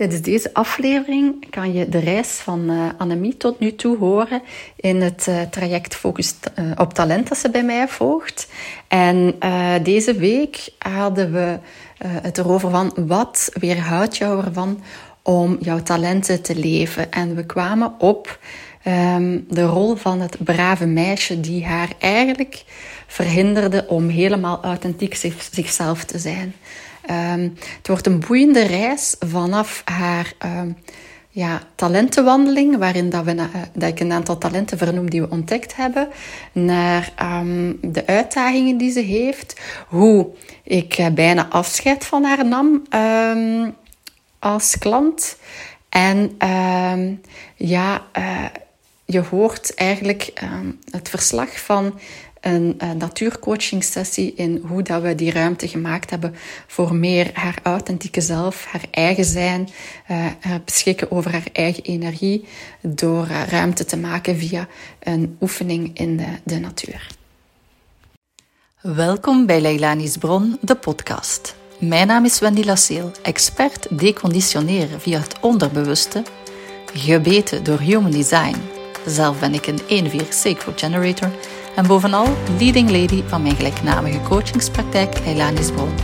Tijdens 0.00 0.22
deze 0.22 0.54
aflevering 0.54 1.50
kan 1.50 1.72
je 1.72 1.88
de 1.88 1.98
reis 1.98 2.28
van 2.28 2.70
uh, 2.70 2.88
Annemie 2.98 3.36
tot 3.36 3.58
nu 3.58 3.74
toe 3.74 3.98
horen 3.98 4.42
in 4.76 5.00
het 5.00 5.26
uh, 5.28 5.40
traject 5.40 5.94
Focus 5.94 6.34
uh, 6.58 6.70
op 6.76 6.94
Talent 6.94 7.28
dat 7.28 7.38
ze 7.38 7.50
bij 7.50 7.64
mij 7.64 7.88
volgt. 7.88 8.48
En 8.88 9.34
deze 9.82 10.14
week 10.14 10.68
hadden 10.78 11.32
we 11.32 11.58
het 11.98 12.38
erover 12.38 12.70
van 12.70 12.92
wat 13.06 13.50
weerhoudt 13.52 14.16
jou 14.16 14.44
ervan 14.44 14.82
om 15.22 15.56
jouw 15.60 15.82
talenten 15.82 16.42
te 16.42 16.56
leven. 16.56 17.12
En 17.12 17.34
we 17.34 17.46
kwamen 17.46 17.94
op 17.98 18.38
um, 18.86 19.46
de 19.48 19.64
rol 19.64 19.96
van 19.96 20.20
het 20.20 20.36
brave 20.44 20.86
meisje 20.86 21.40
die 21.40 21.64
haar 21.64 21.92
eigenlijk 21.98 22.64
verhinderde 23.06 23.86
om 23.88 24.08
helemaal 24.08 24.62
authentiek 24.62 25.14
zichzelf 25.50 26.04
te 26.04 26.18
zijn. 26.18 26.54
Um, 27.10 27.54
het 27.76 27.86
wordt 27.86 28.06
een 28.06 28.20
boeiende 28.20 28.62
reis 28.62 29.16
vanaf 29.18 29.82
haar 29.84 30.32
um, 30.44 30.76
ja, 31.28 31.62
talentenwandeling, 31.74 32.76
waarin 32.76 33.10
dat, 33.10 33.24
we, 33.24 33.34
uh, 33.34 33.44
dat 33.72 33.88
ik 33.88 34.00
een 34.00 34.12
aantal 34.12 34.38
talenten 34.38 34.78
vernoem 34.78 35.10
die 35.10 35.20
we 35.20 35.30
ontdekt 35.30 35.76
hebben, 35.76 36.08
naar 36.52 37.12
um, 37.22 37.78
de 37.82 38.06
uitdagingen 38.06 38.76
die 38.76 38.90
ze 38.90 39.00
heeft, 39.00 39.60
hoe 39.88 40.28
ik 40.62 40.98
uh, 40.98 41.06
bijna 41.08 41.48
afscheid 41.48 42.04
van 42.04 42.24
haar 42.24 42.46
nam 42.46 42.82
als 44.38 44.78
klant. 44.78 45.36
En 45.88 46.36
ja, 47.56 48.02
uh, 48.18 48.44
je 49.04 49.20
hoort 49.20 49.74
eigenlijk 49.74 50.32
het 50.90 51.08
verslag 51.08 51.60
van 51.60 51.98
een, 52.40 52.74
een 52.78 52.96
natuurcoaching 52.96 53.84
sessie 53.84 54.34
in 54.34 54.62
hoe 54.66 54.82
dat 54.82 55.02
we 55.02 55.14
die 55.14 55.32
ruimte 55.32 55.68
gemaakt 55.68 56.10
hebben 56.10 56.34
voor 56.66 56.94
meer 56.94 57.30
haar 57.32 57.58
authentieke 57.62 58.20
zelf, 58.20 58.64
haar 58.64 58.84
eigen 58.90 59.24
zijn, 59.24 59.68
uh, 60.10 60.26
beschikken 60.64 61.10
over 61.10 61.32
haar 61.32 61.46
eigen 61.52 61.82
energie 61.82 62.44
door 62.80 63.26
ruimte 63.26 63.84
te 63.84 63.96
maken 63.96 64.36
via 64.36 64.68
een 64.98 65.36
oefening 65.40 65.90
in 65.98 66.16
de, 66.16 66.28
de 66.44 66.58
natuur. 66.58 67.06
Welkom 68.80 69.46
bij 69.46 69.60
Leilani's 69.60 70.16
Bron, 70.16 70.58
de 70.60 70.74
podcast. 70.74 71.54
Mijn 71.78 72.06
naam 72.06 72.24
is 72.24 72.38
Wendy 72.38 72.62
Lasseel, 72.64 73.10
expert 73.22 73.98
deconditioneren 73.98 75.00
via 75.00 75.18
het 75.18 75.40
onderbewuste, 75.40 76.22
gebeten 76.94 77.64
door 77.64 77.78
Human 77.78 78.10
Design. 78.10 78.56
Zelf 79.06 79.40
ben 79.40 79.54
ik 79.54 79.66
een 79.66 80.10
1-4 80.24 80.28
Sacred 80.28 80.80
Generator 80.80 81.30
en 81.80 81.86
bovenal 81.86 82.26
leading 82.58 82.90
lady 82.90 83.22
van 83.26 83.42
mijn 83.42 83.56
gelijknamige 83.56 84.20
coachingspraktijk 84.22 85.14
Eilanis 85.24 85.70
Bron, 85.70 85.94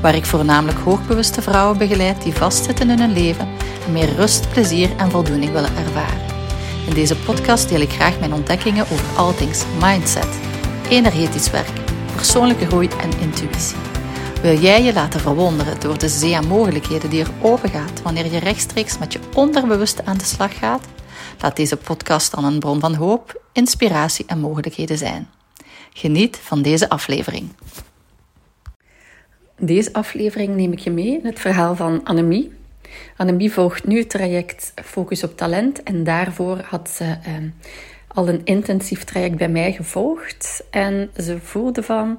waar 0.00 0.14
ik 0.14 0.24
voornamelijk 0.24 0.78
hoogbewuste 0.78 1.42
vrouwen 1.42 1.78
begeleid 1.78 2.22
die 2.22 2.32
vastzitten 2.32 2.90
in 2.90 2.98
hun 2.98 3.12
leven 3.12 3.48
en 3.86 3.92
meer 3.92 4.14
rust, 4.14 4.50
plezier 4.50 4.96
en 4.96 5.10
voldoening 5.10 5.52
willen 5.52 5.76
ervaren. 5.76 6.20
In 6.86 6.94
deze 6.94 7.16
podcast 7.16 7.68
deel 7.68 7.80
ik 7.80 7.90
graag 7.90 8.18
mijn 8.18 8.32
ontdekkingen 8.32 8.86
over 8.92 9.04
all 9.16 9.34
things 9.34 9.64
mindset, 9.80 10.28
energetisch 10.88 11.50
werk, 11.50 11.80
persoonlijke 12.14 12.66
groei 12.66 12.88
en 12.88 13.20
intuïtie. 13.20 13.76
Wil 14.42 14.58
jij 14.58 14.82
je 14.82 14.92
laten 14.92 15.20
verwonderen 15.20 15.80
door 15.80 15.98
de 15.98 16.08
zee 16.08 16.36
aan 16.36 16.46
mogelijkheden 16.46 17.10
die 17.10 17.20
er 17.20 17.30
open 17.40 17.70
gaat 17.70 18.02
wanneer 18.02 18.32
je 18.32 18.38
rechtstreeks 18.38 18.98
met 18.98 19.12
je 19.12 19.20
onderbewuste 19.34 20.04
aan 20.04 20.18
de 20.18 20.24
slag 20.24 20.58
gaat? 20.58 20.82
Laat 21.40 21.56
deze 21.56 21.76
podcast 21.76 22.34
dan 22.34 22.44
een 22.44 22.58
bron 22.58 22.80
van 22.80 22.94
hoop, 22.94 23.42
inspiratie 23.52 24.24
en 24.26 24.38
mogelijkheden 24.38 24.98
zijn. 24.98 25.28
Geniet 25.92 26.36
van 26.36 26.62
deze 26.62 26.88
aflevering. 26.88 27.48
Deze 29.58 29.92
aflevering 29.92 30.56
neem 30.56 30.72
ik 30.72 30.78
je 30.78 30.90
mee 30.90 31.18
in 31.18 31.26
het 31.26 31.40
verhaal 31.40 31.76
van 31.76 32.04
Annemie. 32.04 32.52
Annemie 33.16 33.52
volgt 33.52 33.86
nu 33.86 33.98
het 33.98 34.10
traject 34.10 34.72
Focus 34.84 35.22
op 35.22 35.36
Talent 35.36 35.82
en 35.82 36.04
daarvoor 36.04 36.60
had 36.60 36.88
ze 36.90 37.04
eh, 37.04 37.34
al 38.08 38.28
een 38.28 38.40
intensief 38.44 39.04
traject 39.04 39.36
bij 39.36 39.48
mij 39.48 39.72
gevolgd. 39.72 40.64
En 40.70 41.10
ze 41.16 41.38
voelde 41.42 41.82
van, 41.82 42.18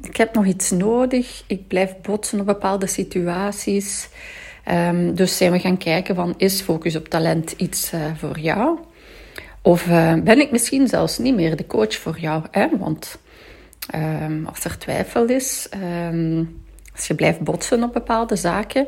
ik 0.00 0.16
heb 0.16 0.34
nog 0.34 0.46
iets 0.46 0.70
nodig, 0.70 1.44
ik 1.46 1.68
blijf 1.68 1.94
botsen 2.02 2.40
op 2.40 2.46
bepaalde 2.46 2.86
situaties. 2.86 4.08
Um, 4.70 5.14
dus 5.14 5.36
zijn 5.36 5.52
we 5.52 5.58
gaan 5.58 5.76
kijken 5.76 6.14
van, 6.14 6.34
is 6.36 6.60
focus 6.60 6.96
op 6.96 7.08
talent 7.08 7.52
iets 7.52 7.92
uh, 7.92 8.00
voor 8.16 8.38
jou? 8.38 8.78
Of 9.62 9.86
uh, 9.86 10.14
ben 10.14 10.40
ik 10.40 10.50
misschien 10.50 10.88
zelfs 10.88 11.18
niet 11.18 11.34
meer 11.34 11.56
de 11.56 11.66
coach 11.66 11.94
voor 11.94 12.18
jou? 12.18 12.42
Hè? 12.50 12.66
Want 12.78 13.18
um, 13.94 14.46
als 14.46 14.64
er 14.64 14.78
twijfel 14.78 15.26
is, 15.26 15.68
um, 16.10 16.62
als 16.94 17.06
je 17.06 17.14
blijft 17.14 17.40
botsen 17.40 17.82
op 17.82 17.92
bepaalde 17.92 18.36
zaken, 18.36 18.86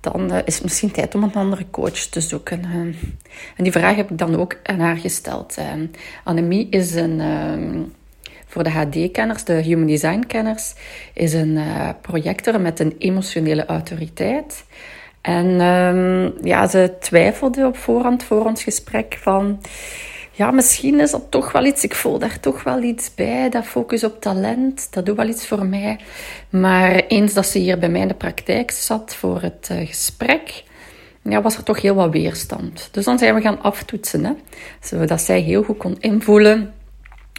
dan 0.00 0.32
uh, 0.32 0.38
is 0.44 0.54
het 0.54 0.62
misschien 0.62 0.90
tijd 0.90 1.14
om 1.14 1.22
een 1.22 1.34
andere 1.34 1.66
coach 1.70 1.98
te 1.98 2.20
zoeken. 2.20 2.64
en 3.56 3.64
die 3.64 3.72
vraag 3.72 3.96
heb 3.96 4.10
ik 4.10 4.18
dan 4.18 4.36
ook 4.36 4.56
aan 4.62 4.80
haar 4.80 4.96
gesteld. 4.96 5.56
Annemie 6.24 6.68
is 6.68 6.94
een 6.94 7.20
voor 8.46 8.62
de 8.62 8.70
HD-kenners, 8.70 9.44
de 9.44 9.52
Human 9.52 9.86
Design-kenners, 9.86 10.74
is 11.14 11.32
een 11.32 11.58
projector 12.00 12.60
met 12.60 12.80
een 12.80 12.94
emotionele 12.98 13.66
autoriteit. 13.66 14.64
En 15.22 15.60
um, 15.60 16.34
ja, 16.42 16.66
ze 16.66 16.94
twijfelde 17.00 17.66
op 17.66 17.76
voorhand 17.76 18.22
voor 18.22 18.44
ons 18.44 18.62
gesprek 18.62 19.18
van... 19.20 19.60
Ja, 20.34 20.50
misschien 20.50 21.00
is 21.00 21.10
dat 21.10 21.30
toch 21.30 21.52
wel 21.52 21.64
iets. 21.64 21.84
Ik 21.84 21.94
voel 21.94 22.18
daar 22.18 22.40
toch 22.40 22.62
wel 22.62 22.82
iets 22.82 23.14
bij. 23.14 23.50
Dat 23.50 23.64
focus 23.64 24.04
op 24.04 24.20
talent, 24.20 24.92
dat 24.92 25.06
doet 25.06 25.16
wel 25.16 25.28
iets 25.28 25.46
voor 25.46 25.66
mij. 25.66 25.98
Maar 26.50 26.94
eens 26.94 27.34
dat 27.34 27.46
ze 27.46 27.58
hier 27.58 27.78
bij 27.78 27.88
mij 27.88 28.00
in 28.00 28.08
de 28.08 28.14
praktijk 28.14 28.70
zat 28.70 29.14
voor 29.14 29.42
het 29.42 29.68
uh, 29.72 29.86
gesprek, 29.86 30.62
ja, 31.22 31.42
was 31.42 31.56
er 31.56 31.62
toch 31.62 31.80
heel 31.80 31.94
wat 31.94 32.10
weerstand. 32.10 32.88
Dus 32.92 33.04
dan 33.04 33.18
zijn 33.18 33.34
we 33.34 33.40
gaan 33.40 33.62
aftoetsen. 33.62 34.24
Hè, 34.24 34.32
zodat 34.80 35.20
zij 35.20 35.40
heel 35.40 35.62
goed 35.62 35.78
kon 35.78 35.96
invoelen 36.00 36.74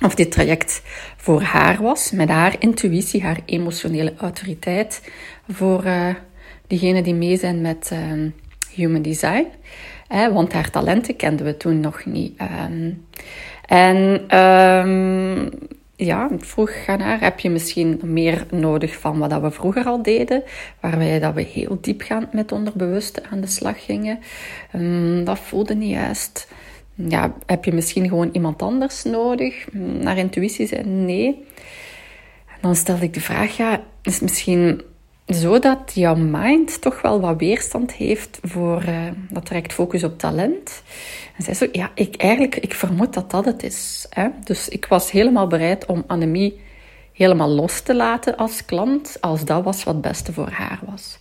of 0.06 0.16
dit 0.16 0.32
traject 0.32 0.82
voor 1.18 1.42
haar 1.42 1.82
was. 1.82 2.12
Met 2.12 2.30
haar 2.30 2.56
intuïtie, 2.60 3.24
haar 3.24 3.40
emotionele 3.46 4.14
autoriteit. 4.18 5.02
Voor... 5.50 5.86
Uh, 5.86 6.08
diegenen 6.68 7.04
die 7.04 7.14
mee 7.14 7.38
zijn 7.38 7.62
met 7.62 7.90
ehm, 7.92 8.30
Human 8.76 9.02
Design. 9.02 9.46
Hè, 10.08 10.34
want 10.34 10.54
haar 10.54 10.70
talenten 10.70 11.16
kenden 11.16 11.46
we 11.46 11.58
toen 11.58 11.80
nog 11.80 12.06
niet. 12.06 12.38
Ehm. 12.38 12.92
en 13.66 14.22
ehm, 14.28 15.50
ja, 15.96 16.30
ik 16.32 16.46
vroeg 16.46 16.86
haar, 16.86 17.22
heb 17.22 17.40
je 17.40 17.50
misschien 17.50 18.00
meer 18.04 18.46
nodig 18.52 19.00
van 19.00 19.20
wat 19.20 19.42
we 19.42 19.52
vroeger 19.52 19.86
al 19.86 20.02
deden, 20.02 20.44
waarbij 20.80 21.20
dat 21.20 21.34
we 21.34 21.42
heel 21.42 21.78
diepgaand 21.82 22.34
met 22.34 22.52
onderbewuste 22.52 23.24
aan 23.32 23.42
de 23.42 23.48
slag 23.48 23.86
gingen. 23.86 24.20
dat 25.26 25.40
voelde 25.40 25.76
niet 25.76 25.92
juist. 25.92 26.48
Ja, 26.96 27.34
heb 27.46 27.66
je 27.66 27.74
misschien 27.74 28.08
gewoon 28.08 28.30
iemand 28.32 28.62
anders 28.62 29.04
nodig? 29.04 29.68
Naar 29.74 30.18
intuïtie 30.18 30.68
zei 30.68 30.84
nee. 30.84 31.46
Dan 32.62 32.76
stelde 32.76 33.04
ik 33.04 33.14
de 33.14 33.22
vraag, 33.22 33.58
ja, 33.58 33.84
is 34.02 34.20
misschien 34.20 34.82
zodat 35.34 35.92
jouw 35.94 36.16
mind 36.16 36.82
toch 36.82 37.02
wel 37.02 37.20
wat 37.20 37.38
weerstand 37.38 37.92
heeft 37.92 38.40
voor 38.42 38.84
uh, 38.88 38.98
dat 39.30 39.46
traject 39.46 39.74
focus 39.74 40.04
op 40.04 40.20
talent. 40.20 40.84
En 41.38 41.44
zei 41.44 41.56
zo, 41.56 41.68
ja, 41.72 41.92
ik 41.96 42.16
eigenlijk, 42.16 42.56
ik 42.56 42.74
vermoed 42.74 43.14
dat 43.14 43.32
dat 43.32 43.46
het 43.46 43.64
is. 43.64 44.08
Hè? 44.10 44.28
Dus 44.44 44.70
ik 44.70 44.86
was 44.86 45.12
helemaal 45.12 45.48
bereid 45.48 45.86
om 45.86 46.04
Annemie 46.08 46.62
helemaal 47.14 47.50
los 47.50 47.82
te 47.82 47.96
laten 47.96 48.38
als 48.38 48.66
klant, 48.66 49.18
als 49.22 49.46
dat 49.46 49.64
was 49.64 49.84
wat 49.84 49.94
het 49.94 50.04
beste 50.04 50.34
voor 50.34 50.50
haar 50.50 50.80
was. 50.86 51.18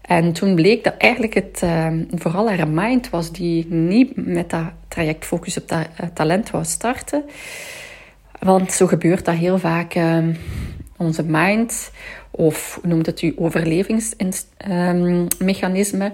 En 0.00 0.32
toen 0.32 0.54
bleek 0.54 0.84
dat 0.84 0.94
eigenlijk 0.98 1.34
het 1.34 1.60
uh, 1.64 1.88
vooral 2.14 2.50
haar 2.50 2.68
mind 2.68 3.10
was 3.10 3.32
die 3.32 3.66
niet 3.66 4.12
met 4.16 4.50
dat 4.50 4.72
traject 4.88 5.24
focus 5.24 5.56
op 5.56 5.66
ta 5.66 5.86
talent 6.14 6.50
wou 6.50 6.64
starten. 6.64 7.24
Want 8.38 8.72
zo 8.72 8.86
gebeurt 8.86 9.24
dat 9.24 9.34
heel 9.34 9.58
vaak. 9.58 9.94
Uh, 9.94 10.18
onze 10.96 11.22
mind 11.22 11.90
of 12.36 12.78
noemt 12.82 13.06
het 13.06 13.22
u 13.22 13.34
overlevingsmechanisme, 13.36 16.12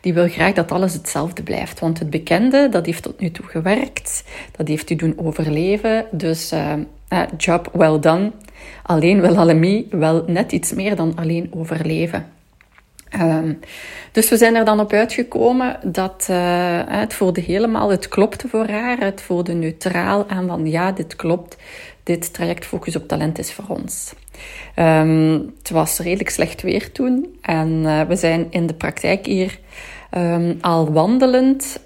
die 0.00 0.14
wil 0.14 0.28
graag 0.28 0.52
dat 0.52 0.72
alles 0.72 0.92
hetzelfde 0.92 1.42
blijft. 1.42 1.80
Want 1.80 1.98
het 1.98 2.10
bekende, 2.10 2.68
dat 2.68 2.86
heeft 2.86 3.02
tot 3.02 3.20
nu 3.20 3.30
toe 3.30 3.46
gewerkt, 3.46 4.24
dat 4.56 4.68
heeft 4.68 4.90
u 4.90 4.96
doen 4.96 5.14
overleven, 5.16 6.06
dus 6.10 6.52
uh, 6.52 6.72
job 7.36 7.70
well 7.72 7.98
done. 7.98 8.32
Alleen 8.82 9.20
wil 9.20 9.34
wel 9.90 10.24
net 10.26 10.52
iets 10.52 10.72
meer 10.72 10.96
dan 10.96 11.12
alleen 11.16 11.50
overleven. 11.54 12.26
Um, 13.20 13.58
dus 14.12 14.28
we 14.28 14.36
zijn 14.36 14.54
er 14.54 14.64
dan 14.64 14.80
op 14.80 14.92
uitgekomen 14.92 15.78
dat 15.84 16.26
uh, 16.30 16.80
het 16.86 17.14
voelde 17.14 17.40
helemaal, 17.40 17.90
het 17.90 18.08
klopte 18.08 18.48
voor 18.48 18.68
haar. 18.68 18.98
Het 18.98 19.22
voelde 19.22 19.52
neutraal 19.52 20.28
aan 20.28 20.46
van 20.46 20.66
ja, 20.66 20.92
dit 20.92 21.16
klopt. 21.16 21.56
Dit 22.02 22.32
traject 22.32 22.66
Focus 22.66 22.96
op 22.96 23.08
Talent 23.08 23.38
is 23.38 23.52
voor 23.52 23.64
ons. 23.68 24.14
Um, 24.76 25.52
het 25.58 25.70
was 25.70 25.98
redelijk 25.98 26.30
slecht 26.30 26.62
weer 26.62 26.92
toen 26.92 27.38
en 27.40 27.68
uh, 27.68 28.00
we 28.00 28.16
zijn 28.16 28.46
in 28.50 28.66
de 28.66 28.74
praktijk 28.74 29.26
hier 29.26 29.58
um, 30.16 30.58
al 30.60 30.92
wandelend 30.92 31.80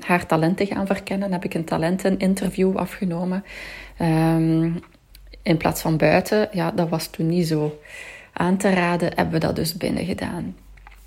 haar 0.00 0.26
talenten 0.26 0.66
gaan 0.66 0.86
verkennen. 0.86 1.32
Heb 1.32 1.44
ik 1.44 1.54
een 1.54 1.64
talenteninterview 1.64 2.76
afgenomen 2.76 3.44
in 5.42 5.56
plaats 5.56 5.80
van 5.80 5.96
buiten. 5.96 6.48
Ja, 6.52 6.70
dat 6.70 6.88
was 6.88 7.06
toen 7.06 7.26
niet 7.26 7.46
zo 7.46 7.78
aan 8.32 8.56
te 8.56 8.70
raden, 8.70 9.12
hebben 9.14 9.34
we 9.34 9.46
dat 9.46 9.56
dus 9.56 9.76
binnen 9.76 10.04
gedaan. 10.04 10.56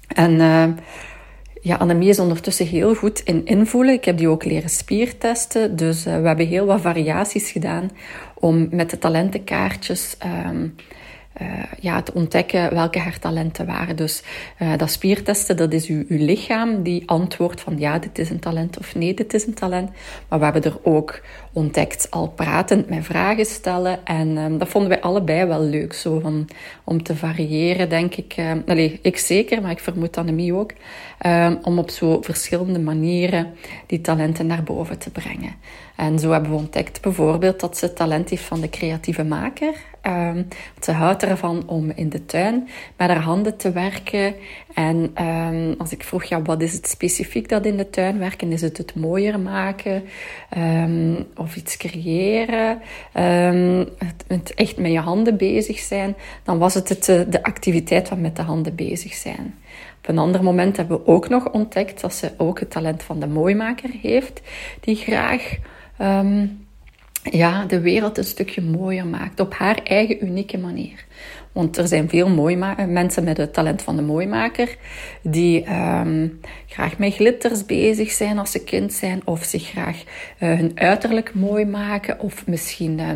En 0.08 0.40
ja, 1.64 1.76
Annemie 1.76 2.10
is 2.10 2.20
ondertussen 2.20 2.66
heel 2.66 2.96
goed 2.96 3.20
in 3.20 3.46
invoelen. 3.46 3.94
Ik 3.94 4.06
heb 4.06 4.18
die 4.18 4.28
ook 4.28 4.46
leren 4.46 4.70
spiertesten. 4.70 5.76
Dus 5.76 6.08
uh, 6.08 6.22
we 6.22 6.28
hebben 6.28 6.48
heel 6.48 6.66
wat 6.66 6.82
variaties 6.82 7.52
gedaan 7.52 7.90
om 8.42 8.68
met 8.72 8.90
de 8.90 8.98
talentenkaartjes 8.98 10.18
um, 10.48 10.76
uh, 11.42 11.48
ja, 11.80 12.02
te 12.02 12.14
ontdekken 12.14 12.74
welke 12.74 13.00
haar 13.00 13.20
talenten 13.20 13.66
waren. 13.66 13.96
Dus 13.96 14.24
uh, 14.60 14.78
dat 14.78 14.92
spiertesten, 14.92 15.58
dat 15.58 15.74
is 15.74 15.88
uw, 15.88 16.04
uw 16.08 16.26
lichaam 16.26 16.84
die 16.84 17.04
antwoordt 17.06 17.62
van 17.62 17.80
ja, 17.80 18.00
dit 18.00 18.20
is 18.20 18.30
een 18.30 18.40
talent 18.40 18.78
of 18.78 18.96
nee, 18.96 19.14
dit 19.14 19.34
is 19.34 19.46
een 19.46 19.54
talent. 19.54 19.90
Maar 20.28 20.40
we 20.40 20.46
hebben 20.46 20.64
er 20.64 20.80
ook 20.84 21.22
ontdekt 21.54 22.08
al 22.10 22.28
pratend 22.28 22.90
met 22.90 23.06
vragen 23.06 23.46
stellen. 23.46 24.06
En 24.06 24.38
um, 24.38 24.58
dat 24.58 24.68
vonden 24.68 24.90
wij 24.90 25.02
allebei 25.02 25.46
wel 25.46 25.62
leuk, 25.62 25.94
zo 25.94 26.20
van, 26.20 26.48
om 26.84 27.04
te 27.04 27.16
variëren, 27.16 27.90
denk 27.90 28.16
ik. 28.16 28.38
Uh, 28.38 28.52
allee, 28.68 29.00
ik 29.02 29.18
zeker, 29.18 29.62
maar 29.62 29.72
ik 29.72 29.80
vermoed 29.80 30.18
Annemie 30.18 30.54
ook. 30.54 30.72
Um, 31.26 31.60
om 31.62 31.80
op 31.80 31.90
zo 31.90 32.22
verschillende 32.22 32.80
manieren 32.80 33.54
die 33.86 34.02
talenten 34.02 34.48
naar 34.48 34.64
boven 34.64 34.98
te 34.98 35.10
brengen. 35.10 35.56
En 35.96 36.20
zo 36.20 36.32
hebben 36.32 36.52
we 36.52 36.58
ontdekt 36.58 37.02
bijvoorbeeld 37.02 37.60
dat 37.60 37.78
ze 37.78 37.94
talent 37.94 38.30
heeft 38.30 38.44
van 38.44 38.62
de 38.62 38.70
creatieve 38.70 39.24
maker. 39.24 39.74
Ze 40.80 40.92
houdt 40.92 41.24
ervan 41.24 41.64
om 41.66 41.92
in 41.96 42.10
de 42.10 42.26
tuin 42.26 42.70
met 42.98 43.10
haar 43.10 43.22
handen 43.22 43.58
te 43.58 43.72
werken. 43.72 44.36
En 44.74 45.26
um, 45.26 45.76
als 45.78 45.92
ik 45.92 46.04
vroeg, 46.04 46.24
ja, 46.24 46.42
wat 46.42 46.62
is 46.62 46.74
het 46.74 46.88
specifiek 46.88 47.50
dat 47.50 47.66
in 47.66 47.78
de 47.78 47.90
tuin 47.90 48.20
werken? 48.20 48.52
Is 48.52 48.62
het 48.62 48.78
het 48.78 48.96
mooier 48.96 49.40
maken 49.40 50.04
um, 50.58 51.28
of 51.36 51.56
iets 51.56 51.78
creëren? 51.78 52.80
Het, 53.12 54.26
het, 54.28 54.54
echt 54.54 54.78
met 54.78 54.92
je 54.92 55.00
handen 55.00 55.38
bezig 55.38 55.80
zijn. 55.80 56.16
Dan 56.44 56.58
was 56.58 56.74
het, 56.74 56.90
het 56.90 57.06
de 57.06 57.44
activiteit 57.44 58.08
van 58.08 58.22
met 58.22 58.36
de 58.36 58.42
handen 58.42 58.76
bezig 58.76 59.14
zijn. 59.14 59.56
Op 59.98 60.08
een 60.08 60.18
ander 60.18 60.44
moment 60.44 60.78
hebben 60.78 60.98
we 60.98 61.08
ook 61.08 61.30
nog 61.30 61.52
ontdekt 61.52 62.02
dat 62.02 62.14
ze 62.14 62.32
ook 62.38 62.60
het 62.60 62.72
talent 62.72 63.04
van 63.04 63.20
de 63.20 63.28
mooimaker 63.28 63.90
heeft, 64.02 64.42
die 64.80 64.96
graag 64.96 65.58
ja, 67.24 67.66
de 67.66 67.80
wereld 67.80 68.18
een 68.18 68.24
stukje 68.24 68.62
mooier 68.62 69.06
maakt 69.06 69.40
op 69.40 69.54
haar 69.54 69.80
eigen 69.84 70.26
unieke 70.26 70.58
manier. 70.58 71.06
Want 71.52 71.78
er 71.78 71.88
zijn 71.88 72.10
veel 72.10 72.30
mooi 72.30 72.56
mensen 72.88 73.24
met 73.24 73.38
het 73.38 73.54
talent 73.54 73.82
van 73.82 73.96
de 73.96 74.02
mooimaker 74.02 74.78
die 75.22 75.70
um, 75.72 76.40
graag 76.68 76.98
met 76.98 77.14
glitters 77.14 77.66
bezig 77.66 78.12
zijn 78.12 78.38
als 78.38 78.52
ze 78.52 78.64
kind 78.64 78.94
zijn, 78.94 79.22
of 79.26 79.44
zich 79.44 79.64
graag 79.64 80.04
uh, 80.04 80.58
hun 80.58 80.72
uiterlijk 80.76 81.34
mooi 81.34 81.66
maken, 81.66 82.20
of 82.20 82.48
misschien 82.48 83.00
uh, 83.00 83.10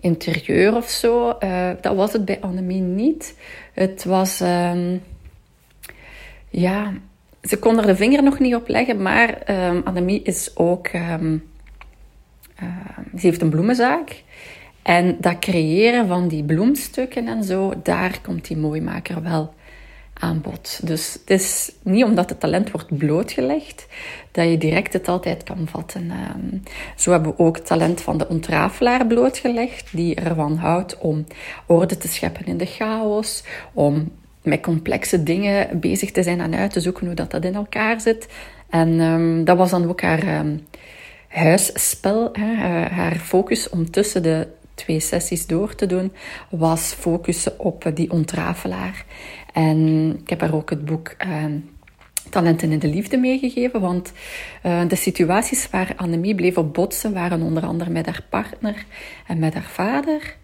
interieur 0.00 0.76
of 0.76 0.88
zo. 0.88 1.36
Uh, 1.40 1.70
dat 1.80 1.96
was 1.96 2.12
het 2.12 2.24
bij 2.24 2.40
Annemie 2.40 2.80
niet. 2.80 3.34
Het 3.74 4.04
was, 4.04 4.40
um, 4.40 5.02
ja, 6.48 6.92
ze 7.42 7.58
kon 7.58 7.78
er 7.78 7.86
de 7.86 7.96
vinger 7.96 8.22
nog 8.22 8.38
niet 8.38 8.54
op 8.54 8.68
leggen, 8.68 9.02
maar 9.02 9.38
um, 9.50 9.82
Annemie 9.84 10.22
is 10.22 10.56
ook. 10.56 10.86
Ehm, 10.86 11.36
ze 13.18 13.26
heeft 13.26 13.42
een 13.42 13.50
bloemenzaak. 13.50 14.22
En 14.82 15.16
dat 15.20 15.38
creëren 15.38 16.08
van 16.08 16.28
die 16.28 16.44
bloemstukken 16.44 17.28
en 17.28 17.44
zo, 17.44 17.72
daar 17.82 18.18
komt 18.22 18.46
die 18.46 18.56
mooimaker 18.56 19.22
wel 19.22 19.52
aan 20.20 20.40
bod. 20.40 20.80
Dus 20.82 21.12
het 21.12 21.30
is 21.30 21.72
niet 21.82 22.04
omdat 22.04 22.28
het 22.28 22.40
talent 22.40 22.70
wordt 22.70 22.98
blootgelegd, 22.98 23.86
dat 24.30 24.48
je 24.48 24.58
direct 24.58 24.92
het 24.92 25.08
altijd 25.08 25.42
kan 25.42 25.68
vatten. 25.70 26.10
Ehm, 26.10 26.58
zo 26.96 27.10
hebben 27.10 27.30
we 27.30 27.42
ook 27.42 27.56
het 27.56 27.66
talent 27.66 28.00
van 28.00 28.18
de 28.18 28.28
ontrafelaar 28.28 29.06
blootgelegd, 29.06 29.88
die 29.92 30.14
ervan 30.14 30.56
houdt 30.56 30.98
om 30.98 31.26
orde 31.66 31.96
te 31.96 32.08
scheppen 32.08 32.46
in 32.46 32.56
de 32.56 32.66
chaos, 32.66 33.44
om 33.72 34.10
met 34.42 34.60
complexe 34.60 35.22
dingen 35.22 35.80
bezig 35.80 36.10
te 36.10 36.22
zijn 36.22 36.40
en 36.40 36.54
uit 36.54 36.72
te 36.72 36.80
zoeken 36.80 37.06
hoe 37.06 37.14
dat, 37.14 37.30
dat 37.30 37.44
in 37.44 37.54
elkaar 37.54 38.00
zit. 38.00 38.28
En 38.68 39.00
um, 39.00 39.44
dat 39.44 39.56
was 39.56 39.70
dan 39.70 39.88
ook 39.88 40.00
haar 40.00 40.44
huisspel. 41.28 42.28
Hè. 42.32 42.54
Haar 42.88 43.16
focus 43.16 43.68
om 43.68 43.90
tussen 43.90 44.22
de 44.22 44.46
twee 44.80 45.00
sessies 45.00 45.46
door 45.46 45.74
te 45.74 45.86
doen, 45.86 46.12
was 46.50 46.92
focussen 46.92 47.58
op 47.58 47.90
die 47.94 48.10
ontrafelaar. 48.10 49.04
En 49.52 50.10
ik 50.22 50.30
heb 50.30 50.40
haar 50.40 50.54
ook 50.54 50.70
het 50.70 50.84
boek 50.84 51.14
uh, 51.26 51.44
Talenten 52.30 52.72
in 52.72 52.78
de 52.78 52.88
Liefde 52.88 53.16
meegegeven, 53.16 53.80
want 53.80 54.12
uh, 54.66 54.80
de 54.88 54.96
situaties 54.96 55.70
waar 55.70 55.92
Annemie 55.96 56.34
bleef 56.34 56.56
op 56.56 56.74
botsen 56.74 57.12
waren 57.12 57.42
onder 57.42 57.66
andere 57.66 57.90
met 57.90 58.06
haar 58.06 58.24
partner 58.28 58.84
en 59.26 59.38
met 59.38 59.54
haar 59.54 59.70
vader. 59.70 60.36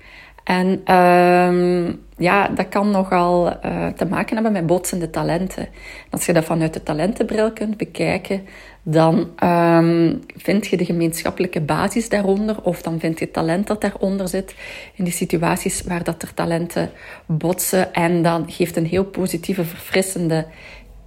En 0.46 0.82
uh, 0.90 1.94
ja, 2.16 2.48
dat 2.48 2.68
kan 2.68 2.90
nogal 2.90 3.46
uh, 3.46 3.86
te 3.86 4.04
maken 4.04 4.34
hebben 4.34 4.52
met 4.52 4.66
botsende 4.66 5.10
talenten. 5.10 5.68
Als 6.10 6.26
je 6.26 6.32
dat 6.32 6.44
vanuit 6.44 6.74
de 6.74 6.82
talentenbril 6.82 7.52
kunt 7.52 7.76
bekijken, 7.76 8.46
dan 8.82 9.30
um, 9.44 10.20
vind 10.36 10.66
je 10.66 10.76
de 10.76 10.84
gemeenschappelijke 10.84 11.60
basis 11.60 12.08
daaronder, 12.08 12.62
of 12.62 12.82
dan 12.82 12.98
vind 12.98 13.18
je 13.18 13.30
talent 13.30 13.66
dat 13.66 13.80
daaronder 13.80 14.28
zit 14.28 14.54
in 14.94 15.04
die 15.04 15.12
situaties 15.12 15.82
waar 15.82 16.04
dat 16.04 16.22
er 16.22 16.34
talenten 16.34 16.90
botsen. 17.26 17.94
En 17.94 18.22
dan 18.22 18.50
geeft 18.50 18.76
een 18.76 18.86
heel 18.86 19.04
positieve, 19.04 19.64
verfrissende 19.64 20.46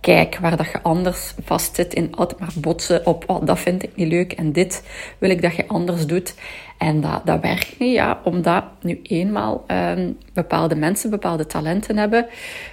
kijk, 0.01 0.37
waar 0.41 0.57
dat 0.57 0.71
je 0.71 0.81
anders 0.81 1.33
vastzit 1.43 1.93
in 1.93 2.15
altijd 2.15 2.39
maar 2.39 2.53
botsen 2.55 3.05
op 3.05 3.23
oh, 3.27 3.45
dat 3.45 3.59
vind 3.59 3.83
ik 3.83 3.95
niet 3.95 4.07
leuk 4.07 4.33
en 4.33 4.51
dit 4.51 4.83
wil 5.17 5.29
ik 5.29 5.41
dat 5.41 5.55
je 5.55 5.67
anders 5.67 6.05
doet. 6.05 6.35
En 6.77 7.01
dat, 7.01 7.21
dat 7.25 7.41
werkt 7.41 7.79
niet, 7.79 7.93
ja, 7.93 8.19
omdat 8.23 8.63
nu 8.81 8.99
eenmaal 9.03 9.65
um, 9.67 10.17
bepaalde 10.33 10.75
mensen 10.75 11.09
bepaalde 11.09 11.45
talenten 11.45 11.97
hebben. 11.97 12.25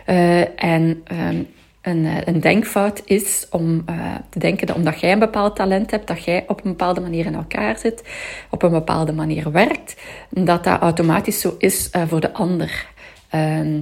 Uh, 0.07 0.63
en 0.65 1.03
um, 1.13 1.47
een, 1.83 2.07
eh, 2.07 2.17
een, 2.25 2.41
denkfout 2.41 3.03
is 3.05 3.47
om 3.51 3.85
uh, 3.91 4.15
te 4.29 4.39
denken 4.39 4.67
dat 4.67 4.77
omdat 4.77 5.01
jij 5.01 5.13
een 5.13 5.19
bepaald 5.19 5.57
talent 5.57 5.91
hebt, 5.91 6.07
dat 6.07 6.25
jij 6.25 6.45
op 6.47 6.65
een 6.65 6.71
bepaalde 6.71 7.01
manier 7.01 7.27
in 7.27 7.35
elkaar 7.35 7.79
zit, 7.79 8.03
op 8.51 8.63
een 8.63 8.71
bepaalde 8.71 9.13
manier 9.13 9.51
werkt, 9.53 9.97
dat 10.31 10.65
dat 10.65 10.81
automatisch 10.81 11.41
zo 11.41 11.55
is 11.59 11.91
voor 12.07 12.21
de 12.21 12.33
ander. 12.33 12.87
Uh, 13.35 13.79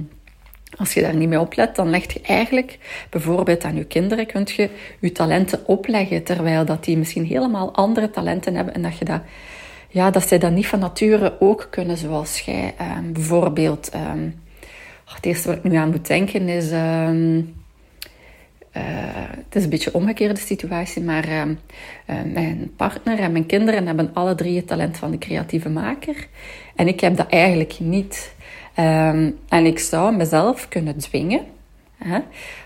als 0.77 0.93
je 0.93 1.01
daar 1.01 1.15
niet 1.15 1.29
mee 1.29 1.39
oplet, 1.39 1.75
dan 1.75 1.89
leg 1.89 2.13
je 2.13 2.21
eigenlijk 2.21 2.77
bijvoorbeeld 3.09 3.63
aan 3.63 3.75
je 3.75 3.85
kinderen, 3.85 4.25
kunt 4.25 4.51
je 4.51 4.69
je 4.99 5.11
talenten 5.11 5.67
opleggen, 5.67 6.23
terwijl 6.23 6.65
dat 6.65 6.83
die 6.83 6.97
misschien 6.97 7.25
helemaal 7.25 7.73
andere 7.73 8.09
talenten 8.09 8.55
hebben 8.55 8.73
en 8.73 8.81
dat 8.81 8.97
je 8.97 9.05
dat, 9.05 9.21
ja, 9.89 10.11
dat 10.11 10.27
zij 10.27 10.37
dat 10.37 10.51
niet 10.51 10.67
van 10.67 10.79
nature 10.79 11.33
ook 11.39 11.67
kunnen, 11.69 11.97
zoals 11.97 12.39
jij. 12.39 12.73
Um, 12.97 13.13
bijvoorbeeld, 13.13 13.91
um, 13.95 14.41
het 15.05 15.25
eerste 15.25 15.47
wat 15.47 15.57
ik 15.57 15.63
nu 15.63 15.75
aan 15.75 15.91
moet 15.91 16.07
denken 16.07 16.49
is, 16.49 16.71
um, 16.71 17.53
uh, 18.77 18.83
het 19.45 19.55
is 19.55 19.63
een 19.63 19.69
beetje 19.69 19.93
omgekeerde 19.93 20.39
situatie, 20.39 21.01
maar 21.01 21.27
uh, 21.29 21.43
mijn 22.33 22.71
partner 22.75 23.19
en 23.19 23.31
mijn 23.31 23.45
kinderen 23.45 23.85
hebben 23.85 24.11
alle 24.13 24.35
drie 24.35 24.55
het 24.55 24.67
talent 24.67 24.97
van 24.97 25.11
de 25.11 25.17
creatieve 25.17 25.69
maker. 25.69 26.27
En 26.75 26.87
ik 26.87 26.99
heb 26.99 27.17
dat 27.17 27.29
eigenlijk 27.29 27.79
niet. 27.79 28.34
Um, 28.79 29.39
en 29.49 29.65
ik 29.65 29.79
zou 29.79 30.15
mezelf 30.15 30.67
kunnen 30.67 30.97
dwingen, 30.97 31.41
hè, 31.97 32.19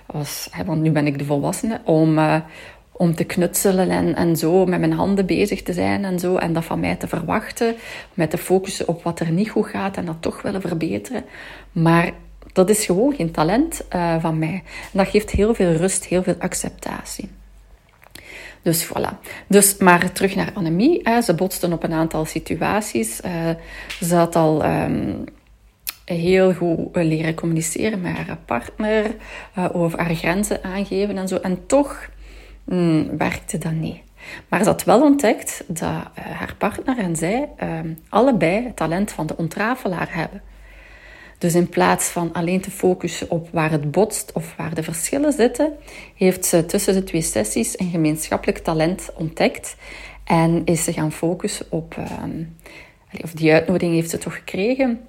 als, 0.05 0.49
want 0.65 0.81
nu 0.81 0.91
ben 0.91 1.07
ik 1.07 1.17
de 1.17 1.25
volwassene, 1.25 1.81
om, 1.83 2.17
uh, 2.17 2.35
om 2.91 3.15
te 3.15 3.23
knutselen 3.23 3.89
en, 3.89 4.15
en 4.15 4.35
zo 4.35 4.65
met 4.65 4.79
mijn 4.79 4.93
handen 4.93 5.25
bezig 5.25 5.63
te 5.63 5.73
zijn 5.73 6.05
en 6.05 6.19
zo. 6.19 6.35
En 6.35 6.53
dat 6.53 6.65
van 6.65 6.79
mij 6.79 6.95
te 6.95 7.07
verwachten, 7.07 7.75
met 8.13 8.29
te 8.29 8.37
focussen 8.37 8.87
op 8.87 9.03
wat 9.03 9.19
er 9.19 9.31
niet 9.31 9.49
goed 9.49 9.67
gaat 9.67 9.97
en 9.97 10.05
dat 10.05 10.21
toch 10.21 10.41
willen 10.41 10.61
verbeteren. 10.61 11.23
Maar 11.71 12.11
dat 12.53 12.69
is 12.69 12.85
gewoon 12.85 13.13
geen 13.13 13.31
talent 13.31 13.85
uh, 13.95 14.15
van 14.19 14.39
mij. 14.39 14.63
Dat 14.91 15.07
geeft 15.07 15.29
heel 15.29 15.53
veel 15.53 15.71
rust, 15.73 16.05
heel 16.05 16.23
veel 16.23 16.35
acceptatie. 16.39 17.29
Dus 18.61 18.85
voilà. 18.85 19.19
Dus, 19.47 19.77
maar 19.77 20.11
terug 20.11 20.35
naar 20.35 20.51
Annemie. 20.53 21.21
Ze 21.23 21.35
botsten 21.35 21.73
op 21.73 21.83
een 21.83 21.93
aantal 21.93 22.25
situaties. 22.25 23.21
Uh, 23.25 23.31
ze 24.01 24.15
had 24.15 24.35
al 24.35 24.65
um, 24.65 25.23
heel 26.15 26.53
goed 26.53 26.95
leren 26.95 27.35
communiceren 27.35 28.01
met 28.01 28.15
haar 28.15 28.37
partner, 28.45 29.15
uh, 29.57 29.65
over 29.73 29.99
haar 29.99 30.15
grenzen 30.15 30.63
aangeven 30.63 31.17
en 31.17 31.27
zo. 31.27 31.35
En 31.35 31.65
toch 31.65 32.09
mm, 32.65 33.17
werkte 33.17 33.57
dat 33.57 33.71
niet. 33.71 34.01
Maar 34.47 34.63
ze 34.63 34.69
had 34.69 34.83
wel 34.83 35.01
ontdekt 35.01 35.63
dat 35.67 35.81
uh, 35.81 36.05
haar 36.15 36.55
partner 36.57 36.97
en 36.97 37.15
zij 37.15 37.49
uh, 37.63 37.79
allebei 38.09 38.63
het 38.63 38.75
talent 38.75 39.11
van 39.11 39.27
de 39.27 39.37
ontrafelaar 39.37 40.07
hebben. 40.11 40.41
Dus 41.37 41.55
in 41.55 41.69
plaats 41.69 42.07
van 42.07 42.33
alleen 42.33 42.61
te 42.61 42.71
focussen 42.71 43.31
op 43.31 43.49
waar 43.51 43.71
het 43.71 43.91
botst 43.91 44.31
of 44.31 44.55
waar 44.57 44.73
de 44.73 44.83
verschillen 44.83 45.33
zitten, 45.33 45.73
heeft 46.15 46.45
ze 46.45 46.65
tussen 46.65 46.93
de 46.93 47.03
twee 47.03 47.21
sessies 47.21 47.79
een 47.79 47.89
gemeenschappelijk 47.89 48.57
talent 48.57 49.09
ontdekt 49.15 49.75
en 50.23 50.61
is 50.65 50.83
ze 50.83 50.93
gaan 50.93 51.11
focussen 51.11 51.65
op, 51.69 51.95
um, 52.23 52.55
of 53.23 53.31
die 53.31 53.53
uitnodiging 53.53 53.93
heeft 53.93 54.09
ze 54.09 54.17
toch 54.17 54.35
gekregen, 54.35 54.99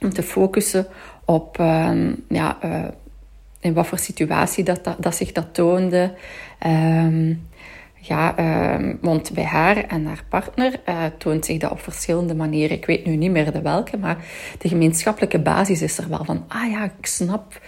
om 0.00 0.12
te 0.12 0.22
focussen 0.22 0.86
op 1.24 1.58
um, 1.58 2.24
ja, 2.28 2.58
uh, 2.64 2.84
in 3.60 3.74
wat 3.74 3.86
voor 3.86 3.98
situatie 3.98 4.64
dat, 4.64 4.94
dat, 4.98 5.16
zich 5.16 5.32
dat 5.32 5.54
toonde. 5.54 6.14
Um, 6.66 7.48
ja, 8.00 8.38
uh, 8.38 8.94
want 9.00 9.32
bij 9.32 9.44
haar 9.44 9.76
en 9.76 10.06
haar 10.06 10.24
partner 10.28 10.80
uh, 10.88 11.04
toont 11.18 11.44
zich 11.44 11.58
dat 11.58 11.70
op 11.70 11.80
verschillende 11.80 12.34
manieren. 12.34 12.76
Ik 12.76 12.86
weet 12.86 13.06
nu 13.06 13.16
niet 13.16 13.30
meer 13.30 13.52
de 13.52 13.62
welke, 13.62 13.96
maar 13.96 14.24
de 14.58 14.68
gemeenschappelijke 14.68 15.38
basis 15.38 15.82
is 15.82 15.98
er 15.98 16.08
wel 16.08 16.24
van, 16.24 16.44
ah 16.48 16.70
ja, 16.70 16.84
ik 16.84 17.06
snap 17.06 17.60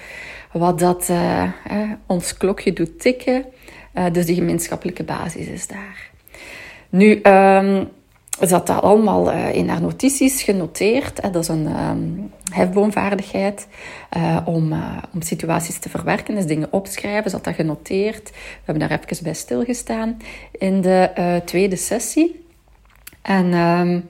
wat 0.52 0.78
dat 0.78 1.08
eh, 1.08 1.50
ons 2.06 2.36
klokje 2.36 2.72
doet 2.72 3.00
tikken. 3.00 3.44
Dus 4.12 4.26
die 4.26 4.34
gemeenschappelijke 4.34 5.04
basis 5.04 5.46
is 5.46 5.66
daar. 5.66 6.10
Nu, 6.88 7.20
zat 8.40 8.66
dat 8.66 8.82
allemaal 8.82 9.32
uh, 9.32 9.54
in 9.54 9.68
haar 9.68 9.80
notities 9.80 10.42
genoteerd. 10.42 11.22
Dat 11.22 11.36
is 11.36 11.48
een 11.48 11.66
um, 11.66 12.30
hefboomvaardigheid 12.52 13.66
uh, 14.16 14.36
om, 14.44 14.72
om 15.14 15.22
situaties 15.22 15.78
te 15.78 15.88
verwerken, 15.88 16.34
dus 16.34 16.46
dingen 16.46 16.72
opschrijven. 16.72 17.30
Had 17.30 17.44
dat 17.44 17.54
genoteerd. 17.54 18.30
We 18.30 18.36
hebben 18.64 18.88
daar 18.88 19.00
even 19.00 19.24
bij 19.24 19.34
stilgestaan 19.34 20.16
in 20.58 20.80
de 20.80 21.40
tweede 21.44 21.76
sessie. 21.76 22.44
En 23.22 23.54
um, 23.54 24.08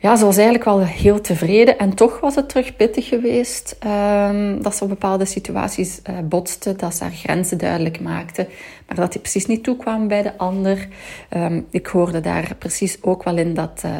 ja, 0.00 0.16
ze 0.16 0.24
was 0.24 0.36
eigenlijk 0.36 0.64
wel 0.64 0.84
heel 0.84 1.20
tevreden. 1.20 1.78
En 1.78 1.94
toch 1.94 2.20
was 2.20 2.34
het 2.34 2.48
terug 2.48 2.76
pittig 2.76 3.08
geweest 3.08 3.76
um, 3.86 4.62
dat 4.62 4.76
ze 4.76 4.82
op 4.82 4.88
bepaalde 4.88 5.24
situaties 5.24 6.00
uh, 6.10 6.18
botste, 6.24 6.76
dat 6.76 6.94
ze 6.94 7.02
haar 7.02 7.12
grenzen 7.12 7.58
duidelijk 7.58 8.00
maakte, 8.00 8.48
maar 8.86 8.96
dat 8.96 9.12
die 9.12 9.20
precies 9.20 9.46
niet 9.46 9.64
toekwam 9.64 10.08
bij 10.08 10.22
de 10.22 10.38
ander. 10.38 10.88
Um, 11.36 11.66
ik 11.70 11.86
hoorde 11.86 12.20
daar 12.20 12.54
precies 12.58 13.02
ook 13.02 13.22
wel 13.22 13.36
in 13.36 13.54
dat 13.54 13.82
uh, 13.84 13.90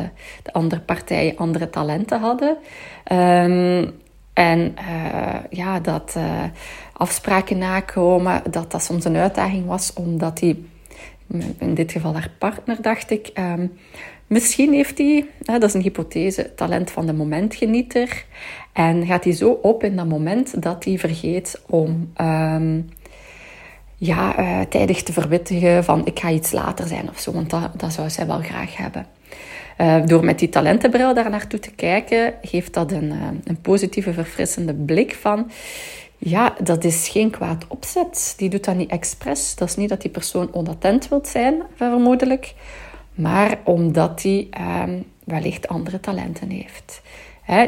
de 0.42 0.52
andere 0.52 0.80
partijen 0.80 1.36
andere 1.36 1.70
talenten 1.70 2.20
hadden. 2.20 2.56
Um, 3.12 3.92
en 4.32 4.76
uh, 4.78 5.34
ja, 5.50 5.80
dat 5.80 6.16
afspraken 6.92 7.58
nakomen, 7.58 8.42
dat 8.50 8.70
dat 8.70 8.82
soms 8.82 9.04
een 9.04 9.16
uitdaging 9.16 9.66
was, 9.66 9.92
omdat 9.92 10.38
die, 10.38 10.68
in 11.58 11.74
dit 11.74 11.92
geval 11.92 12.12
haar 12.12 12.30
partner, 12.38 12.82
dacht 12.82 13.10
ik 13.10 13.32
Misschien 14.30 14.72
heeft 14.72 14.98
hij, 14.98 15.26
dat 15.38 15.62
is 15.62 15.74
een 15.74 15.82
hypothese, 15.82 16.54
talent 16.54 16.90
van 16.90 17.06
de 17.06 17.12
momentgenieter. 17.12 18.24
En 18.72 19.06
gaat 19.06 19.24
hij 19.24 19.32
zo 19.32 19.50
op 19.50 19.84
in 19.84 19.96
dat 19.96 20.08
moment 20.08 20.62
dat 20.62 20.84
hij 20.84 20.98
vergeet 20.98 21.62
om 21.66 22.12
um, 22.20 22.88
ja, 23.96 24.38
uh, 24.38 24.60
tijdig 24.60 25.02
te 25.02 25.12
verwittigen 25.12 25.84
van 25.84 26.06
ik 26.06 26.18
ga 26.18 26.30
iets 26.30 26.52
later 26.52 26.86
zijn 26.86 27.08
of 27.08 27.18
zo. 27.18 27.32
Want 27.32 27.50
dat, 27.50 27.70
dat 27.76 27.92
zou 27.92 28.10
zij 28.10 28.26
wel 28.26 28.40
graag 28.40 28.76
hebben. 28.76 29.06
Uh, 29.78 30.06
door 30.06 30.24
met 30.24 30.38
die 30.38 30.48
talentenbril 30.48 31.14
daar 31.14 31.30
naartoe 31.30 31.60
te 31.60 31.70
kijken, 31.70 32.34
geeft 32.42 32.74
dat 32.74 32.92
een, 32.92 33.12
uh, 33.12 33.28
een 33.44 33.60
positieve, 33.60 34.12
verfrissende 34.12 34.74
blik 34.74 35.14
van... 35.14 35.50
Ja, 36.18 36.54
dat 36.62 36.84
is 36.84 37.08
geen 37.08 37.30
kwaad 37.30 37.64
opzet. 37.68 38.34
Die 38.36 38.48
doet 38.48 38.64
dat 38.64 38.76
niet 38.76 38.90
expres. 38.90 39.54
Dat 39.54 39.68
is 39.68 39.76
niet 39.76 39.88
dat 39.88 40.00
die 40.00 40.10
persoon 40.10 40.54
onattent 40.54 41.08
wilt 41.08 41.28
zijn, 41.28 41.62
vermoedelijk 41.74 42.54
maar 43.20 43.58
omdat 43.64 44.22
hij 44.22 44.48
um, 44.86 45.04
wellicht 45.24 45.68
andere 45.68 46.00
talenten 46.00 46.50
heeft. 46.50 47.02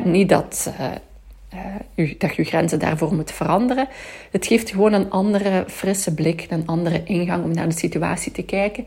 niet 0.05 0.29
dat, 0.29 0.73
uh, 0.81 2.07
uh, 2.07 2.15
dat 2.19 2.35
je 2.35 2.45
grenzen 2.45 2.79
daarvoor 2.79 3.15
moet 3.15 3.33
veranderen. 3.33 3.89
Het 4.31 4.47
geeft 4.47 4.71
gewoon 4.71 4.93
een 4.93 5.11
andere 5.11 5.65
frisse 5.69 6.15
blik, 6.15 6.47
een 6.49 6.67
andere 6.67 7.03
ingang 7.05 7.45
om 7.45 7.55
naar 7.55 7.69
de 7.69 7.79
situatie 7.79 8.33
te 8.33 8.43
kijken 8.43 8.87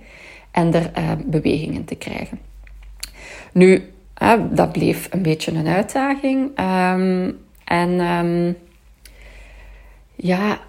en 0.51 0.73
er 0.73 0.91
uh, 0.97 1.11
bewegingen 1.25 1.85
te 1.85 1.95
krijgen. 1.95 2.39
Nu, 3.51 3.93
dat 4.51 4.71
bleef 4.71 5.07
een 5.11 5.21
beetje 5.21 5.51
een 5.51 5.67
uitdaging. 5.67 6.59
Um, 6.59 7.37
en 7.63 8.57
ja, 10.15 10.59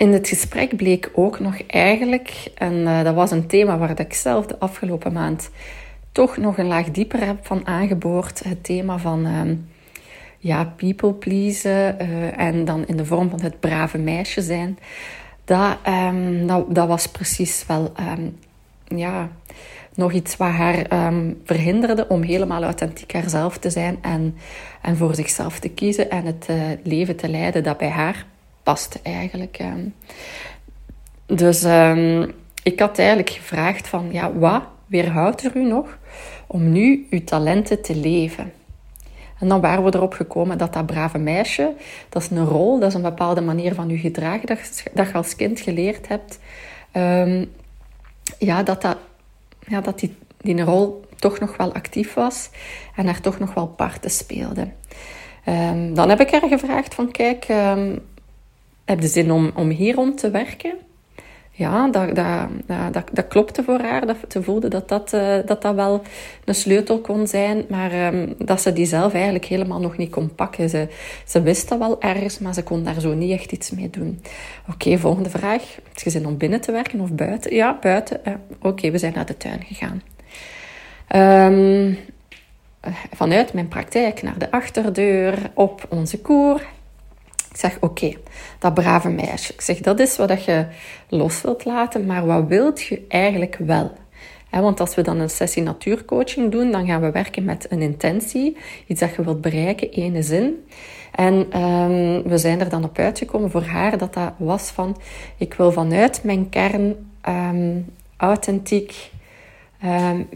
in 0.00 0.12
het 0.12 0.28
gesprek 0.28 0.76
bleek 0.76 1.10
ook 1.12 1.40
nog 1.40 1.66
eigenlijk, 1.66 2.50
en 2.54 2.74
uh, 2.74 3.02
dat 3.02 3.14
was 3.14 3.30
een 3.30 3.46
thema 3.46 3.78
waar 3.78 4.00
ik 4.00 4.14
zelf 4.14 4.46
de 4.46 4.58
afgelopen 4.58 5.12
maand 5.12 5.50
toch 6.12 6.36
nog 6.36 6.58
een 6.58 6.66
laag 6.66 6.90
dieper 6.90 7.26
heb 7.26 7.46
van 7.46 7.66
aangeboord, 7.66 8.44
het 8.44 8.64
thema 8.64 8.98
van 8.98 9.26
um, 9.26 9.68
ja, 10.38 10.64
people 10.76 11.12
pleasen 11.12 11.96
uh, 12.00 12.38
en 12.38 12.64
dan 12.64 12.86
in 12.86 12.96
de 12.96 13.04
vorm 13.04 13.30
van 13.30 13.40
het 13.40 13.60
brave 13.60 13.98
meisje 13.98 14.42
zijn. 14.42 14.78
Dat, 15.44 15.76
um, 15.88 16.46
dat, 16.68 16.88
was 16.88 17.06
precies 17.06 17.64
wel 17.66 17.92
um, 18.18 18.36
ja, 18.96 19.28
nog 19.94 20.12
iets 20.12 20.36
wat 20.36 20.50
haar 20.50 20.86
verhinderde 21.44 22.08
om 22.08 22.22
helemaal 22.22 22.62
authentiek 22.62 23.12
haarzelf 23.12 23.58
te 23.58 23.70
zijn 23.70 23.98
en, 24.00 24.36
en 24.82 24.96
voor 24.96 25.14
zichzelf 25.14 25.58
te 25.58 25.68
kiezen 25.68 26.10
en 26.10 26.24
het 26.24 26.46
uh, 26.50 26.56
leven 26.82 27.16
te 27.16 27.28
leiden 27.28 27.62
dat 27.62 27.78
bij 27.78 27.88
haar 27.88 28.26
past 28.62 28.98
eigenlijk. 29.02 29.58
Ehm. 29.58 29.88
Dus 31.26 31.64
um, 31.64 32.32
ik 32.62 32.80
had 32.80 32.98
eigenlijk 32.98 33.30
gevraagd 33.30 33.88
van, 33.88 34.08
ja, 34.12 34.32
wat 34.32 34.62
weerhoudt 34.86 35.44
er 35.44 35.56
u 35.56 35.64
nog 35.64 35.98
om 36.46 36.72
nu 36.72 37.06
uw 37.10 37.24
talenten 37.24 37.82
te 37.82 37.96
leven? 37.96 38.52
En 39.38 39.48
dan 39.48 39.60
waren 39.60 39.84
we 39.84 39.94
erop 39.94 40.12
gekomen 40.12 40.58
dat 40.58 40.72
dat 40.72 40.86
brave 40.86 41.18
meisje, 41.18 41.72
dat 42.08 42.22
is 42.22 42.30
een 42.30 42.44
rol, 42.44 42.78
dat 42.78 42.88
is 42.88 42.94
een 42.94 43.02
bepaalde 43.02 43.40
manier 43.40 43.74
van 43.74 43.90
u 43.90 43.96
gedragen 43.96 44.46
dat, 44.46 44.82
dat 44.92 45.06
je 45.06 45.12
als 45.12 45.36
kind 45.36 45.60
geleerd 45.60 46.08
hebt. 46.08 46.38
Um, 46.92 47.52
ja, 48.38 48.62
dat, 48.62 48.82
dat, 48.82 48.96
ja, 49.66 49.80
dat 49.80 49.98
die, 49.98 50.16
die 50.40 50.62
rol 50.62 51.04
toch 51.16 51.38
nog 51.38 51.56
wel 51.56 51.72
actief 51.72 52.14
was 52.14 52.50
en 52.96 53.06
daar 53.06 53.20
toch 53.20 53.38
nog 53.38 53.54
wel 53.54 53.66
parten 53.66 54.10
speelde. 54.10 54.68
Dan 55.92 56.08
heb 56.08 56.20
ik 56.20 56.30
haar 56.30 56.48
gevraagd 56.48 56.94
van, 56.94 57.10
kijk, 57.10 57.46
heb 58.90 59.00
je 59.00 59.08
zin 59.08 59.32
om, 59.32 59.50
om 59.54 59.68
hier 59.68 59.94
rond 59.94 60.18
te 60.18 60.30
werken? 60.30 60.72
Ja, 61.50 61.88
dat, 61.88 62.14
dat, 62.14 62.48
dat, 62.92 63.08
dat 63.12 63.28
klopte 63.28 63.62
voor 63.62 63.80
haar. 63.80 64.06
Dat, 64.06 64.16
ze 64.28 64.42
voelde 64.42 64.68
dat 64.68 64.88
dat, 64.88 65.12
uh, 65.12 65.36
dat 65.46 65.62
dat 65.62 65.74
wel 65.74 66.02
een 66.44 66.54
sleutel 66.54 66.98
kon 66.98 67.26
zijn, 67.26 67.64
maar 67.68 68.14
um, 68.14 68.34
dat 68.38 68.60
ze 68.60 68.72
die 68.72 68.86
zelf 68.86 69.14
eigenlijk 69.14 69.44
helemaal 69.44 69.80
nog 69.80 69.96
niet 69.96 70.10
kon 70.10 70.34
pakken. 70.34 70.68
Ze, 70.68 70.88
ze 71.26 71.42
wist 71.42 71.68
dat 71.68 71.78
wel 71.78 72.00
ergens, 72.00 72.38
maar 72.38 72.54
ze 72.54 72.62
kon 72.62 72.84
daar 72.84 73.00
zo 73.00 73.14
niet 73.14 73.32
echt 73.32 73.52
iets 73.52 73.70
mee 73.70 73.90
doen. 73.90 74.20
Oké, 74.68 74.98
volgende 74.98 75.30
vraag. 75.30 75.62
Heb 75.74 75.98
je 75.98 76.10
zin 76.10 76.26
om 76.26 76.36
binnen 76.36 76.60
te 76.60 76.72
werken 76.72 77.00
of 77.00 77.12
buiten? 77.12 77.54
Ja, 77.54 77.78
buiten. 77.80 78.20
Uh, 78.28 78.34
Oké, 78.62 78.90
we 78.90 78.98
zijn 78.98 79.12
naar 79.14 79.26
de 79.26 79.36
tuin 79.36 79.64
gegaan. 79.64 80.02
Um, 81.52 81.98
vanuit 83.12 83.52
mijn 83.52 83.68
praktijk 83.68 84.22
naar 84.22 84.38
de 84.38 84.50
achterdeur 84.50 85.50
op 85.54 85.86
onze 85.88 86.20
koer 86.20 86.62
zeg, 87.60 87.76
oké, 87.80 88.12
dat 88.58 88.74
brave 88.74 89.08
meisje. 89.08 89.52
Ik 89.52 89.60
zeg, 89.60 89.80
dat 89.80 90.00
is 90.00 90.16
wat 90.16 90.44
je 90.44 90.66
los 91.08 91.42
wilt 91.42 91.64
laten, 91.64 92.06
maar 92.06 92.26
wat 92.26 92.46
wilt 92.46 92.82
je 92.82 93.04
eigenlijk 93.08 93.56
wel? 93.58 93.92
want 94.50 94.80
als 94.80 94.94
we 94.94 95.02
dan 95.02 95.18
een 95.18 95.30
sessie 95.30 95.62
natuurcoaching 95.62 96.52
doen, 96.52 96.70
dan 96.70 96.86
gaan 96.86 97.00
we 97.00 97.10
werken 97.10 97.44
met 97.44 97.66
een 97.68 97.82
intentie. 97.82 98.56
Iets 98.86 99.00
dat 99.00 99.14
je 99.14 99.24
wilt 99.24 99.40
bereiken, 99.40 99.90
ene 99.90 100.22
zin. 100.22 100.64
En 101.14 101.62
um, 101.62 102.22
we 102.22 102.38
zijn 102.38 102.60
er 102.60 102.68
dan 102.68 102.84
op 102.84 102.98
uitgekomen 102.98 103.50
voor 103.50 103.62
haar 103.62 103.98
dat 103.98 104.14
dat 104.14 104.32
was 104.36 104.70
van... 104.70 104.96
Ik 105.36 105.54
wil 105.54 105.72
vanuit 105.72 106.24
mijn 106.24 106.48
kern 106.48 106.94
um, 107.28 107.92
authentiek 108.16 109.10
um, 109.84 110.28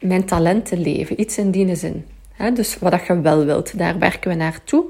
mijn 0.00 0.24
talenten 0.24 0.80
leven. 0.80 1.20
Iets 1.20 1.38
in 1.38 1.50
die 1.50 1.74
zin. 1.74 2.06
dus 2.54 2.78
wat 2.78 2.90
dat 2.90 3.06
je 3.06 3.20
wel 3.20 3.44
wilt, 3.44 3.78
daar 3.78 3.98
werken 3.98 4.30
we 4.30 4.36
naartoe. 4.36 4.84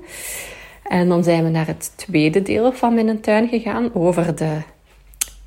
En 0.88 1.08
dan 1.08 1.24
zijn 1.24 1.44
we 1.44 1.50
naar 1.50 1.66
het 1.66 1.92
tweede 1.96 2.42
deel 2.42 2.72
van 2.72 2.94
mijn 2.94 3.20
tuin 3.20 3.48
gegaan, 3.48 3.94
over 3.94 4.36
de 4.36 4.56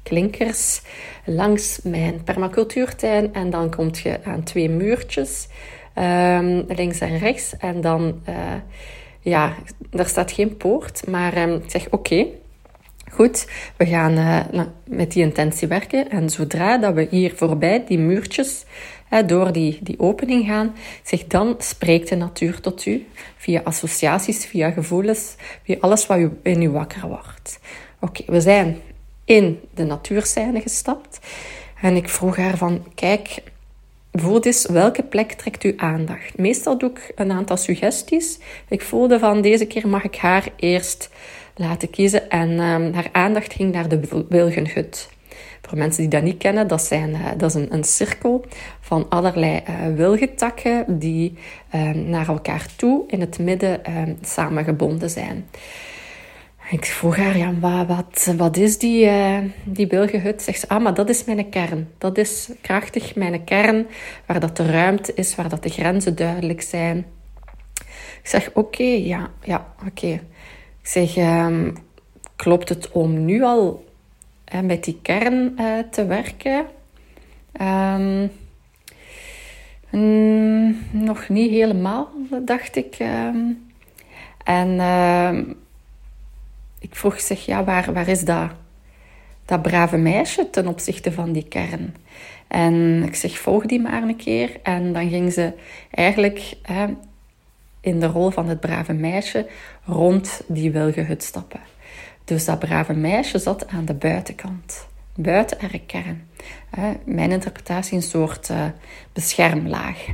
klinkers 0.04 0.82
langs 1.26 1.80
mijn 1.84 2.24
permacultuurtuin. 2.24 3.34
En 3.34 3.50
dan 3.50 3.70
kom 3.76 3.90
je 4.04 4.20
aan 4.24 4.44
twee 4.44 4.70
muurtjes, 4.70 5.48
um, 5.96 6.66
links 6.68 7.00
en 7.00 7.18
rechts. 7.18 7.58
En 7.58 7.82
dan, 7.82 8.22
uh, 8.30 8.36
ja, 9.20 9.54
daar 9.90 10.08
staat 10.08 10.32
geen 10.32 10.58
poort, 10.58 11.08
maar 11.08 11.38
um, 11.38 11.56
ik 11.56 11.72
zeg 11.72 11.88
oké. 11.90 12.26
Goed, 13.12 13.48
we 13.78 13.86
gaan 13.86 14.18
uh, 14.18 14.64
met 14.86 15.12
die 15.12 15.24
intentie 15.24 15.68
werken. 15.68 16.10
En 16.10 16.30
zodra 16.30 16.78
dat 16.78 16.94
we 16.94 17.08
hier 17.10 17.34
voorbij 17.36 17.84
die 17.88 18.00
muurtjes 18.00 18.66
door 19.26 19.52
die, 19.52 19.80
die 19.82 20.00
opening 20.00 20.46
gaan, 20.46 20.76
zeg 21.04 21.28
dan 21.28 21.56
spreekt 21.58 22.10
de 22.10 22.16
natuur 22.16 22.60
tot 22.60 22.86
u 22.86 23.06
via 23.38 23.62
associaties, 23.64 24.46
via 24.46 24.72
gevoelens, 24.72 25.36
via 25.64 25.78
alles 25.80 26.08
wat 26.08 26.18
u, 26.18 26.32
in 26.44 26.62
u 26.62 26.70
wakker 26.70 27.08
wordt. 27.08 27.60
Oké, 28.00 28.24
we 28.28 28.42
zijn 28.42 28.82
in 29.26 29.60
de 29.74 29.84
natuurscène 29.84 30.62
gestapt 30.62 31.20
en 31.82 31.96
ik 31.96 32.10
vroeg 32.10 32.36
haar 32.36 32.58
van, 32.58 32.86
kijk, 32.96 33.44
voel 34.12 34.44
eens 34.44 34.66
welke 34.66 35.04
plek 35.04 35.32
trekt 35.32 35.64
uw 35.64 35.74
aandacht. 35.78 36.38
Meestal 36.38 36.78
doe 36.78 36.90
ik 36.90 37.12
een 37.16 37.32
aantal 37.32 37.58
suggesties. 37.58 38.40
Ik 38.68 38.82
voelde 38.82 39.20
van 39.20 39.42
deze 39.42 39.66
keer 39.66 39.88
mag 39.88 40.04
ik 40.04 40.16
haar 40.16 40.50
eerst 40.56 41.10
laten 41.56 41.90
kiezen 41.90 42.30
en 42.30 42.50
um, 42.50 42.94
haar 42.94 43.10
aandacht 43.12 43.54
ging 43.54 43.74
naar 43.74 43.90
de 43.90 44.26
wilgenhut. 44.30 45.10
Voor 45.62 45.78
mensen 45.78 46.02
die 46.02 46.10
dat 46.10 46.24
niet 46.24 46.38
kennen, 46.38 46.68
dat, 46.68 46.82
zijn, 46.82 47.10
uh, 47.10 47.28
dat 47.38 47.50
is 47.50 47.62
een, 47.62 47.74
een, 47.74 47.84
cirkel 47.84 48.46
van 48.80 49.06
allerlei 49.10 49.62
uh, 49.70 49.96
wilgetakken 49.96 51.00
die 51.00 51.38
uh, 51.76 51.90
naar 51.92 52.28
elkaar 52.28 52.66
toe 52.76 53.04
in 53.08 53.20
het 53.20 53.40
midden 53.40 53.82
samengebonden 54.22 55.10
zijn. 55.10 55.46
Ik 56.72 56.86
vroeg 56.86 57.16
haar, 57.16 57.38
ja, 57.38 57.54
wat, 57.86 58.34
wat, 58.38 58.58
is 58.58 58.78
die, 58.78 59.06
uh, 59.06 59.38
die 59.64 59.88
wilgehut? 59.88 60.42
Zegt 60.42 60.60
ze, 60.60 60.68
ah, 60.68 60.84
maar 60.84 60.94
dat 60.94 61.10
is 61.10 61.24
mijn 61.24 61.50
kern. 61.50 61.90
Dat 61.98 62.18
is 62.18 62.50
krachtig 62.62 63.16
mijn 63.16 63.44
kern, 63.44 63.88
waar 64.26 64.40
dat 64.40 64.58
de 64.58 64.66
ruimte 64.66 65.14
is, 65.14 65.36
waar 65.36 65.50
dat 65.50 65.64
de 65.64 65.70
grenzen 65.70 66.16
duidelijk 66.16 66.62
zijn. 66.62 67.06
Ik 68.22 68.28
zeg, 68.28 68.50
oké, 68.54 68.84
ja, 68.84 69.30
ja, 69.42 69.74
oké. 69.88 70.08
Ik 70.08 70.88
zeg, 70.88 71.18
ehm, 71.18 71.72
klopt 72.36 72.70
het 72.70 72.92
om 72.92 73.26
nu 73.26 73.44
al 73.44 73.86
met 74.64 74.84
die 74.84 75.00
kern 75.02 75.56
uh, 75.60 75.80
te 75.92 76.06
werken? 76.06 76.66
Um, 77.62 78.32
nog 80.92 81.30
niet 81.30 81.52
helemaal, 81.52 82.10
dacht 82.46 82.76
ik. 82.76 82.98
Um, 83.00 83.72
en 84.44 84.70
uh, 84.70 85.54
ik 86.80 86.96
vroeg 86.96 87.20
zich, 87.20 87.46
ja, 87.46 87.64
waar, 87.64 87.94
waar 87.94 88.08
is 88.08 88.22
dat, 88.22 88.52
dat 89.46 89.62
brave 89.62 89.98
meisje 89.98 90.50
ten 90.50 90.68
opzichte 90.68 91.12
van 91.12 91.32
die 91.32 91.48
kern? 91.48 91.96
En 92.48 93.04
ik 93.04 93.16
zeg, 93.16 93.38
volg 93.38 93.66
die 93.66 93.80
maar 93.80 94.04
een 94.04 94.16
keer. 94.16 94.60
En 94.64 94.94
dan 94.94 95.10
ging 95.10 95.34
ze 95.34 95.54
eigenlijk 95.92 96.58
in 97.82 98.00
de 98.00 98.06
rol 98.06 98.30
van 98.30 98.48
het 98.48 98.60
brave 98.60 98.94
meisje 98.94 99.48
rond 99.86 100.42
die 100.48 100.72
wilgehut 100.72 101.24
stappen. 101.24 101.60
Dus 102.26 102.46
dat 102.46 102.60
brave 102.60 102.94
meisje 102.94 103.40
zat 103.40 103.68
aan 103.68 103.86
de 103.86 103.94
buitenkant, 103.94 104.88
buiten 105.16 105.58
haar 105.60 105.80
kern. 105.86 106.28
Mijn 107.04 107.32
interpretatie 107.32 107.96
een 107.96 108.02
soort 108.02 108.50
uh, 108.50 108.66
beschermlaag. 109.14 110.06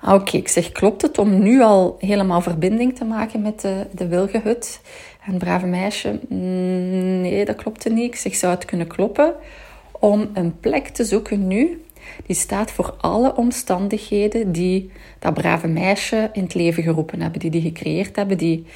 Ah, 0.00 0.14
oké, 0.14 0.36
ik 0.36 0.48
zeg, 0.48 0.72
klopt 0.72 1.02
het 1.02 1.18
om 1.18 1.42
nu 1.42 1.62
al 1.62 1.96
helemaal 1.98 2.40
verbinding 2.40 2.96
te 2.96 3.04
maken 3.04 3.42
met 3.42 3.60
de, 3.60 3.86
de 3.92 4.06
wilgehut 4.08 4.80
en 5.26 5.38
brave 5.38 5.66
meisje? 5.66 6.20
Mm, 6.28 7.20
nee, 7.20 7.44
dat 7.44 7.56
klopte 7.56 7.88
niet. 7.88 8.04
Ik 8.04 8.16
zeg, 8.16 8.34
zou 8.34 8.54
het 8.54 8.64
kunnen 8.64 8.86
kloppen 8.86 9.34
om 9.92 10.30
een 10.32 10.60
plek 10.60 10.88
te 10.88 11.04
zoeken 11.04 11.46
nu 11.46 11.84
die 12.26 12.36
staat 12.36 12.70
voor 12.70 12.94
alle 13.00 13.36
omstandigheden 13.36 14.52
die 14.52 14.90
dat 15.18 15.34
brave 15.34 15.66
meisje 15.66 16.30
in 16.32 16.42
het 16.42 16.54
leven 16.54 16.82
geroepen 16.82 17.20
hebben, 17.20 17.40
die 17.40 17.50
die 17.50 17.62
gecreëerd 17.62 18.16
hebben, 18.16 18.38
die, 18.38 18.66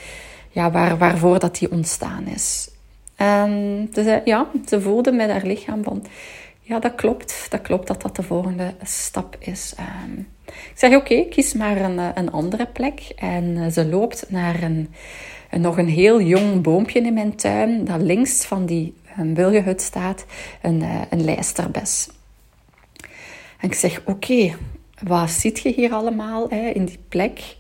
ja, 0.51 0.71
waar, 0.71 0.99
waarvoor 0.99 1.39
dat 1.39 1.59
die 1.59 1.71
ontstaan 1.71 2.27
is. 2.27 2.71
En 3.17 3.89
dus, 3.93 4.21
ja, 4.25 4.47
ze 4.67 4.81
voelde 4.81 5.13
met 5.13 5.31
haar 5.31 5.47
lichaam 5.47 5.83
van, 5.83 6.05
ja, 6.61 6.79
dat 6.79 6.95
klopt, 6.95 7.47
dat 7.51 7.63
klopt 7.63 7.87
dat 7.87 8.03
dat 8.03 8.17
de 8.17 8.23
volgende 8.23 8.75
stap 8.83 9.37
is. 9.39 9.75
Um, 10.05 10.29
ik 10.47 10.73
zeg, 10.75 10.97
oké, 10.97 11.25
kies 11.25 11.53
maar 11.53 11.77
een, 11.77 11.99
een 12.15 12.31
andere 12.31 12.67
plek. 12.67 13.13
En 13.17 13.45
uh, 13.45 13.67
ze 13.67 13.87
loopt 13.87 14.31
naar 14.31 14.63
een, 14.63 14.95
een, 15.51 15.61
nog 15.61 15.79
een 15.79 15.89
heel 15.89 16.21
jong 16.21 16.63
boompje 16.63 17.01
in 17.01 17.15
mijn 17.15 17.37
tuin, 17.37 17.85
dat 17.85 18.01
links 18.01 18.45
van 18.45 18.67
die 18.67 18.95
um, 19.19 19.35
wilgehut 19.35 19.83
staat, 19.83 20.25
een, 20.63 20.85
een 21.11 21.25
lijsterbes. 21.25 22.09
En 23.59 23.69
ik 23.69 23.75
zeg, 23.75 24.03
oké, 24.05 24.55
wat 25.03 25.31
ziet 25.31 25.59
je 25.59 25.73
hier 25.73 25.93
allemaal 25.93 26.49
hè, 26.49 26.69
in 26.69 26.85
die 26.85 27.01
plek? 27.09 27.57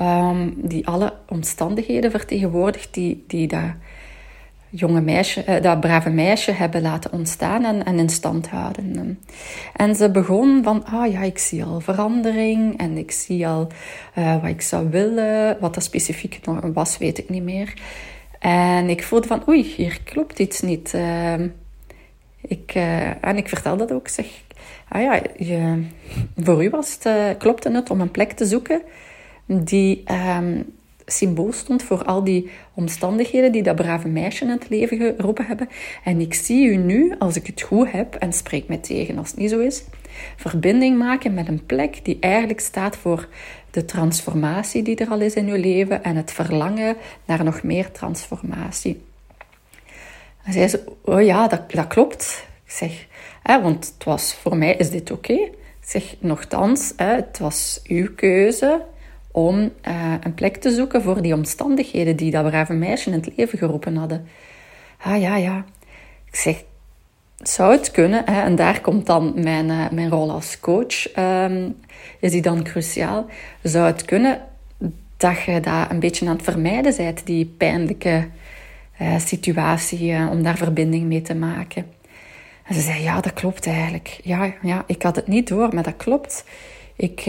Um, 0.00 0.54
die 0.56 0.86
alle 0.86 1.12
omstandigheden 1.28 2.10
vertegenwoordigt 2.10 2.94
die, 2.94 3.24
die 3.26 3.46
dat 3.46 3.70
jonge 4.70 5.00
meisje, 5.00 5.44
uh, 5.48 5.62
dat 5.62 5.80
brave 5.80 6.10
meisje 6.10 6.52
hebben 6.52 6.82
laten 6.82 7.12
ontstaan 7.12 7.64
en, 7.64 7.84
en 7.84 7.98
in 7.98 8.08
stand 8.08 8.48
houden. 8.48 9.18
En 9.76 9.94
ze 9.94 10.10
begon 10.10 10.62
van, 10.62 10.84
ah 10.84 11.12
ja, 11.12 11.20
ik 11.20 11.38
zie 11.38 11.64
al 11.64 11.80
verandering 11.80 12.78
en 12.78 12.96
ik 12.96 13.10
zie 13.10 13.46
al 13.46 13.66
uh, 14.18 14.40
wat 14.40 14.50
ik 14.50 14.60
zou 14.60 14.90
willen. 14.90 15.56
Wat 15.60 15.74
dat 15.74 15.82
specifiek 15.82 16.40
was, 16.72 16.98
weet 16.98 17.18
ik 17.18 17.28
niet 17.28 17.42
meer. 17.42 17.74
En 18.38 18.88
ik 18.88 19.02
voelde 19.02 19.26
van, 19.26 19.48
oei, 19.48 19.62
hier 19.76 20.00
klopt 20.04 20.38
iets 20.38 20.60
niet. 20.60 20.92
Uh, 20.94 21.34
ik, 22.40 22.74
uh, 22.76 23.24
en 23.24 23.36
ik 23.36 23.48
vertelde 23.48 23.84
dat 23.86 23.96
ook. 23.96 24.08
Zeg, 24.08 24.26
ah 24.88 25.02
ja, 25.02 25.20
je, 25.36 25.84
voor 26.36 26.64
u 26.64 26.70
was 26.70 26.98
het, 27.00 27.36
klopte 27.36 27.70
het 27.70 27.90
om 27.90 28.00
een 28.00 28.10
plek 28.10 28.32
te 28.32 28.46
zoeken 28.46 28.82
die 29.48 30.04
um, 30.36 30.64
symbool 31.06 31.52
stond 31.52 31.82
voor 31.82 32.04
al 32.04 32.24
die 32.24 32.50
omstandigheden 32.74 33.52
die 33.52 33.62
dat 33.62 33.76
brave 33.76 34.08
meisje 34.08 34.44
in 34.44 34.50
het 34.50 34.68
leven 34.68 34.98
geroepen 34.98 35.46
hebben. 35.46 35.68
En 36.04 36.20
ik 36.20 36.34
zie 36.34 36.66
u 36.66 36.76
nu, 36.76 37.14
als 37.18 37.36
ik 37.36 37.46
het 37.46 37.62
goed 37.62 37.92
heb, 37.92 38.14
en 38.14 38.32
spreek 38.32 38.68
me 38.68 38.80
tegen 38.80 39.18
als 39.18 39.30
het 39.30 39.38
niet 39.38 39.50
zo 39.50 39.58
is, 39.58 39.84
verbinding 40.36 40.98
maken 40.98 41.34
met 41.34 41.48
een 41.48 41.66
plek 41.66 42.04
die 42.04 42.16
eigenlijk 42.20 42.60
staat 42.60 42.96
voor 42.96 43.28
de 43.70 43.84
transformatie 43.84 44.82
die 44.82 44.96
er 44.96 45.08
al 45.08 45.20
is 45.20 45.34
in 45.34 45.48
uw 45.48 45.60
leven 45.60 46.04
en 46.04 46.16
het 46.16 46.32
verlangen 46.32 46.96
naar 47.24 47.44
nog 47.44 47.62
meer 47.62 47.90
transformatie. 47.92 49.02
En 50.44 50.52
zei 50.52 50.68
ze, 50.68 50.84
oh 51.04 51.22
ja, 51.22 51.48
dat, 51.48 51.70
dat 51.70 51.86
klopt. 51.86 52.46
Ik 52.64 52.72
zeg, 52.72 53.06
hè, 53.42 53.62
want 53.62 53.92
het 53.94 54.04
was, 54.04 54.34
voor 54.34 54.56
mij 54.56 54.74
is 54.74 54.90
dit 54.90 55.10
oké. 55.10 55.32
Ik 55.32 55.54
zeg, 55.94 56.14
nogthans, 56.18 56.92
hè, 56.96 57.14
het 57.14 57.38
was 57.38 57.80
uw 57.86 58.14
keuze 58.14 58.84
om 59.38 59.58
uh, 59.58 60.14
een 60.20 60.34
plek 60.34 60.56
te 60.56 60.70
zoeken 60.70 61.02
voor 61.02 61.22
die 61.22 61.34
omstandigheden 61.34 62.16
die 62.16 62.30
dat 62.30 62.44
brave 62.44 62.72
meisje 62.72 63.10
in 63.10 63.16
het 63.16 63.36
leven 63.36 63.58
geroepen 63.58 63.96
hadden. 63.96 64.28
Ah 65.00 65.20
ja, 65.20 65.36
ja. 65.36 65.64
Ik 66.24 66.36
zeg, 66.36 66.64
zou 67.36 67.72
het 67.72 67.90
kunnen, 67.90 68.22
hè, 68.24 68.42
en 68.42 68.56
daar 68.56 68.80
komt 68.80 69.06
dan 69.06 69.32
mijn, 69.36 69.68
uh, 69.68 69.90
mijn 69.90 70.10
rol 70.10 70.30
als 70.30 70.60
coach, 70.60 71.16
um, 71.16 71.76
is 72.20 72.30
die 72.30 72.42
dan 72.42 72.62
cruciaal. 72.62 73.26
Zou 73.62 73.86
het 73.86 74.04
kunnen 74.04 74.40
dat 75.16 75.42
je 75.42 75.60
dat 75.60 75.90
een 75.90 76.00
beetje 76.00 76.26
aan 76.26 76.36
het 76.36 76.44
vermijden 76.44 76.96
bent, 76.96 77.26
die 77.26 77.46
pijnlijke 77.46 78.28
uh, 79.00 79.18
situatie, 79.18 80.14
om 80.30 80.42
daar 80.42 80.56
verbinding 80.56 81.04
mee 81.04 81.22
te 81.22 81.34
maken? 81.34 81.86
En 82.64 82.74
ze 82.74 82.80
zei, 82.80 83.02
ja, 83.02 83.20
dat 83.20 83.32
klopt 83.32 83.66
eigenlijk. 83.66 84.20
Ja, 84.22 84.54
ja, 84.62 84.84
ik 84.86 85.02
had 85.02 85.16
het 85.16 85.26
niet 85.26 85.48
door, 85.48 85.74
maar 85.74 85.82
dat 85.82 85.96
klopt. 85.96 86.44
Ik... 86.96 87.26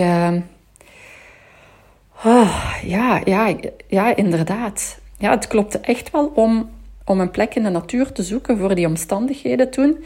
Oh, 2.25 2.75
ja, 2.84 3.21
ja, 3.25 3.55
ja, 3.88 4.15
inderdaad. 4.15 4.99
Ja, 5.17 5.32
het 5.32 5.47
klopte 5.47 5.79
echt 5.79 6.12
wel 6.12 6.32
om, 6.36 6.69
om 7.05 7.19
een 7.19 7.32
plek 7.32 7.55
in 7.55 7.63
de 7.63 7.69
natuur 7.69 8.12
te 8.12 8.23
zoeken 8.23 8.58
voor 8.58 8.75
die 8.75 8.88
omstandigheden 8.88 9.69
toen. 9.69 10.03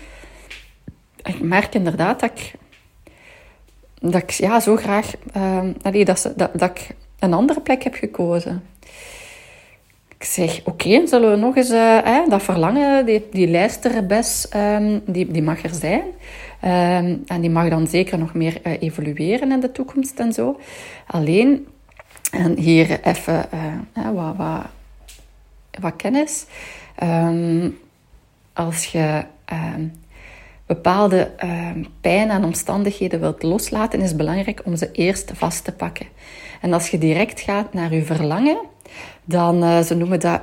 Ik 1.23 1.41
merk 1.41 1.75
inderdaad 1.75 2.19
dat 2.19 2.31
ik, 2.31 2.53
dat 3.99 4.21
ik 4.21 4.29
ja, 4.29 4.59
zo 4.59 4.75
graag 4.75 5.11
uh, 5.37 6.05
dat, 6.05 6.33
dat, 6.35 6.49
dat 6.53 6.69
ik 6.69 6.95
een 7.19 7.33
andere 7.33 7.61
plek 7.61 7.83
heb 7.83 7.93
gekozen. 7.93 8.63
Ik 10.17 10.23
zeg, 10.23 10.61
oké, 10.63 11.07
zullen 11.07 11.31
we 11.31 11.37
nog 11.37 11.55
eens 11.55 11.71
uh, 11.71 12.27
dat 12.29 12.43
verlangen, 12.43 13.05
die, 13.05 13.27
die 13.31 13.47
lijsterbes, 13.47 14.47
um, 14.55 15.01
die, 15.05 15.31
die 15.31 15.41
mag 15.41 15.63
er 15.63 15.73
zijn. 15.73 16.01
Um, 16.65 17.23
en 17.25 17.41
die 17.41 17.49
mag 17.49 17.69
dan 17.69 17.87
zeker 17.87 18.17
nog 18.17 18.33
meer 18.33 18.59
uh, 18.63 18.81
evolueren 18.81 19.51
in 19.51 19.59
de 19.59 19.71
toekomst 19.71 20.19
en 20.19 20.33
zo. 20.33 20.59
Alleen, 21.07 21.67
en 22.33 22.57
hier 22.57 22.99
even 23.03 23.45
uh, 23.97 24.09
wat, 24.11 24.65
wat, 25.79 25.95
kennis. 25.95 26.45
Um, 27.03 27.77
als 28.53 28.85
je 28.85 29.23
um, 29.75 29.93
bepaalde 30.65 31.31
um, 31.43 31.87
pijn 32.01 32.29
en 32.29 32.43
omstandigheden 32.43 33.19
wilt 33.19 33.43
loslaten, 33.43 34.01
is 34.01 34.07
het 34.07 34.17
belangrijk 34.17 34.61
om 34.65 34.75
ze 34.75 34.91
eerst 34.91 35.31
vast 35.35 35.63
te 35.63 35.71
pakken. 35.71 36.05
En 36.61 36.73
als 36.73 36.89
je 36.89 36.97
direct 36.97 37.39
gaat 37.39 37.73
naar 37.73 37.93
je 37.93 38.03
verlangen, 38.03 38.57
dan, 39.23 39.63
uh, 39.63 39.79
ze 39.79 39.95
noemen 39.95 40.19
dat 40.19 40.41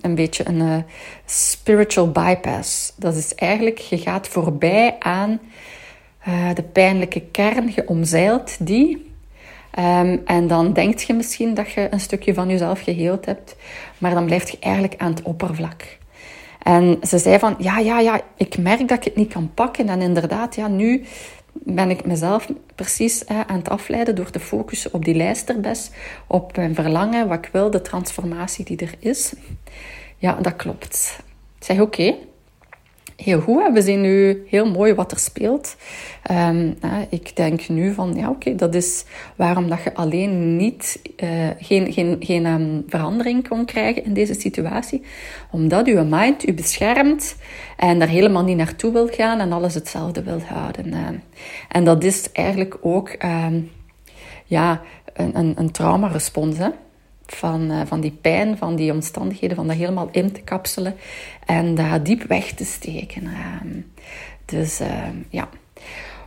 een 0.00 0.14
beetje 0.14 0.48
een 0.48 0.60
uh, 0.60 0.76
spiritual 1.24 2.10
bypass. 2.10 2.92
Dat 2.96 3.16
is 3.16 3.34
eigenlijk, 3.34 3.78
je 3.78 3.98
gaat 3.98 4.28
voorbij 4.28 4.96
aan 4.98 5.40
de 6.54 6.62
pijnlijke 6.72 7.20
kern, 7.20 7.72
je 7.74 7.88
omzeilt 7.88 8.66
die 8.66 9.11
Um, 9.78 10.22
en 10.24 10.46
dan 10.46 10.72
denk 10.72 10.98
je 10.98 11.14
misschien 11.14 11.54
dat 11.54 11.70
je 11.72 11.88
een 11.90 12.00
stukje 12.00 12.34
van 12.34 12.48
jezelf 12.48 12.80
geheeld 12.80 13.26
hebt, 13.26 13.56
maar 13.98 14.14
dan 14.14 14.24
blijf 14.24 14.50
je 14.50 14.56
eigenlijk 14.60 14.94
aan 14.96 15.10
het 15.10 15.22
oppervlak. 15.22 15.82
En 16.62 16.98
ze 17.02 17.18
zei 17.18 17.38
van, 17.38 17.54
ja, 17.58 17.78
ja, 17.78 18.00
ja, 18.00 18.20
ik 18.36 18.58
merk 18.58 18.88
dat 18.88 18.98
ik 18.98 19.04
het 19.04 19.16
niet 19.16 19.32
kan 19.32 19.50
pakken. 19.54 19.88
En 19.88 20.00
inderdaad, 20.00 20.54
ja, 20.54 20.68
nu 20.68 21.04
ben 21.52 21.90
ik 21.90 22.06
mezelf 22.06 22.48
precies 22.74 23.26
aan 23.26 23.58
het 23.58 23.68
afleiden 23.68 24.14
door 24.14 24.30
te 24.30 24.40
focussen 24.40 24.94
op 24.94 25.04
die 25.04 25.14
lijsterbes, 25.14 25.90
op 26.26 26.56
mijn 26.56 26.74
verlangen, 26.74 27.28
wat 27.28 27.38
ik 27.38 27.50
wil, 27.52 27.70
de 27.70 27.82
transformatie 27.82 28.64
die 28.64 28.76
er 28.76 28.94
is. 28.98 29.32
Ja, 30.18 30.32
dat 30.40 30.56
klopt. 30.56 31.18
Ik 31.58 31.64
zeg, 31.64 31.80
oké, 31.80 32.14
heel. 33.22 33.72
We 33.72 33.82
zien 33.82 34.00
nu 34.00 34.44
heel 34.48 34.70
mooi 34.70 34.94
wat 34.94 35.12
er 35.12 35.18
speelt. 35.18 35.76
Um, 36.30 36.76
ik 37.08 37.36
denk 37.36 37.68
nu 37.68 37.92
van, 37.92 38.14
ja 38.14 38.30
oké, 38.30 38.54
dat 38.54 38.74
is 38.74 39.04
waarom 39.36 39.68
dat 39.68 39.82
je 39.82 39.94
alleen 39.94 40.56
niet, 40.56 41.00
uh, 41.24 41.30
geen, 41.58 41.92
geen, 41.92 42.16
geen 42.20 42.46
um, 42.46 42.84
verandering 42.86 43.48
kon 43.48 43.64
krijgen 43.64 44.04
in 44.04 44.14
deze 44.14 44.34
situatie. 44.34 45.02
Omdat 45.50 45.86
je 45.86 46.00
mind 46.00 46.42
je 46.42 46.54
beschermt 46.54 47.36
en 47.76 47.98
daar 47.98 48.08
helemaal 48.08 48.44
niet 48.44 48.56
naartoe 48.56 48.92
wil 48.92 49.06
gaan 49.06 49.38
en 49.38 49.52
alles 49.52 49.74
hetzelfde 49.74 50.22
wil 50.22 50.40
houden. 50.40 51.22
En 51.68 51.84
dat 51.84 52.04
is 52.04 52.32
eigenlijk 52.32 52.78
ook 52.80 53.16
um, 53.24 53.70
ja, 54.44 54.80
een, 55.14 55.38
een, 55.38 55.54
een 55.56 55.70
traumarespons, 55.70 56.58
hè 56.58 56.68
van, 57.34 57.70
uh, 57.70 57.80
van 57.86 58.00
die 58.00 58.18
pijn, 58.20 58.56
van 58.56 58.76
die 58.76 58.92
omstandigheden, 58.92 59.56
van 59.56 59.66
dat 59.66 59.76
helemaal 59.76 60.08
in 60.12 60.32
te 60.32 60.40
kapselen 60.40 60.94
en 61.46 61.74
dat 61.74 62.04
diep 62.04 62.22
weg 62.22 62.52
te 62.52 62.64
steken. 62.64 63.22
Uh, 63.22 63.82
dus 64.44 64.80
uh, 64.80 64.88
ja, 65.28 65.48